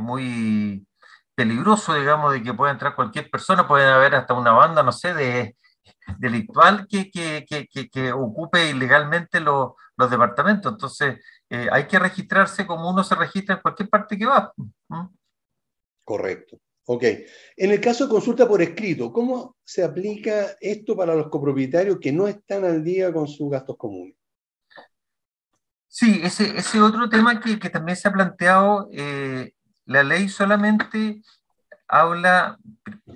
muy 0.00 0.86
peligroso, 1.34 1.94
digamos, 1.94 2.32
de 2.32 2.42
que 2.42 2.54
pueda 2.54 2.72
entrar 2.72 2.94
cualquier 2.94 3.30
persona, 3.30 3.68
puede 3.68 3.86
haber 3.86 4.14
hasta 4.14 4.34
una 4.34 4.52
banda, 4.52 4.82
no 4.82 4.92
sé, 4.92 5.14
de 5.14 5.56
delictual 6.18 6.86
que, 6.88 7.10
que, 7.10 7.44
que, 7.48 7.88
que 7.88 8.12
ocupe 8.12 8.70
ilegalmente 8.70 9.40
los 9.40 9.72
departamentos. 9.96 10.72
Entonces, 10.72 11.20
hay 11.48 11.86
que 11.86 11.98
registrarse 11.98 12.66
como 12.66 12.90
uno 12.90 13.04
se 13.04 13.14
registra 13.14 13.56
en 13.56 13.62
cualquier 13.62 13.88
parte 13.88 14.18
que 14.18 14.26
va. 14.26 14.52
Correcto. 16.04 16.58
Ok. 16.86 17.04
En 17.56 17.70
el 17.70 17.80
caso 17.80 18.04
de 18.04 18.10
consulta 18.10 18.46
por 18.46 18.60
escrito, 18.60 19.10
¿cómo 19.12 19.56
se 19.64 19.82
aplica 19.82 20.56
esto 20.60 20.94
para 20.96 21.14
los 21.14 21.28
copropietarios 21.28 21.98
que 21.98 22.12
no 22.12 22.28
están 22.28 22.64
al 22.64 22.84
día 22.84 23.12
con 23.12 23.26
sus 23.26 23.50
gastos 23.50 23.76
comunes? 23.78 24.14
Sí, 25.88 26.20
ese, 26.22 26.56
ese 26.56 26.80
otro 26.80 27.08
tema 27.08 27.40
que, 27.40 27.58
que 27.58 27.70
también 27.70 27.96
se 27.96 28.08
ha 28.08 28.12
planteado, 28.12 28.88
eh, 28.92 29.52
la 29.86 30.02
ley 30.02 30.28
solamente 30.28 31.22
habla 31.94 32.58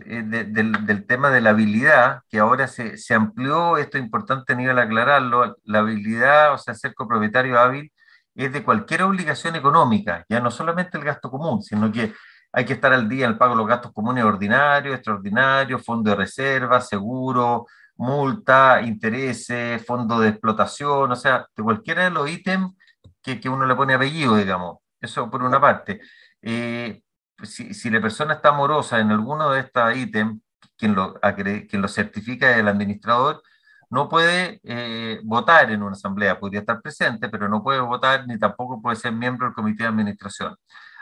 eh, 0.07 0.23
del, 0.23 1.07
tema 1.07 1.31
de 1.31 1.41
la 1.41 1.51
habilidad, 1.51 2.23
que 2.29 2.39
ahora 2.39 2.69
se, 2.69 2.97
se, 2.97 3.15
amplió, 3.15 3.77
esto 3.77 3.99
es 3.99 4.05
importante 4.05 4.53
a 4.53 4.57
nivel 4.57 4.79
aclararlo, 4.79 5.57
la 5.65 5.81
habilidad, 5.81 6.55
o 6.55 6.59
sea, 6.59 6.75
ser 6.75 6.95
copropietario 6.95 7.59
hábil, 7.59 7.93
es 8.37 8.53
de 8.53 8.63
cualquier 8.63 9.03
obligación 9.03 9.57
económica, 9.57 10.25
ya 10.29 10.39
no 10.41 10.53
solamente 10.53 10.97
el 10.97 11.05
gasto 11.05 11.29
común, 11.29 11.61
sino 11.61 11.91
que 11.91 12.15
hay 12.53 12.65
que 12.65 12.75
estar 12.75 12.93
al 12.93 13.09
día 13.09 13.25
en 13.27 13.33
el 13.33 13.39
pago 13.39 13.55
de 13.55 13.59
los 13.59 13.67
gastos 13.67 13.93
comunes 13.93 14.25
ordinarios, 14.25 14.95
extraordinarios, 14.95 15.85
fondo 15.85 16.11
de 16.11 16.17
reserva, 16.17 16.81
seguro, 16.81 17.67
multa, 17.97 18.81
intereses, 18.83 19.85
fondo 19.85 20.21
de 20.21 20.29
explotación, 20.29 21.11
o 21.11 21.17
sea, 21.17 21.47
de 21.57 21.63
cualquiera 21.65 22.05
de 22.05 22.11
los 22.11 22.31
ítems 22.31 22.75
que, 23.21 23.41
que 23.41 23.49
uno 23.49 23.67
le 23.67 23.75
pone 23.75 23.95
apellido, 23.95 24.37
digamos. 24.37 24.79
Eso 25.01 25.29
por 25.29 25.43
una 25.43 25.61
parte. 25.61 26.01
Eh, 26.41 27.03
si, 27.43 27.75
si, 27.75 27.91
la 27.91 28.01
persona 28.01 28.35
está 28.35 28.53
morosa 28.53 28.99
en 29.01 29.11
alguno 29.11 29.51
de 29.51 29.61
estos 29.61 29.97
ítems, 29.97 30.41
quien 30.77 30.95
lo, 30.95 31.15
quien 31.21 31.83
lo 31.83 31.89
certifica 31.89 32.51
es 32.51 32.59
el 32.59 32.69
administrador, 32.69 33.43
no 33.91 34.09
puede 34.09 34.61
eh, 34.65 35.21
votar 35.25 35.71
en 35.71 35.83
una 35.83 35.93
asamblea, 35.93 36.39
podría 36.39 36.61
estar 36.61 36.83
presente, 36.83 37.29
pero 37.29 37.49
no 37.49 37.63
puede 37.63 37.81
votar 37.81 38.27
ni 38.27 38.39
tampoco 38.39 38.81
puede 38.83 38.97
ser 38.97 39.13
miembro 39.13 39.47
del 39.47 39.55
comité 39.55 39.85
de 39.85 39.89
administración. 39.89 40.57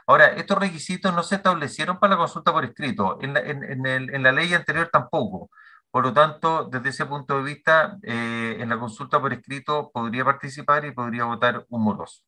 Ahora, 0.06 0.28
estos 0.28 0.58
requisitos 0.58 1.12
no 1.12 1.22
se 1.24 1.36
establecieron 1.36 1.98
para 1.98 2.12
la 2.12 2.18
consulta 2.18 2.52
por 2.52 2.64
escrito, 2.64 3.18
en 3.20 3.34
la, 3.34 3.40
en, 3.40 3.86
el, 3.86 4.14
en 4.14 4.22
la 4.22 4.32
ley 4.32 4.54
anterior 4.54 4.88
tampoco. 4.92 5.50
Por 5.90 6.04
lo 6.04 6.12
tanto, 6.12 6.68
desde 6.70 6.90
ese 6.90 7.06
punto 7.06 7.38
de 7.38 7.42
vista, 7.42 7.98
eh, 8.02 8.56
en 8.60 8.68
la 8.68 8.78
consulta 8.78 9.20
por 9.20 9.32
escrito 9.32 9.90
podría 9.92 10.24
participar 10.24 10.84
y 10.84 10.92
podría 10.92 11.24
votar 11.24 11.64
un 11.70 11.82
moroso. 11.82 12.22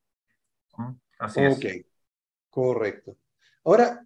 ¿Mm? 0.77 0.93
Así 1.21 1.47
ok, 1.47 1.87
correcto. 2.51 3.17
Ahora, 3.69 4.03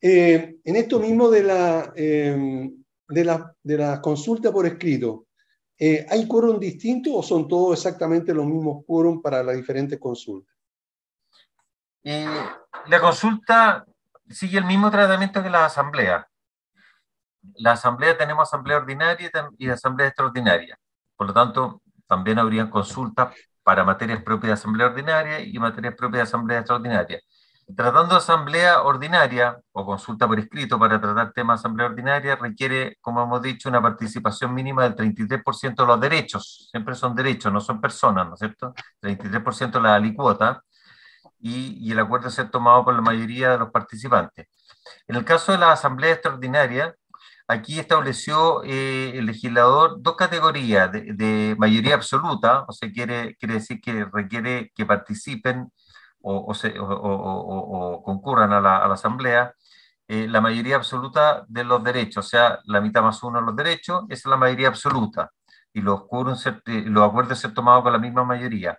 eh, 0.00 0.56
en 0.64 0.76
esto 0.76 0.98
mismo 0.98 1.30
de 1.30 1.42
la, 1.42 1.92
eh, 1.94 2.70
de, 3.08 3.24
la, 3.24 3.54
de 3.62 3.78
la 3.78 4.00
consulta 4.00 4.52
por 4.52 4.66
escrito, 4.66 5.26
¿hay 5.78 6.26
quórum 6.26 6.58
distinto 6.58 7.14
o 7.14 7.22
son 7.22 7.46
todos 7.46 7.78
exactamente 7.78 8.32
los 8.32 8.46
mismos 8.46 8.82
quórum 8.86 9.20
para 9.20 9.42
las 9.42 9.56
diferentes 9.56 9.98
consultas? 9.98 10.54
la 12.02 13.00
consulta 13.00 13.84
sigue 14.28 14.58
el 14.58 14.64
mismo 14.64 14.92
tratamiento 14.92 15.42
que 15.42 15.50
la 15.50 15.64
asamblea 15.64 16.24
la 17.54 17.72
asamblea 17.72 18.16
tenemos 18.16 18.48
asamblea 18.48 18.78
ordinaria 18.78 19.30
y 19.58 19.68
asamblea 19.68 20.08
extraordinaria. 20.08 20.78
Por 21.16 21.28
lo 21.28 21.32
tanto, 21.32 21.82
también 22.06 22.38
habrían 22.38 22.70
consultas 22.70 23.34
para 23.62 23.84
materias 23.84 24.22
propias 24.22 24.48
de 24.48 24.52
asamblea 24.54 24.88
ordinaria 24.88 25.40
y 25.40 25.58
materias 25.58 25.94
propias 25.96 26.18
de 26.18 26.22
asamblea 26.22 26.58
extraordinaria. 26.60 27.20
Tratando 27.74 28.14
de 28.14 28.18
asamblea 28.18 28.82
ordinaria 28.82 29.58
o 29.72 29.84
consulta 29.84 30.28
por 30.28 30.38
escrito 30.38 30.78
para 30.78 31.00
tratar 31.00 31.32
temas 31.32 31.58
de 31.58 31.62
asamblea 31.62 31.88
ordinaria 31.88 32.36
requiere, 32.36 32.96
como 33.00 33.22
hemos 33.22 33.42
dicho, 33.42 33.68
una 33.68 33.82
participación 33.82 34.54
mínima 34.54 34.84
del 34.84 34.94
33% 34.94 35.74
de 35.74 35.86
los 35.86 36.00
derechos. 36.00 36.68
Siempre 36.70 36.94
son 36.94 37.16
derechos, 37.16 37.52
no 37.52 37.60
son 37.60 37.80
personas, 37.80 38.28
¿no 38.28 38.34
es 38.34 38.38
cierto? 38.38 38.72
33% 39.00 39.72
de 39.72 39.80
la 39.80 39.96
alicuota 39.96 40.62
y, 41.40 41.78
y 41.80 41.92
el 41.92 41.98
acuerdo 41.98 42.30
ser 42.30 42.50
tomado 42.50 42.84
por 42.84 42.94
la 42.94 43.00
mayoría 43.00 43.50
de 43.50 43.58
los 43.58 43.70
participantes. 43.70 44.46
En 45.08 45.16
el 45.16 45.24
caso 45.24 45.52
de 45.52 45.58
la 45.58 45.72
asamblea 45.72 46.12
extraordinaria, 46.12 46.94
aquí 47.48 47.78
estableció 47.78 48.62
eh, 48.64 49.12
el 49.16 49.26
legislador 49.26 50.02
dos 50.02 50.16
categorías 50.16 50.90
de, 50.92 51.54
mayoría 51.58 51.94
absoluta, 51.94 52.64
o 52.68 52.72
sea, 52.72 52.90
quiere, 52.90 53.36
quiere 53.36 53.54
decir 53.54 53.80
que 53.80 54.04
requiere 54.04 54.72
que 54.74 54.86
participen 54.86 55.70
o, 56.26 57.96
o, 57.98 58.02
concurran 58.02 58.52
a 58.52 58.60
la, 58.60 58.78
asamblea 58.86 59.54
eh, 60.08 60.26
la 60.28 60.40
mayoría 60.40 60.76
absoluta 60.76 61.44
de 61.48 61.64
los 61.64 61.82
derechos, 61.82 62.26
o 62.26 62.28
sea, 62.28 62.60
la 62.64 62.80
mitad 62.80 63.02
más 63.02 63.22
uno 63.22 63.40
de 63.40 63.46
los 63.46 63.56
derechos, 63.56 64.04
es 64.08 64.24
la 64.26 64.36
mayoría 64.36 64.68
absoluta, 64.68 65.32
y 65.72 65.80
los, 65.80 66.02
eh, 66.66 66.84
los 66.86 67.08
acuerdos 67.08 67.38
ser 67.38 67.54
tomados 67.54 67.82
con 67.82 67.92
la 67.92 67.98
misma 67.98 68.24
mayoría. 68.24 68.78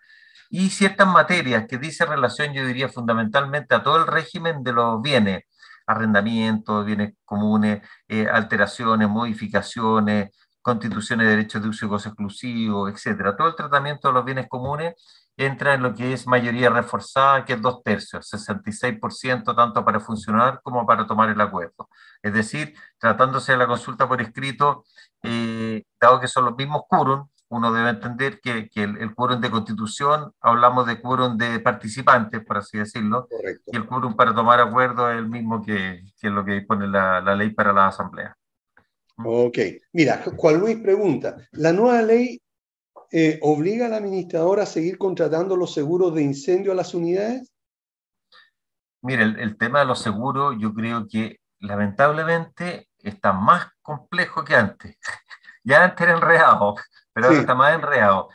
Y 0.49 0.69
ciertas 0.69 1.07
materias 1.07 1.65
que 1.67 1.77
dice 1.77 2.05
relación, 2.05 2.53
yo 2.53 2.65
diría 2.65 2.89
fundamentalmente 2.89 3.75
a 3.75 3.83
todo 3.83 3.97
el 3.97 4.07
régimen 4.07 4.63
de 4.63 4.73
los 4.73 5.01
bienes, 5.01 5.43
arrendamientos, 5.85 6.85
bienes 6.85 7.13
comunes, 7.25 7.81
eh, 8.07 8.27
alteraciones, 8.31 9.09
modificaciones, 9.09 10.31
constituciones 10.61 11.27
de 11.27 11.35
derechos 11.35 11.61
de 11.61 11.69
uso 11.69 11.85
y 11.85 11.89
gozo 11.89 12.09
exclusivo, 12.09 12.89
etcétera. 12.89 13.35
Todo 13.37 13.49
el 13.49 13.55
tratamiento 13.55 14.09
de 14.09 14.13
los 14.13 14.25
bienes 14.25 14.47
comunes 14.49 14.95
entra 15.37 15.75
en 15.75 15.83
lo 15.83 15.93
que 15.93 16.13
es 16.13 16.27
mayoría 16.27 16.69
reforzada, 16.69 17.45
que 17.45 17.53
es 17.53 17.61
dos 17.61 17.83
tercios, 17.83 18.27
66% 18.31 19.55
tanto 19.55 19.85
para 19.85 19.99
funcionar 19.99 20.59
como 20.63 20.85
para 20.85 21.05
tomar 21.05 21.29
el 21.29 21.39
acuerdo. 21.39 21.89
Es 22.23 22.33
decir, 22.33 22.73
tratándose 22.97 23.51
de 23.51 23.59
la 23.59 23.67
consulta 23.67 24.07
por 24.07 24.19
escrito, 24.21 24.83
eh, 25.23 25.83
dado 26.01 26.19
que 26.19 26.27
son 26.27 26.45
los 26.45 26.57
mismos 26.57 26.83
quórum, 26.89 27.27
uno 27.49 27.71
debe 27.71 27.91
entender 27.91 28.41
que, 28.41 28.69
que 28.69 28.83
el, 28.83 29.15
quórum 29.15 29.39
de 29.39 29.49
constitución, 29.49 30.33
hablamos 30.41 30.85
de 30.85 30.99
quórum 30.99 31.37
de 31.37 31.59
participantes, 31.59 32.43
por 32.43 32.57
así 32.57 32.77
decirlo, 32.77 33.27
y 33.65 33.75
el 33.75 33.85
quórum 33.85 34.15
para 34.15 34.35
tomar 34.35 34.59
acuerdo 34.59 35.09
es 35.09 35.17
el 35.17 35.29
mismo 35.29 35.63
que, 35.63 36.03
que 36.19 36.29
lo 36.29 36.43
que 36.43 36.53
dispone 36.53 36.87
la, 36.87 37.21
la, 37.21 37.35
ley 37.35 37.51
para 37.51 37.71
la 37.71 37.87
asamblea. 37.87 38.35
Ok, 39.23 39.57
mira, 39.93 40.23
Juan 40.35 40.59
Luis 40.59 40.77
pregunta, 40.77 41.37
¿la 41.53 41.71
nueva 41.71 42.01
ley 42.01 42.39
eh, 43.11 43.39
obliga 43.41 43.85
al 43.85 43.93
administrador 43.93 44.59
a 44.59 44.65
seguir 44.65 44.97
contratando 44.97 45.55
los 45.55 45.73
seguros 45.73 46.13
de 46.13 46.23
incendio 46.23 46.71
a 46.71 46.75
las 46.75 46.93
unidades? 46.93 47.51
Mira, 49.01 49.23
el, 49.23 49.39
el 49.39 49.57
tema 49.57 49.79
de 49.79 49.85
los 49.85 50.01
seguros 50.01 50.55
yo 50.59 50.73
creo 50.73 51.07
que 51.07 51.39
lamentablemente 51.59 52.89
está 52.99 53.33
más 53.33 53.67
complejo 53.81 54.43
que 54.43 54.55
antes. 54.55 54.97
ya 55.63 55.83
antes 55.83 56.01
era 56.01 56.17
enredado, 56.17 56.75
pero 57.13 57.27
ahora 57.27 57.39
está 57.39 57.55
más 57.55 57.73
enredado. 57.73 58.29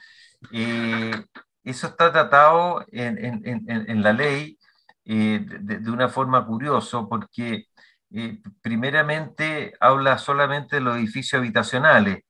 eso 0.51 1.87
está 1.87 2.13
tratado 2.13 2.85
en, 2.91 3.19
en, 3.47 3.65
en, 3.69 4.03
la 4.03 4.13
ley 4.13 4.59
eh, 5.05 5.45
de, 5.61 5.79
de, 5.79 5.91
una 5.91 6.09
forma 6.09 6.45
curiosa, 6.47 7.07
porque 7.09 7.67
eh, 8.11 8.39
primeramente 8.61 9.75
habla 9.81 10.19
solamente 10.19 10.77
de 10.77 10.83
los 10.83 10.97
edificios 10.97 11.39
habitacionales, 11.39 12.25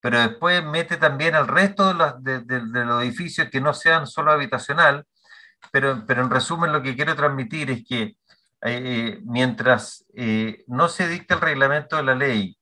pero 0.00 0.18
después 0.18 0.64
mete 0.64 0.96
también 0.96 1.34
al 1.34 1.48
resto 1.48 1.88
de 1.88 1.94
los, 1.94 2.22
de, 2.22 2.40
de 2.40 2.84
los 2.84 3.02
edificios 3.02 3.48
que 3.50 3.60
no 3.60 3.74
sean 3.74 4.06
solo 4.06 4.32
habitacional, 4.32 5.04
pero, 5.72 6.04
pero 6.06 6.22
en 6.22 6.30
resumen 6.30 6.72
lo 6.72 6.82
que 6.82 6.96
quiero 6.96 7.14
transmitir 7.14 7.70
es 7.70 7.84
que 7.86 8.16
eh, 8.62 9.20
mientras 9.24 10.04
no 10.66 10.88
se 10.88 11.08
dicta 11.08 11.34
el 11.34 11.40
reglamento 11.40 11.96
de 11.96 12.02
la 12.02 12.14
ley 12.14 12.56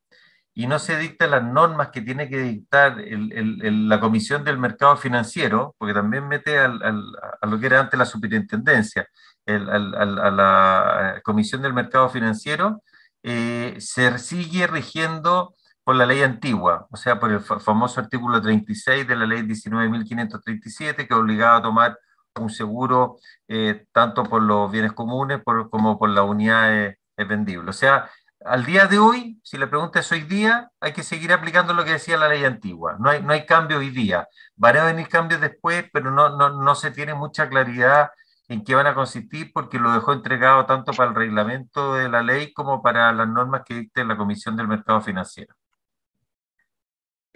y 0.59 0.67
no 0.67 0.81
se 0.81 0.99
dictan 0.99 1.31
las 1.31 1.45
normas 1.45 1.91
que 1.93 2.01
tiene 2.03 2.29
que 2.29 2.41
dictar 2.41 2.99
el, 2.99 3.33
el, 3.33 3.89
la 3.89 4.01
Comisión 4.01 4.43
del 4.43 4.59
Mercado 4.59 4.97
Financiero, 4.97 5.77
porque 5.79 5.95
también 5.95 6.27
mete 6.27 6.59
al, 6.59 6.83
al, 6.83 7.05
a 7.41 7.47
lo 7.47 7.61
que 7.61 7.67
era 7.67 7.79
antes 7.79 7.97
la 7.97 8.05
superintendencia, 8.05 9.07
el, 9.47 9.69
a 9.71 10.31
la 10.33 11.21
Comisión 11.23 11.63
del 11.63 11.75
Mercado 11.75 12.09
Financiero, 12.09 12.83
eh, 13.23 13.77
se 13.79 14.19
sigue 14.19 14.67
rigiendo 14.67 15.55
por 15.89 15.97
la 15.97 16.05
ley 16.05 16.23
antigua, 16.23 16.87
o 16.91 16.99
sea, 16.99 17.19
por 17.19 17.33
el 17.33 17.41
famoso 17.41 17.99
artículo 17.99 18.43
36 18.43 19.09
de 19.09 19.17
la 19.17 19.25
ley 19.25 19.41
19.537, 19.41 21.09
que 21.09 21.15
obligaba 21.15 21.57
a 21.57 21.63
tomar 21.63 21.99
un 22.39 22.51
seguro 22.51 23.17
eh, 23.49 23.87
tanto 23.91 24.23
por 24.25 24.43
los 24.43 24.71
bienes 24.71 24.93
comunes 24.93 25.41
por, 25.43 25.71
como 25.71 25.99
por 25.99 26.11
las 26.11 26.27
unidades 26.27 26.99
vendibles. 27.17 27.75
O 27.75 27.79
sea, 27.79 28.11
al 28.45 28.67
día 28.67 28.87
de 28.87 28.99
hoy, 28.99 29.41
si 29.43 29.57
la 29.57 29.71
pregunta 29.71 30.01
es 30.01 30.13
hoy 30.13 30.25
día, 30.25 30.71
hay 30.79 30.93
que 30.93 31.03
seguir 31.03 31.33
aplicando 31.33 31.73
lo 31.73 31.87
que 31.87 31.93
decía 31.93 32.19
la 32.19 32.29
ley 32.29 32.45
antigua. 32.45 32.99
No 33.01 33.09
hay, 33.09 33.23
no 33.23 33.33
hay 33.33 33.47
cambio 33.47 33.79
hoy 33.79 33.89
día. 33.89 34.29
Van 34.57 34.77
a 34.77 34.85
venir 34.85 35.09
cambios 35.09 35.41
después, 35.41 35.87
pero 35.91 36.11
no, 36.11 36.37
no, 36.37 36.51
no 36.51 36.75
se 36.75 36.91
tiene 36.91 37.15
mucha 37.15 37.49
claridad 37.49 38.11
en 38.49 38.63
qué 38.63 38.75
van 38.75 38.89
a 38.89 38.95
consistir 38.95 39.53
porque 39.55 39.79
lo 39.79 39.91
dejó 39.93 40.13
entregado 40.13 40.67
tanto 40.67 40.93
para 40.93 41.09
el 41.09 41.17
reglamento 41.17 41.95
de 41.95 42.11
la 42.11 42.23
ley 42.23 42.53
como 42.53 42.83
para 42.83 43.11
las 43.15 43.27
normas 43.27 43.63
que 43.65 43.73
dicte 43.73 44.05
la 44.05 44.19
Comisión 44.19 44.55
del 44.55 44.69
Mercado 44.69 45.01
Financiero. 45.01 45.55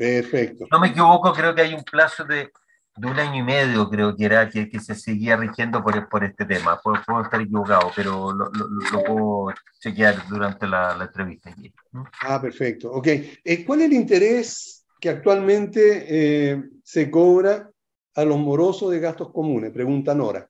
Perfecto. 0.04 0.66
No 0.70 0.80
me 0.80 0.88
equivoco, 0.88 1.32
creo 1.32 1.54
que 1.54 1.62
hay 1.62 1.74
un 1.74 1.84
plazo 1.84 2.24
de 2.24 2.50
de 2.96 3.06
un 3.06 3.18
año 3.18 3.40
y 3.40 3.42
medio, 3.42 3.88
creo 3.88 4.14
que 4.14 4.24
era, 4.24 4.48
que, 4.50 4.68
que 4.68 4.78
se 4.78 4.94
seguía 4.94 5.36
rigiendo 5.36 5.82
por, 5.82 6.08
por 6.08 6.24
este 6.24 6.44
tema. 6.44 6.78
Puedo, 6.80 7.02
puedo, 7.06 7.22
estar 7.22 7.40
equivocado, 7.40 7.90
pero 7.96 8.32
lo, 8.32 8.50
lo, 8.50 8.66
lo 8.66 9.04
puedo 9.04 9.54
chequear 9.80 10.26
durante 10.28 10.66
la, 10.66 10.94
la 10.96 11.04
entrevista. 11.04 11.50
Aquí. 11.50 11.72
Ah, 12.20 12.40
perfecto. 12.40 12.92
Ok. 12.92 13.06
Eh, 13.06 13.64
¿Cuál 13.64 13.80
es 13.80 13.86
el 13.86 13.92
interés 13.94 14.86
que 15.00 15.08
actualmente 15.08 16.04
eh, 16.08 16.62
se 16.84 17.10
cobra 17.10 17.70
a 18.14 18.24
los 18.24 18.38
morosos 18.38 18.90
de 18.90 19.00
gastos 19.00 19.32
comunes? 19.32 19.72
Pregunta 19.72 20.14
Nora. 20.14 20.48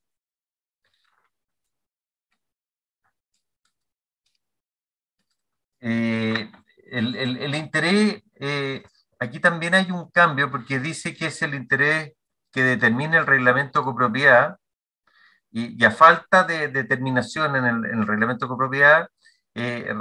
Eh, 5.80 6.50
el, 6.90 7.16
el, 7.16 7.36
el, 7.38 7.54
interés, 7.54 8.22
aquí 9.22 9.40
también 9.40 9.74
hay 9.74 9.90
un 9.90 10.10
cambio 10.10 10.50
porque 10.50 10.80
dice 10.80 11.14
que 11.14 11.26
es 11.26 11.42
el 11.42 11.54
interés 11.54 12.12
que 12.52 12.62
determine 12.62 13.16
el 13.16 13.26
reglamento 13.26 13.84
copropiedad 13.84 14.56
y, 15.50 15.84
a 15.84 15.90
falta 15.90 16.44
de 16.44 16.68
determinación 16.68 17.56
en 17.56 17.64
el, 17.66 18.06
reglamento 18.06 18.48
copropiedad, 18.48 19.08
eh, 19.54 19.94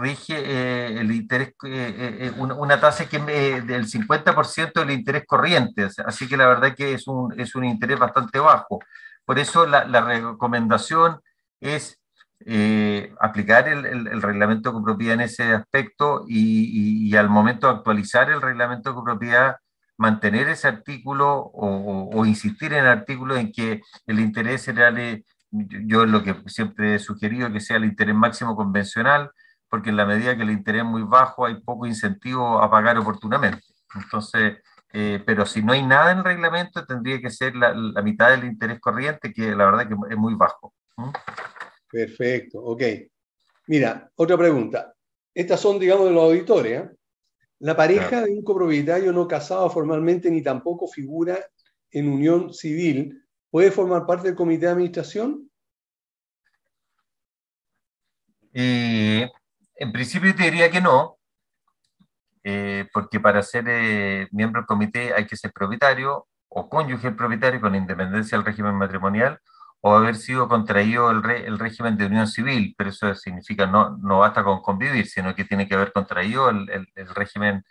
rige 0.00 0.34
eh, 0.38 0.98
el 1.00 1.12
interés, 1.12 1.52
eh, 1.64 2.32
una, 2.38 2.80
tasa 2.80 3.06
que 3.06 3.18
del 3.18 3.86
50% 3.86 4.72
del 4.80 4.90
interés 4.90 5.24
corriente, 5.26 5.88
así 6.06 6.26
que 6.26 6.38
la 6.38 6.46
verdad 6.48 6.74
que 6.74 6.94
es 6.94 7.06
un, 7.06 7.38
es 7.38 7.54
un 7.54 7.64
interés 7.64 7.98
bastante 7.98 8.38
bajo. 8.38 8.80
por 9.26 9.38
eso 9.38 9.66
la, 9.66 10.00
recomendación 10.00 11.20
es 11.60 11.97
eh, 12.46 13.12
aplicar 13.20 13.68
el, 13.68 14.22
reglamento 14.22 14.70
de 14.70 14.74
copropiedad 14.74 15.14
en 15.14 15.20
ese 15.22 15.52
aspecto 15.52 16.24
y, 16.28 17.14
al 17.16 17.28
momento 17.28 17.66
de 17.66 17.74
actualizar 17.74 18.30
el 18.30 18.40
reglamento 18.40 18.90
de 18.90 18.94
copropiedad, 18.94 19.56
mantener 19.96 20.48
ese 20.48 20.68
artículo 20.68 21.50
o, 21.52 22.24
insistir 22.24 22.72
en 22.72 22.84
el 22.84 22.90
artículo 22.90 23.36
en 23.36 23.52
que 23.52 23.82
el 24.06 24.20
interés 24.20 24.64
general, 24.64 25.24
yo, 25.50 26.04
es 26.04 26.10
lo 26.10 26.22
que 26.22 26.36
siempre 26.46 26.94
he 26.94 26.98
sugerido, 26.98 27.52
que 27.52 27.60
sea 27.60 27.76
el 27.76 27.84
interés 27.84 28.14
máximo 28.14 28.54
convencional, 28.54 29.30
porque 29.68 29.90
en 29.90 29.96
la 29.96 30.06
medida 30.06 30.36
que 30.36 30.42
el 30.42 30.50
interés 30.50 30.82
es 30.82 30.88
muy 30.88 31.02
bajo 31.02 31.46
hay 31.46 31.60
poco 31.60 31.86
incentivo 31.86 32.62
a 32.62 32.70
pagar 32.70 32.96
oportunamente. 32.98 33.62
Entonces, 33.94 34.58
eh, 34.92 35.22
pero 35.26 35.44
si 35.44 35.62
no 35.62 35.72
hay 35.72 35.84
nada 35.84 36.12
en 36.12 36.18
el 36.18 36.24
reglamento, 36.24 36.86
tendría 36.86 37.20
que 37.20 37.30
ser 37.30 37.54
la, 37.56 37.74
mitad 38.02 38.30
del 38.30 38.44
interés 38.44 38.80
corriente, 38.80 39.32
que 39.32 39.54
la 39.54 39.66
verdad 39.66 39.88
que 39.88 39.96
es 40.10 40.16
muy 40.16 40.34
bajo. 40.34 40.72
Perfecto, 41.90 42.60
ok. 42.60 42.82
Mira, 43.66 44.10
otra 44.16 44.36
pregunta. 44.36 44.94
Estas 45.34 45.60
son, 45.60 45.78
digamos, 45.78 46.06
de 46.06 46.12
los 46.12 46.24
auditores. 46.24 46.82
¿eh? 46.82 46.90
La 47.60 47.76
pareja 47.76 48.22
de 48.22 48.30
un 48.30 48.42
copropietario 48.42 49.12
no 49.12 49.26
casado 49.26 49.68
formalmente 49.70 50.30
ni 50.30 50.42
tampoco 50.42 50.86
figura 50.86 51.38
en 51.90 52.08
unión 52.08 52.52
civil, 52.52 53.22
¿puede 53.50 53.70
formar 53.70 54.06
parte 54.06 54.28
del 54.28 54.36
comité 54.36 54.66
de 54.66 54.72
administración? 54.72 55.50
Eh, 58.52 59.28
en 59.76 59.92
principio 59.92 60.34
te 60.34 60.44
diría 60.44 60.70
que 60.70 60.80
no, 60.80 61.18
eh, 62.44 62.86
porque 62.92 63.20
para 63.20 63.42
ser 63.42 63.64
eh, 63.68 64.28
miembro 64.32 64.60
del 64.60 64.66
comité 64.66 65.12
hay 65.12 65.26
que 65.26 65.36
ser 65.36 65.52
propietario 65.52 66.26
o 66.48 66.68
cónyuge 66.68 67.10
propietario 67.12 67.60
con 67.60 67.74
independencia 67.74 68.38
del 68.38 68.46
régimen 68.46 68.74
matrimonial 68.74 69.38
o 69.80 69.94
haber 69.94 70.16
sido 70.16 70.48
contraído 70.48 71.10
el, 71.10 71.24
el 71.30 71.58
régimen 71.58 71.96
de 71.96 72.06
unión 72.06 72.26
civil, 72.26 72.74
pero 72.76 72.90
eso 72.90 73.14
significa 73.14 73.66
no, 73.66 73.96
no 73.98 74.20
basta 74.20 74.42
con 74.44 74.60
convivir, 74.62 75.06
sino 75.06 75.34
que 75.34 75.44
tiene 75.44 75.68
que 75.68 75.74
haber 75.74 75.92
contraído 75.92 76.50
el, 76.50 76.68
el, 76.94 77.08
régimen 77.14 77.64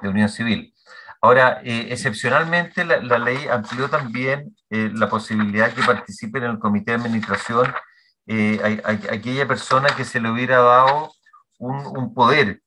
de 0.00 0.08
unión 0.08 0.28
civil. 0.28 0.74
Ahora, 1.20 1.60
eh, 1.64 1.88
excepcionalmente 1.90 2.84
la, 2.84 2.98
la, 2.98 3.18
ley 3.18 3.46
amplió 3.50 3.88
también 3.88 4.54
la 4.68 5.08
posibilidad 5.08 5.72
que 5.72 5.82
participe 5.82 6.38
en 6.38 6.44
el 6.44 6.58
comité 6.58 6.92
de 6.92 6.98
administración 6.98 7.72
aquella 9.10 9.46
persona 9.46 9.88
que 9.96 10.04
se 10.04 10.20
le 10.20 10.30
hubiera 10.30 10.58
dado 10.58 11.12
un, 11.58 11.86
un 11.86 12.14
poder 12.14 12.60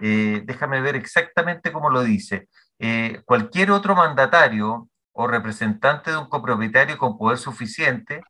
eh, 0.00 0.42
déjame 0.44 0.80
ver 0.80 0.96
exactamente 0.96 1.72
cómo 1.72 1.90
lo 1.90 2.02
dice, 2.02 2.48
eh, 2.78 3.22
cualquier 3.24 3.70
otro 3.70 3.94
mandatario 3.94 4.88
o 5.12 5.26
representante 5.26 6.10
de 6.10 6.18
un 6.18 6.28
copropietario 6.28 6.98
con 6.98 7.16
poder 7.16 7.38
suficiente 7.38 8.22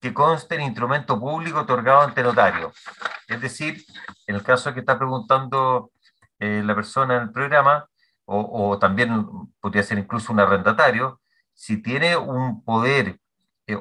que 0.00 0.14
conste 0.14 0.54
en 0.54 0.62
instrumento 0.62 1.18
público 1.18 1.60
otorgado 1.60 2.02
ante 2.02 2.22
notario. 2.22 2.72
Es 3.26 3.40
decir, 3.40 3.84
en 4.26 4.36
el 4.36 4.42
caso 4.42 4.72
que 4.72 4.80
está 4.80 4.96
preguntando 4.98 5.90
eh, 6.38 6.62
la 6.64 6.74
persona 6.74 7.16
en 7.16 7.22
el 7.22 7.32
programa, 7.32 7.86
o, 8.30 8.78
también 8.78 9.26
podría 9.60 9.82
ser 9.82 9.98
incluso 9.98 10.32
un 10.32 10.40
arrendatario, 10.40 11.20
si 11.54 11.82
tiene 11.82 12.16
un 12.16 12.62
poder 12.62 13.18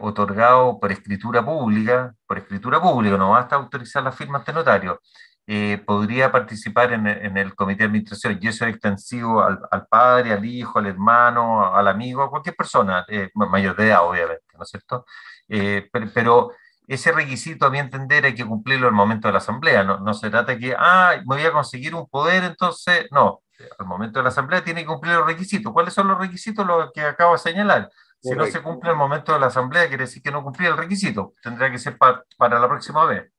otorgado 0.01 0.79
por 0.79 0.91
escritura 0.91 1.43
pública, 1.43 2.13
por 2.25 2.37
escritura 2.37 2.81
pública, 2.81 3.17
no 3.17 3.31
basta 3.31 3.55
autorizar 3.55 4.03
la 4.03 4.11
firma 4.11 4.39
ante 4.39 4.53
notario, 4.53 5.01
eh, 5.49 5.81
podría 5.85 6.29
participar 6.29 6.91
en, 6.91 7.07
el 7.37 7.55
comité 7.55 7.83
de 7.83 7.85
administración 7.85 8.37
y 8.41 8.47
eso 8.47 8.65
es 8.65 8.73
extensivo 8.73 9.41
al, 9.41 9.87
padre, 9.87 10.33
al 10.33 10.43
hijo, 10.43 10.77
al 10.79 10.87
hermano, 10.87 11.73
al 11.73 11.87
amigo, 11.87 12.21
a 12.21 12.29
cualquier 12.29 12.53
persona, 12.53 13.05
eh, 13.07 13.29
mayor 13.33 13.75
de 13.77 13.87
edad 13.87 14.05
obviamente, 14.05 14.43
¿no 14.57 14.63
es 14.63 14.69
cierto? 14.69 15.05
Eh, 15.47 15.89
pero, 16.13 16.51
ese 16.87 17.11
requisito, 17.11 17.65
a 17.65 17.69
mi 17.69 17.79
entender, 17.79 18.25
hay 18.25 18.35
que 18.35 18.45
cumplirlo 18.45 18.87
al 18.87 18.93
momento 18.93 19.27
de 19.27 19.33
la 19.33 19.39
asamblea, 19.39 19.83
no, 19.83 19.99
no 19.99 20.13
se 20.13 20.29
trata 20.29 20.53
de 20.53 20.59
que, 20.59 20.75
ah, 20.77 21.17
me 21.25 21.35
voy 21.35 21.45
a 21.45 21.51
conseguir 21.51 21.93
un 21.93 22.07
poder, 22.07 22.43
entonces, 22.45 23.07
no, 23.11 23.41
al 23.77 23.85
momento 23.85 24.19
de 24.19 24.23
la 24.23 24.29
asamblea 24.29 24.63
tiene 24.63 24.81
que 24.81 24.87
cumplir 24.87 25.13
los 25.15 25.25
requisitos. 25.25 25.73
¿Cuáles 25.73 25.93
son 25.93 26.07
los 26.07 26.17
requisitos? 26.17 26.65
Los 26.65 26.91
que 26.91 27.01
acabo 27.01 27.33
de 27.33 27.39
señalar. 27.39 27.89
Si 28.21 28.31
no 28.31 28.45
se 28.45 28.61
cumple 28.61 28.89
al 28.89 28.95
momento 28.95 29.33
de 29.33 29.39
la 29.39 29.47
asamblea, 29.47 29.87
quiere 29.87 30.05
decir 30.05 30.21
que 30.21 30.31
no 30.31 30.43
cumplía 30.43 30.69
el 30.69 30.77
requisito. 30.77 31.33
Tendrá 31.41 31.71
que 31.71 31.77
ser 31.77 31.97
para 31.97 32.59
la 32.59 32.67
próxima 32.67 33.05
vez. 33.05 33.31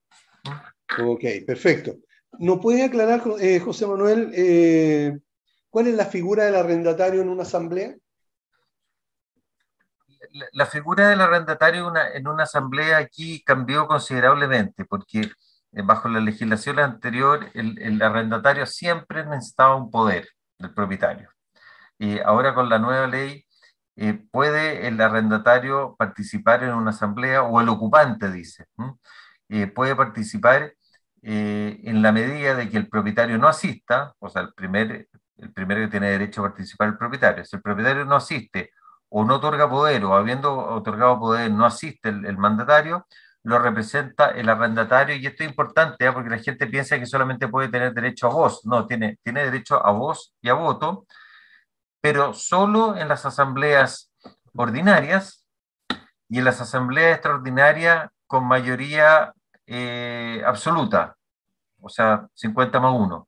Ok, 1.00 1.24
perfecto. 1.46 1.96
¿No 2.38 2.60
puede 2.60 2.84
aclarar, 2.84 3.22
eh, 3.40 3.60
José 3.60 3.86
Manuel, 3.86 4.30
eh, 4.34 5.18
cuál 5.70 5.88
es 5.88 5.94
la 5.94 6.06
figura 6.06 6.44
del 6.44 6.54
arrendatario 6.54 7.20
en 7.20 7.28
una 7.28 7.42
asamblea? 7.42 7.94
La, 10.52 10.66
figura 10.66 11.08
del 11.08 11.20
arrendatario 11.20 11.92
en 12.14 12.28
una 12.28 12.42
asamblea 12.44 12.98
aquí 12.98 13.42
cambió 13.44 13.86
considerablemente, 13.86 14.84
porque 14.84 15.20
eh, 15.72 15.82
bajo 15.82 16.08
la 16.08 16.20
legislación 16.20 16.78
anterior 16.78 17.50
el, 17.54 18.02
arrendatario 18.02 18.66
siempre 18.66 19.24
necesitaba 19.24 19.76
un 19.76 19.90
poder 19.90 20.28
del 20.58 20.74
propietario. 20.74 21.30
Y 21.98 22.20
ahora 22.20 22.54
con 22.54 22.68
la 22.68 22.78
nueva 22.78 23.06
ley 23.06 23.44
puede 24.30 24.86
el 24.86 25.00
arrendatario 25.00 25.96
participar 25.98 26.62
en 26.62 26.72
una 26.74 26.90
asamblea 26.90 27.42
o 27.42 27.60
el 27.60 27.68
ocupante, 27.68 28.30
dice, 28.30 28.66
puede 29.74 29.96
participar 29.96 30.72
eh, 31.22 31.80
en 31.84 32.00
la 32.02 32.12
medida 32.12 32.54
de 32.54 32.68
que 32.68 32.76
el 32.76 32.88
propietario 32.88 33.38
no 33.38 33.48
asista, 33.48 34.14
o 34.20 34.28
sea, 34.28 34.42
el, 34.42 34.52
primer, 34.54 35.08
el 35.36 35.52
primero 35.52 35.80
que 35.80 35.88
tiene 35.88 36.10
derecho 36.10 36.44
a 36.44 36.48
participar 36.48 36.88
es 36.88 36.92
el 36.92 36.98
propietario, 36.98 37.44
si 37.44 37.56
el 37.56 37.62
propietario 37.62 38.04
no 38.04 38.16
asiste 38.16 38.70
o 39.10 39.24
no 39.24 39.36
otorga 39.36 39.68
poder 39.68 40.04
o 40.04 40.14
habiendo 40.14 40.56
otorgado 40.56 41.18
poder 41.18 41.50
no 41.50 41.64
asiste 41.64 42.08
el, 42.10 42.36
mandatario, 42.36 43.06
lo 43.42 43.58
representa 43.58 44.30
el 44.30 44.48
arrendatario 44.48 45.16
y 45.16 45.26
esto 45.26 45.42
es 45.42 45.48
importante 45.48 46.06
¿eh? 46.06 46.12
porque 46.12 46.30
la 46.30 46.38
gente 46.38 46.66
piensa 46.66 46.98
que 46.98 47.06
solamente 47.06 47.48
puede 47.48 47.68
tener 47.68 47.94
derecho 47.94 48.26
a 48.26 48.30
voz, 48.30 48.64
no, 48.64 48.86
tiene, 48.86 49.18
tiene 49.22 49.44
derecho 49.44 49.84
a 49.84 49.90
voz 49.92 50.34
y 50.42 50.48
a 50.48 50.54
voto, 50.54 51.06
pero 52.00 52.34
solo 52.34 52.96
en 52.96 53.08
las 53.08 53.24
asambleas 53.24 54.12
ordinarias 54.54 55.46
y 56.28 56.38
en 56.38 56.44
las 56.44 56.60
asambleas 56.60 57.14
extraordinarias 57.14 58.10
con 58.26 58.46
mayoría 58.46 59.32
eh, 59.66 60.42
absoluta, 60.46 61.16
o 61.80 61.88
sea, 61.88 62.28
50 62.34 62.80
más 62.80 62.92
1. 62.94 63.26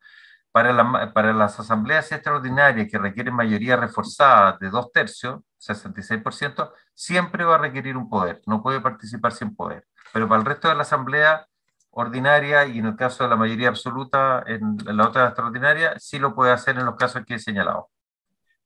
Para, 0.53 1.12
para 1.12 1.33
las 1.33 1.59
asambleas 1.61 2.11
extraordinarias 2.11 2.89
que 2.91 2.99
requieren 2.99 3.35
mayoría 3.35 3.76
reforzada 3.76 4.59
de 4.61 4.68
dos 4.68 4.91
tercios, 4.93 5.41
66%, 5.61 6.72
siempre 6.94 7.44
va 7.44 7.56
a 7.56 7.58
requerir 7.58 7.96
un 7.96 8.08
poder, 8.08 8.42
no 8.46 8.62
puede 8.62 8.80
participar 8.80 9.32
sin 9.32 9.54
poder. 9.54 9.86
Pero 10.12 10.28
para 10.28 10.40
el 10.40 10.46
resto 10.46 10.68
de 10.68 10.74
la 10.74 10.82
asamblea 10.82 11.46
ordinaria 11.90 12.66
y 12.66 12.78
en 12.78 12.86
el 12.86 12.96
caso 12.96 13.24
de 13.24 13.30
la 13.30 13.36
mayoría 13.36 13.68
absoluta 13.68 14.44
en, 14.46 14.76
la 14.84 15.08
otra 15.08 15.26
extraordinaria, 15.26 15.98
sí 15.98 16.18
lo 16.18 16.34
puede 16.34 16.52
hacer 16.52 16.76
en 16.78 16.86
los 16.86 16.96
casos 16.96 17.22
que 17.26 17.34
he 17.34 17.38
señalado. 17.38 17.90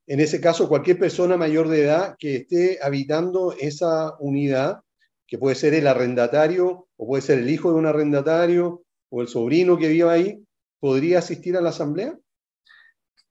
En 0.07 0.19
ese 0.19 0.39
caso, 0.39 0.69
cualquier 0.69 0.99
persona 0.99 1.35
mayor 1.35 1.67
de 1.67 1.83
edad 1.83 2.15
que 2.19 2.35
esté 2.37 2.79
habitando 2.81 3.55
esa 3.59 4.15
unidad 4.19 4.81
que 5.27 5.39
puede 5.39 5.55
ser 5.55 5.73
el 5.73 5.87
arrendatario 5.87 6.87
o 6.97 7.07
puede 7.07 7.23
ser 7.23 7.39
el 7.39 7.49
hijo 7.49 7.71
de 7.71 7.77
un 7.77 7.87
arrendatario 7.87 8.83
o 9.09 9.21
el 9.21 9.27
sobrino 9.27 9.77
que 9.77 9.87
viva 9.87 10.11
ahí, 10.11 10.45
¿podría 10.79 11.19
asistir 11.19 11.57
a 11.57 11.61
la 11.61 11.69
asamblea? 11.69 12.15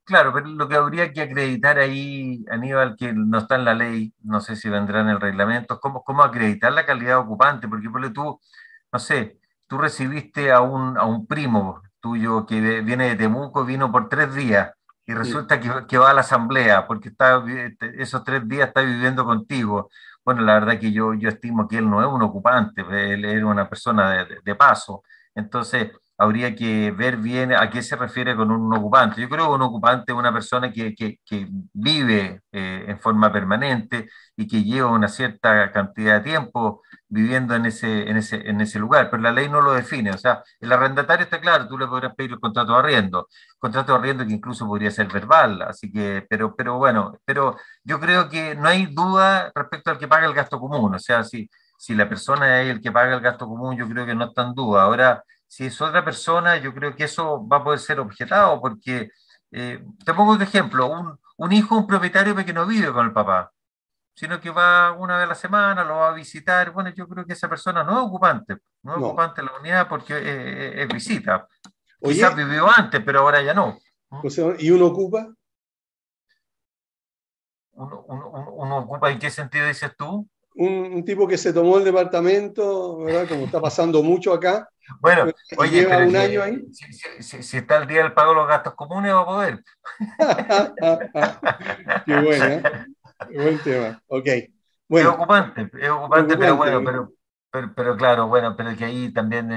Claro, 0.04 0.34
pero 0.34 0.46
lo 0.48 0.68
que 0.68 0.76
habría 0.76 1.12
que 1.12 1.22
acreditar 1.22 1.78
ahí, 1.78 2.44
Aníbal, 2.50 2.94
que 2.94 3.14
no 3.14 3.38
está 3.38 3.54
en 3.54 3.64
la 3.64 3.74
ley, 3.74 4.12
no 4.22 4.40
sé 4.40 4.54
si 4.54 4.68
vendrá 4.68 5.00
en 5.00 5.08
el 5.08 5.20
reglamento, 5.20 5.80
cómo, 5.80 6.04
cómo 6.04 6.22
acreditar 6.22 6.72
la 6.72 6.84
calidad 6.84 7.18
ocupante, 7.20 7.68
porque 7.68 7.88
por 7.88 8.12
tú, 8.12 8.38
no 8.92 8.98
sé, 8.98 9.38
tú 9.66 9.78
recibiste 9.78 10.52
a 10.52 10.60
un, 10.60 10.98
a 10.98 11.04
un 11.06 11.26
primo 11.26 11.82
tuyo 12.00 12.44
que 12.44 12.82
viene 12.82 13.08
de 13.08 13.16
Temuco, 13.16 13.64
vino 13.64 13.90
por 13.90 14.10
tres 14.10 14.34
días, 14.34 14.72
y 15.06 15.14
resulta 15.14 15.58
que, 15.60 15.70
que, 15.86 15.98
va 15.98 16.10
a 16.10 16.14
la 16.14 16.20
asamblea, 16.20 16.86
porque 16.86 17.08
está, 17.08 17.42
esos 17.94 18.24
tres 18.24 18.46
días 18.48 18.68
está 18.68 18.82
viviendo 18.82 19.24
contigo. 19.24 19.90
Bueno, 20.24 20.42
la 20.42 20.54
verdad 20.54 20.78
que 20.78 20.92
yo, 20.92 21.14
yo 21.14 21.28
estimo 21.30 21.68
que 21.68 21.78
él 21.78 21.88
no 21.88 22.00
es 22.02 22.06
un 22.06 22.22
ocupante, 22.22 22.82
él 22.90 23.24
es 23.24 23.42
una 23.42 23.68
persona 23.68 24.24
de, 24.24 24.40
de 24.42 24.54
paso. 24.54 25.02
Entonces, 25.34 25.92
habría 26.24 26.54
que 26.54 26.90
ver 26.92 27.16
bien 27.18 27.52
a 27.52 27.70
qué 27.70 27.82
se 27.82 27.96
refiere 27.96 28.34
con 28.36 28.50
un 28.50 28.72
ocupante. 28.74 29.20
Yo 29.20 29.28
creo 29.28 29.46
que 29.48 29.54
un 29.54 29.62
ocupante 29.62 30.12
es 30.12 30.18
una 30.18 30.32
persona 30.32 30.72
que, 30.72 30.94
que, 30.94 31.18
que 31.24 31.46
vive 31.72 32.42
eh, 32.52 32.84
en 32.88 32.98
forma 33.00 33.32
permanente 33.32 34.08
y 34.36 34.46
que 34.48 34.64
lleva 34.64 34.90
una 34.90 35.08
cierta 35.08 35.70
cantidad 35.72 36.14
de 36.18 36.30
tiempo 36.30 36.82
viviendo 37.08 37.54
en 37.54 37.66
ese, 37.66 38.08
en, 38.10 38.16
ese, 38.16 38.36
en 38.48 38.60
ese 38.60 38.78
lugar, 38.78 39.10
pero 39.10 39.22
la 39.22 39.32
ley 39.32 39.48
no 39.48 39.60
lo 39.60 39.72
define. 39.72 40.10
O 40.10 40.18
sea, 40.18 40.42
el 40.60 40.72
arrendatario 40.72 41.24
está 41.24 41.40
claro, 41.40 41.68
tú 41.68 41.78
le 41.78 41.86
podrías 41.86 42.14
pedir 42.14 42.32
el 42.32 42.40
contrato 42.40 42.72
de 42.72 42.78
arriendo, 42.78 43.28
contrato 43.58 43.92
de 43.92 43.98
arriendo 43.98 44.26
que 44.26 44.32
incluso 44.32 44.66
podría 44.66 44.90
ser 44.90 45.08
verbal, 45.08 45.62
así 45.62 45.90
que, 45.92 46.26
pero, 46.28 46.54
pero 46.56 46.78
bueno, 46.78 47.14
pero 47.24 47.56
yo 47.84 48.00
creo 48.00 48.28
que 48.28 48.54
no 48.56 48.68
hay 48.68 48.86
duda 48.86 49.52
respecto 49.54 49.90
al 49.90 49.98
que 49.98 50.08
paga 50.08 50.26
el 50.26 50.34
gasto 50.34 50.58
común. 50.60 50.94
O 50.94 50.98
sea, 50.98 51.24
si, 51.24 51.48
si 51.78 51.94
la 51.94 52.08
persona 52.08 52.62
es 52.62 52.70
el 52.70 52.80
que 52.80 52.92
paga 52.92 53.14
el 53.14 53.20
gasto 53.20 53.46
común, 53.46 53.76
yo 53.76 53.88
creo 53.88 54.06
que 54.06 54.14
no 54.14 54.24
está 54.26 54.42
en 54.42 54.54
duda. 54.54 54.82
Ahora, 54.82 55.22
si 55.54 55.66
es 55.66 55.80
otra 55.80 56.04
persona, 56.04 56.56
yo 56.56 56.74
creo 56.74 56.96
que 56.96 57.04
eso 57.04 57.46
va 57.46 57.58
a 57.58 57.64
poder 57.64 57.78
ser 57.78 58.00
objetado, 58.00 58.60
porque, 58.60 59.10
eh, 59.52 59.84
te 60.04 60.12
pongo 60.12 60.32
un 60.32 60.42
ejemplo, 60.42 60.88
un, 60.88 61.16
un 61.36 61.52
hijo, 61.52 61.76
un 61.76 61.86
propietario 61.86 62.34
que 62.34 62.52
no 62.52 62.66
vive 62.66 62.92
con 62.92 63.06
el 63.06 63.12
papá, 63.12 63.52
sino 64.16 64.40
que 64.40 64.50
va 64.50 64.90
una 64.90 65.16
vez 65.16 65.26
a 65.26 65.28
la 65.28 65.34
semana, 65.36 65.84
lo 65.84 65.98
va 65.98 66.08
a 66.08 66.12
visitar. 66.12 66.72
Bueno, 66.72 66.90
yo 66.90 67.06
creo 67.08 67.24
que 67.24 67.34
esa 67.34 67.48
persona 67.48 67.84
no 67.84 67.92
es 67.92 67.98
ocupante, 67.98 68.56
no 68.82 68.96
es 68.96 68.98
ocupante 69.04 69.42
de 69.42 69.46
la 69.46 69.56
unidad 69.60 69.88
porque 69.88 70.82
es, 70.82 70.88
visita. 70.88 71.46
Quizás 72.02 72.34
vivió 72.34 72.68
antes, 72.68 73.00
pero 73.04 73.20
ahora 73.20 73.40
ya 73.40 73.54
no. 73.54 73.78
¿Y 74.58 74.70
uno 74.72 74.86
ocupa? 74.86 75.28
¿Uno, 77.74 78.04
uno, 78.08 78.78
ocupa 78.78 79.12
en 79.12 79.20
qué 79.20 79.30
sentido 79.30 79.68
dices 79.68 79.92
tú? 79.96 80.28
Un, 80.56 81.04
tipo 81.04 81.26
que 81.26 81.36
se 81.36 81.52
tomó 81.52 81.78
el 81.78 81.84
departamento, 81.84 82.98
¿verdad? 82.98 83.28
Como 83.28 83.44
está 83.44 83.60
pasando 83.60 84.02
mucho 84.02 84.32
acá. 84.32 84.68
Bueno, 85.00 85.32
oye, 85.56 85.80
lleva 85.80 85.98
un 85.98 86.14
año 86.14 86.42
ahí. 86.42 86.62
Si, 87.20 87.56
está 87.56 87.78
el 87.78 87.88
día 87.88 88.02
del 88.02 88.12
pago 88.12 88.30
de 88.30 88.36
los 88.36 88.48
gastos 88.48 88.74
comunes, 88.74 89.12
va 89.12 89.20
a 89.20 89.26
poder. 89.26 89.64
qué 92.06 92.20
bueno, 92.20 92.44
¿eh? 92.44 92.62
Buen 93.34 93.58
tema. 93.60 94.02
Ok. 94.06 94.28
Bueno. 94.88 95.10
Es 95.10 95.16
ocupante, 95.16 95.70
es 95.80 95.90
ocupante, 95.90 96.36
pero 96.36 96.56
bueno, 96.56 97.10
pero, 97.50 97.72
pero, 97.74 97.96
claro, 97.96 98.28
bueno, 98.28 98.54
pero 98.56 98.76
que 98.76 98.84
ahí 98.84 99.12
también. 99.12 99.50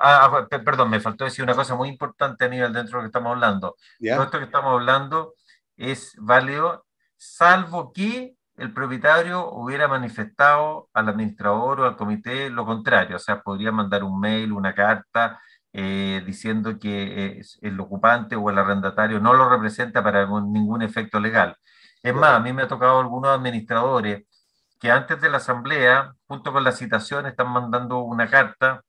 ah, 0.00 0.46
ah 0.50 0.58
perdón, 0.64 0.90
me 0.90 1.00
faltó 1.00 1.24
decir 1.24 1.44
una 1.44 1.54
cosa 1.54 1.76
muy 1.76 1.88
importante 1.88 2.44
a 2.44 2.48
nivel 2.48 2.72
dentro 2.72 2.98
de 2.98 3.02
lo 3.02 3.02
que 3.02 3.06
estamos 3.06 3.32
hablando. 3.32 3.76
Todo 4.00 4.24
esto 4.24 4.38
que 4.38 4.44
estamos 4.44 4.72
hablando 4.72 5.34
es 5.76 6.14
válido, 6.18 6.84
salvo 7.16 7.92
que 7.92 8.34
el 8.60 8.74
propietario 8.74 9.50
hubiera 9.52 9.88
manifestado 9.88 10.90
al 10.92 11.08
administrador 11.08 11.80
o 11.80 11.84
al 11.86 11.96
comité 11.96 12.50
lo 12.50 12.66
contrario, 12.66 13.16
o 13.16 13.18
sea, 13.18 13.40
podría 13.42 13.72
mandar 13.72 14.04
un 14.04 14.20
mail, 14.20 14.52
una 14.52 14.74
carta 14.74 15.40
eh, 15.72 16.22
diciendo 16.26 16.78
que 16.78 17.42
el 17.62 17.80
ocupante 17.80 18.36
o 18.36 18.50
el 18.50 18.58
arrendatario 18.58 19.18
no 19.20 19.32
lo 19.32 19.48
representa 19.48 20.02
para 20.04 20.26
ningún 20.26 20.82
efecto 20.82 21.20
legal. 21.20 21.56
Es 22.02 22.14
más, 22.14 22.32
a 22.34 22.40
mí 22.40 22.52
me 22.52 22.62
ha 22.62 22.68
tocado 22.68 23.00
algunos 23.00 23.30
administradores 23.30 24.24
que 24.78 24.90
antes 24.90 25.20
de 25.20 25.30
la 25.30 25.38
asamblea, 25.38 26.14
junto 26.26 26.52
con 26.52 26.64
la 26.64 26.72
citación, 26.72 27.26
están 27.26 27.48
mandando 27.50 28.00
una 28.00 28.28
carta 28.28 28.82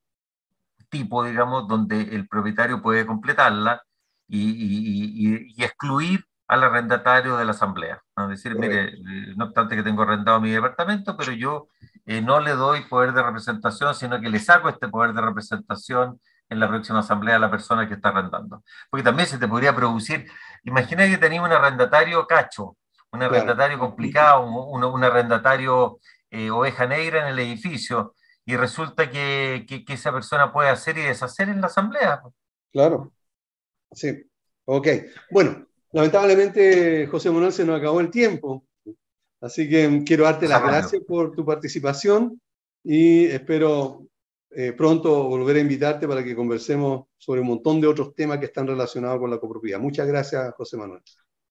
tipo, 0.89 1.23
digamos, 1.23 1.67
donde 1.67 2.01
el 2.15 2.27
propietario 2.27 2.81
puede 2.81 3.05
completarla 3.05 3.81
y, 4.27 5.53
y 5.55 5.63
excluir 5.63 6.25
al 6.51 6.65
arrendatario 6.65 7.37
de 7.37 7.45
la 7.45 7.51
asamblea. 7.51 8.03
Es 8.17 8.27
decir, 8.27 8.57
mire, 8.57 8.89
eh, 8.89 9.33
no 9.37 9.45
obstante 9.45 9.73
que 9.73 9.83
tengo 9.83 10.01
arrendado 10.01 10.41
mi 10.41 10.51
departamento, 10.51 11.15
pero 11.15 11.31
yo 11.31 11.69
eh, 12.05 12.21
no 12.21 12.41
le 12.41 12.51
doy 12.51 12.81
poder 12.89 13.13
de 13.13 13.23
representación, 13.23 13.95
sino 13.95 14.19
que 14.19 14.27
le 14.27 14.37
saco 14.37 14.67
este 14.67 14.89
poder 14.89 15.13
de 15.13 15.21
representación 15.21 16.19
en 16.49 16.59
la 16.59 16.67
próxima 16.67 16.99
asamblea 16.99 17.37
a 17.37 17.39
la 17.39 17.49
persona 17.49 17.87
que 17.87 17.93
está 17.93 18.09
arrendando. 18.09 18.65
Porque 18.89 19.01
también 19.01 19.29
se 19.29 19.37
te 19.37 19.47
podría 19.47 19.73
producir, 19.73 20.29
imagina 20.65 21.07
que 21.07 21.17
tenía 21.17 21.41
un 21.41 21.53
arrendatario 21.53 22.27
cacho, 22.27 22.75
un 23.13 23.23
arrendatario 23.23 23.79
complicado, 23.79 24.43
un, 24.43 25.03
arrendatario 25.05 25.99
eh, 26.29 26.51
oveja 26.51 26.85
negra 26.85 27.21
en 27.21 27.27
el 27.27 27.39
edificio, 27.39 28.13
y 28.43 28.57
resulta 28.57 29.09
que, 29.09 29.63
que, 29.69 29.85
que, 29.85 29.93
esa 29.93 30.11
persona 30.11 30.51
puede 30.51 30.67
hacer 30.67 30.97
y 30.97 31.03
deshacer 31.03 31.47
en 31.47 31.61
la 31.61 31.67
asamblea. 31.67 32.21
Claro, 32.73 33.13
sí. 33.93 34.29
Ok, 34.65 34.87
bueno, 35.29 35.65
Lamentablemente, 35.93 37.07
José 37.07 37.29
Manuel, 37.31 37.51
se 37.51 37.65
nos 37.65 37.79
acabó 37.79 37.99
el 37.99 38.09
tiempo. 38.09 38.65
Así 39.41 39.67
que 39.67 40.03
quiero 40.05 40.25
darte 40.25 40.47
las 40.47 40.61
gracias 40.61 41.01
por 41.07 41.35
tu 41.35 41.43
participación 41.43 42.39
y 42.83 43.25
espero 43.25 44.05
eh, 44.51 44.73
pronto 44.73 45.23
volver 45.23 45.55
a 45.55 45.59
invitarte 45.59 46.07
para 46.07 46.23
que 46.23 46.35
conversemos 46.35 47.07
sobre 47.17 47.41
un 47.41 47.47
montón 47.47 47.81
de 47.81 47.87
otros 47.87 48.13
temas 48.13 48.37
que 48.37 48.45
están 48.45 48.67
relacionados 48.67 49.19
con 49.19 49.31
la 49.31 49.39
copropiedad. 49.39 49.79
Muchas 49.79 50.07
gracias, 50.07 50.53
José 50.55 50.77
Manuel. 50.77 51.01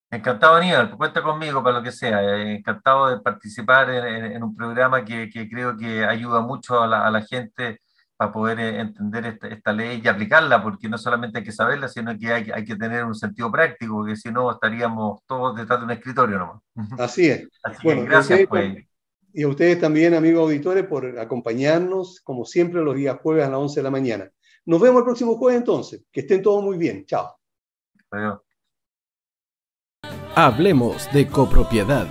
Encantado, 0.09 0.55
Aníbal. 0.55 0.95
Cuenta 0.97 1.21
conmigo 1.21 1.63
para 1.63 1.79
lo 1.79 1.83
que 1.83 1.91
sea. 1.91 2.21
Eh, 2.23 2.57
encantado 2.57 3.09
de 3.09 3.21
participar 3.21 3.89
en, 3.89 4.43
un 4.43 4.55
programa 4.55 5.03
que, 5.05 5.29
creo 5.29 5.77
que 5.77 6.03
ayuda 6.03 6.41
mucho 6.41 6.81
a 6.81 6.87
la, 6.87 7.07
a 7.07 7.11
la 7.11 7.21
gente 7.21 7.81
para 8.21 8.31
poder 8.31 8.59
eh, 8.59 8.79
entender 8.81 9.39
esta, 9.41 9.73
ley 9.73 9.99
y 10.03 10.07
aplicarla, 10.07 10.61
porque 10.61 10.87
no 10.87 10.99
solamente 10.99 11.39
hay 11.39 11.43
que 11.43 11.51
saberla, 11.51 11.87
sino 11.87 12.15
que 12.19 12.31
hay, 12.31 12.51
hay 12.51 12.63
que 12.63 12.75
tener 12.75 13.03
un 13.03 13.15
sentido 13.15 13.51
práctico, 13.51 13.95
porque 13.95 14.15
si 14.15 14.31
no 14.31 14.51
estaríamos 14.51 15.21
todos 15.25 15.55
detrás 15.55 15.79
de 15.79 15.85
un 15.85 15.91
escritorio 15.91 16.37
nomás. 16.37 16.61
Así 16.99 17.31
es. 17.31 17.47
bueno, 17.83 18.03
gracias. 18.03 18.41
Pues. 18.47 18.85
Y 19.33 19.41
a 19.41 19.47
ustedes 19.47 19.79
también, 19.79 20.13
amigos 20.13 20.43
auditores, 20.43 20.85
por 20.85 21.17
acompañarnos, 21.17 22.21
como 22.23 22.45
siempre, 22.45 22.83
los 22.83 22.95
días 22.95 23.17
jueves 23.23 23.43
a 23.47 23.49
las 23.49 23.57
11 23.57 23.79
de 23.79 23.83
la 23.83 23.89
mañana. 23.89 24.29
Nos 24.65 24.79
vemos 24.79 24.99
el 24.99 25.05
próximo 25.05 25.37
jueves 25.37 25.57
entonces. 25.57 26.03
Que 26.11 26.19
estén 26.19 26.43
todos 26.43 26.63
muy 26.63 26.77
bien. 26.77 27.03
Chao. 27.07 27.39
Hablemos 30.35 31.11
de 31.11 31.27
copropiedad. 31.27 32.07